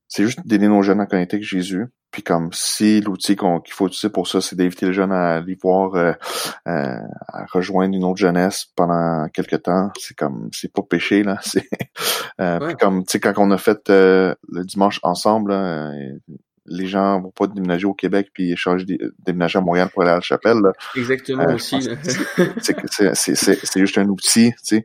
c'est 0.08 0.24
juste 0.24 0.46
d'aider 0.46 0.68
nos 0.68 0.82
jeunes 0.82 1.00
à 1.00 1.06
connecter 1.06 1.36
avec 1.36 1.46
Jésus. 1.46 1.86
Puis 2.10 2.22
comme 2.22 2.50
si 2.52 3.00
l'outil 3.00 3.36
qu'il 3.36 3.72
faut 3.72 3.88
utiliser 3.88 4.08
pour 4.08 4.26
ça, 4.26 4.40
c'est 4.40 4.56
d'inviter 4.56 4.86
les 4.86 4.92
jeunes 4.92 5.12
à 5.12 5.36
aller 5.36 5.56
voir, 5.60 5.94
euh, 5.96 6.12
euh, 6.66 6.96
à 7.28 7.44
rejoindre 7.52 7.94
une 7.94 8.04
autre 8.04 8.16
jeunesse 8.16 8.66
pendant 8.74 9.28
quelques 9.28 9.64
temps, 9.64 9.90
c'est 9.98 10.16
comme 10.16 10.48
c'est 10.52 10.72
pas 10.72 10.82
péché 10.82 11.22
là. 11.22 11.38
C'est 11.42 11.68
euh, 12.40 12.58
puis 12.60 12.74
comme 12.76 13.04
tu 13.04 13.12
sais 13.12 13.20
quand 13.20 13.34
on 13.36 13.50
a 13.50 13.58
fait 13.58 13.88
le 13.88 14.64
dimanche 14.64 15.00
ensemble, 15.02 15.54
les 16.64 16.86
gens 16.86 17.20
vont 17.20 17.32
pas 17.32 17.48
déménager 17.48 17.86
au 17.86 17.94
Québec 17.94 18.28
puis 18.32 18.56
changer 18.56 18.86
déménager 19.18 19.58
à 19.58 19.62
Montréal 19.62 19.90
pour 19.92 20.02
aller 20.02 20.12
à 20.12 20.16
la 20.16 20.20
chapelle. 20.20 20.62
Exactement 20.96 21.52
aussi. 21.52 21.86
C'est 22.58 23.80
juste 23.80 23.98
un 23.98 24.08
outil, 24.08 24.52
tu 24.64 24.82
sais. 24.82 24.84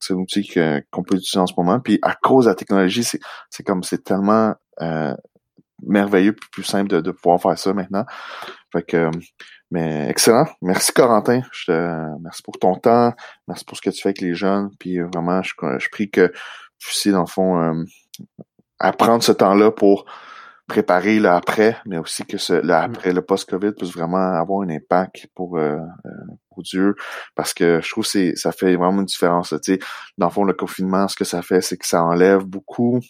C'est 0.00 0.14
un 0.14 0.16
outil 0.16 0.46
qu'on 0.46 1.02
peut 1.02 1.16
utiliser 1.16 1.38
en 1.38 1.46
ce 1.46 1.54
moment. 1.56 1.80
Puis 1.80 1.98
à 2.02 2.14
cause 2.14 2.44
de 2.44 2.50
la 2.50 2.54
technologie, 2.54 3.04
c'est 3.04 3.62
comme 3.64 3.82
c'est 3.82 4.04
tellement 4.04 4.54
merveilleux, 5.82 6.32
plus, 6.32 6.50
plus 6.50 6.64
simple 6.64 6.88
de, 6.88 7.00
de, 7.00 7.10
pouvoir 7.10 7.40
faire 7.40 7.58
ça 7.58 7.72
maintenant. 7.72 8.04
Fait 8.72 8.82
que, 8.82 9.10
mais 9.70 10.08
excellent. 10.08 10.46
Merci 10.62 10.92
Corentin. 10.92 11.42
Je 11.52 11.66
te, 11.66 12.20
merci 12.20 12.42
pour 12.42 12.58
ton 12.58 12.74
temps. 12.74 13.12
Merci 13.46 13.64
pour 13.64 13.76
ce 13.76 13.82
que 13.82 13.90
tu 13.90 14.00
fais 14.00 14.08
avec 14.08 14.20
les 14.20 14.34
jeunes. 14.34 14.70
Puis 14.78 14.98
vraiment, 15.00 15.42
je, 15.42 15.52
je 15.78 15.88
prie 15.90 16.10
que 16.10 16.32
tu 16.78 16.94
sais, 16.94 17.10
dans 17.10 17.20
le 17.20 17.26
fond, 17.26 17.60
euh, 17.60 17.84
apprendre 18.78 19.22
ce 19.22 19.32
temps-là 19.32 19.70
pour 19.70 20.04
préparer 20.68 21.18
le 21.18 21.30
après, 21.30 21.78
mais 21.86 21.98
aussi 21.98 22.24
que 22.24 22.36
ce, 22.36 22.52
le 22.52 22.74
après, 22.74 23.12
le 23.12 23.22
post-COVID 23.22 23.72
puisse 23.72 23.92
vraiment 23.92 24.34
avoir 24.34 24.60
un 24.60 24.68
impact 24.68 25.26
pour, 25.34 25.56
euh, 25.56 25.78
euh, 26.06 26.10
pour 26.50 26.62
Dieu, 26.62 26.94
parce 27.34 27.54
que 27.54 27.80
je 27.82 27.90
trouve 27.90 28.06
que 28.08 28.36
ça 28.36 28.52
fait 28.52 28.76
vraiment 28.76 29.00
une 29.00 29.06
différence. 29.06 29.54
Tu 29.62 29.74
sais, 29.74 29.78
dans 30.18 30.26
le 30.26 30.32
fond, 30.32 30.44
le 30.44 30.52
confinement, 30.52 31.08
ce 31.08 31.16
que 31.16 31.24
ça 31.24 31.42
fait, 31.42 31.62
c'est 31.62 31.78
que 31.78 31.86
ça 31.86 32.04
enlève 32.04 32.44
beaucoup 32.44 33.00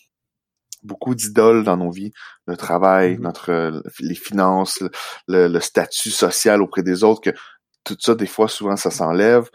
beaucoup 0.84 1.16
d'idoles 1.16 1.64
dans 1.64 1.76
nos 1.76 1.90
vies, 1.90 2.12
le 2.46 2.56
travail, 2.56 3.16
mm-hmm. 3.16 3.20
notre 3.20 3.82
les 3.98 4.14
finances, 4.14 4.80
le, 5.26 5.48
le, 5.48 5.60
statut 5.60 6.10
social 6.10 6.62
auprès 6.62 6.84
des 6.84 7.02
autres, 7.02 7.20
que 7.20 7.36
tout 7.82 7.96
ça, 7.98 8.14
des 8.14 8.28
fois, 8.28 8.48
souvent, 8.48 8.76
ça 8.76 8.92
s'enlève. 8.92 9.50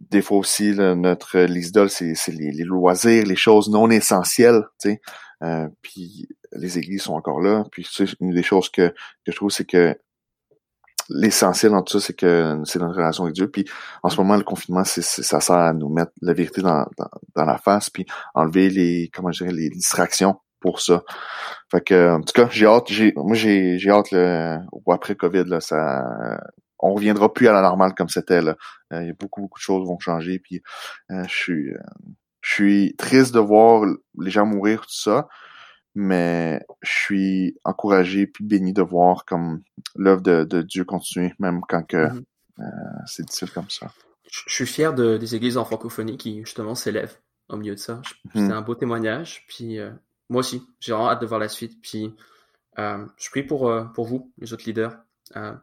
Des 0.00 0.20
fois 0.20 0.36
aussi, 0.36 0.74
notre 0.74 1.38
les 1.38 1.68
idoles, 1.68 1.88
c'est 1.88 2.14
les, 2.28 2.52
les, 2.52 2.64
loisirs, 2.64 3.24
les 3.24 3.36
choses 3.36 3.70
non 3.70 3.88
essentielles, 3.88 4.64
tu 4.78 4.90
sais. 4.90 5.00
Euh, 5.42 5.68
puis 5.82 6.28
les 6.52 6.78
églises 6.78 7.02
sont 7.02 7.14
encore 7.14 7.40
là. 7.40 7.64
Puis 7.70 7.86
une 8.20 8.32
des 8.32 8.42
choses 8.42 8.68
que, 8.70 8.88
que 8.88 9.32
je 9.32 9.36
trouve, 9.36 9.50
c'est 9.50 9.64
que 9.64 9.96
l'essentiel 11.10 11.72
dans 11.72 11.82
tout 11.82 11.98
ça, 11.98 12.06
c'est 12.06 12.14
que 12.14 12.60
c'est 12.64 12.78
notre 12.78 12.96
relation 12.96 13.24
avec 13.24 13.34
Dieu. 13.34 13.50
Puis 13.50 13.64
en 14.02 14.08
ce 14.08 14.16
moment, 14.18 14.36
le 14.36 14.44
confinement, 14.44 14.84
ça 14.84 15.40
sert 15.40 15.56
à 15.56 15.72
nous 15.72 15.88
mettre 15.88 16.12
la 16.20 16.34
vérité 16.34 16.60
dans, 16.60 16.86
dans, 17.34 17.44
la 17.44 17.58
face, 17.58 17.90
puis 17.90 18.06
enlever 18.34 18.68
les, 18.68 19.10
comment 19.12 19.32
je 19.32 19.44
dirais, 19.44 19.56
les 19.56 19.70
distractions 19.70 20.36
pour 20.60 20.80
ça. 20.80 21.02
Fait 21.70 21.80
que, 21.80 22.16
en 22.16 22.20
tout 22.20 22.32
cas, 22.34 22.48
j'ai 22.50 22.66
hâte, 22.66 22.90
moi 23.16 23.36
j'ai, 23.36 23.78
j'ai 23.78 23.90
hâte 23.90 24.10
le, 24.10 24.58
après 24.90 25.14
Covid 25.14 25.44
là, 25.46 25.60
ça, 25.60 26.04
on 26.78 26.94
reviendra 26.94 27.32
plus 27.32 27.48
à 27.48 27.52
la 27.52 27.62
normale 27.62 27.94
comme 27.94 28.08
c'était 28.08 28.42
là. 28.42 28.56
Euh, 28.92 29.02
il 29.02 29.08
y 29.08 29.10
a 29.10 29.14
beaucoup 29.14 29.42
beaucoup 29.42 29.58
de 29.58 29.62
choses 29.62 29.86
vont 29.86 29.98
changer, 29.98 30.38
puis 30.38 30.62
euh, 31.10 31.24
je 31.24 31.34
suis, 31.34 31.70
euh, 31.70 31.78
je 32.48 32.54
suis 32.54 32.96
triste 32.96 33.34
de 33.34 33.40
voir 33.40 33.84
les 34.18 34.30
gens 34.30 34.46
mourir 34.46 34.82
tout 34.82 34.92
ça 34.92 35.28
mais 36.00 36.64
je 36.82 36.90
suis 36.90 37.58
encouragé 37.64 38.28
puis 38.28 38.44
béni 38.44 38.72
de 38.72 38.82
voir 38.82 39.24
comme 39.24 39.62
l'œuvre 39.96 40.22
de, 40.22 40.62
Dieu 40.62 40.84
continue, 40.84 41.34
même 41.40 41.60
quand 41.68 41.82
que 41.82 41.96
mm-hmm. 41.96 42.24
euh, 42.60 42.64
c'est 43.06 43.24
difficile 43.24 43.50
comme 43.50 43.68
ça. 43.68 43.90
Je 44.30 44.42
suis 44.46 44.66
fier 44.66 44.94
de, 44.94 45.16
des 45.16 45.34
églises 45.34 45.56
en 45.56 45.64
francophonie 45.64 46.16
qui 46.16 46.38
justement 46.44 46.76
s'élèvent 46.76 47.18
au 47.48 47.56
milieu 47.56 47.74
de 47.74 47.80
ça. 47.80 47.94
Mm-hmm. 47.94 48.46
C'est 48.46 48.52
un 48.52 48.60
beau 48.60 48.76
témoignage. 48.76 49.44
Puis 49.48 49.80
euh, 49.80 49.90
moi 50.28 50.40
aussi, 50.40 50.62
j'ai 50.78 50.92
vraiment 50.92 51.10
hâte 51.10 51.20
de 51.20 51.26
voir 51.26 51.40
la 51.40 51.48
suite. 51.48 51.82
Puis 51.82 52.14
euh, 52.78 53.04
je 53.16 53.30
prie 53.30 53.42
pour, 53.42 53.72
pour 53.92 54.06
vous, 54.06 54.32
les 54.38 54.52
autres 54.52 54.66
leaders. 54.66 54.96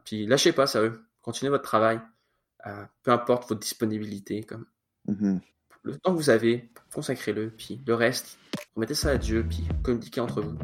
puis 0.04 0.26
lâchez 0.26 0.52
pas, 0.52 0.66
sérieux. 0.66 1.00
Continuez 1.22 1.50
votre 1.50 1.64
travail. 1.64 1.98
peu 3.02 3.10
importe 3.10 3.48
votre 3.48 3.60
disponibilité. 3.60 4.42
Comme. 4.42 4.66
Mm-hmm. 5.08 5.40
Le 5.86 5.96
temps 5.98 6.12
que 6.12 6.16
vous 6.16 6.30
avez, 6.30 6.68
consacrez-le. 6.92 7.50
Puis 7.56 7.80
le 7.86 7.94
reste, 7.94 8.38
remettez 8.74 8.94
ça 8.94 9.10
à 9.10 9.16
Dieu, 9.16 9.46
puis 9.48 9.64
communiquez 9.84 10.20
entre 10.20 10.40
vous. 10.40 10.58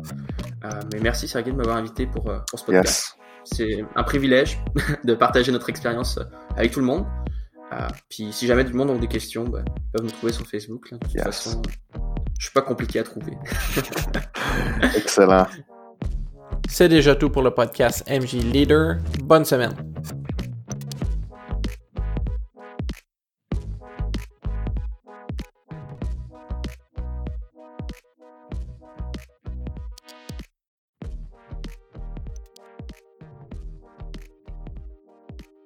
Euh, 0.64 0.68
mais 0.92 0.98
merci 0.98 1.28
Sergei 1.28 1.52
de 1.52 1.56
m'avoir 1.56 1.76
invité 1.76 2.06
pour, 2.06 2.28
euh, 2.28 2.40
pour 2.50 2.58
ce 2.58 2.64
podcast. 2.64 3.16
C'est 3.44 3.84
un 3.94 4.02
privilège 4.02 4.58
de 5.04 5.14
partager 5.14 5.52
notre 5.52 5.70
expérience 5.70 6.18
euh, 6.18 6.24
avec 6.56 6.72
tout 6.72 6.80
le 6.80 6.86
monde. 6.86 7.06
puis 8.08 8.32
si 8.32 8.48
jamais 8.48 8.64
tout 8.64 8.72
le 8.72 8.78
monde 8.78 8.90
a 8.90 8.98
des 8.98 9.06
questions, 9.06 9.44
bah, 9.44 9.62
ils 9.64 9.90
peuvent 9.92 10.04
me 10.04 10.10
trouver 10.10 10.32
sur 10.32 10.44
Facebook. 10.44 10.90
De 10.90 10.98
toute 10.98 11.20
façon, 11.20 11.62
je 12.40 12.46
suis 12.46 12.52
pas 12.52 12.62
compliqué 12.62 12.98
à 12.98 13.04
trouver. 13.04 13.38
Excellent. 14.96 15.46
C'est 16.68 16.88
déjà 16.88 17.14
tout 17.14 17.30
pour 17.30 17.42
le 17.42 17.52
podcast 17.52 18.04
MJ 18.10 18.42
Leader. 18.42 18.96
Bonne 19.22 19.44
semaine. 19.44 19.91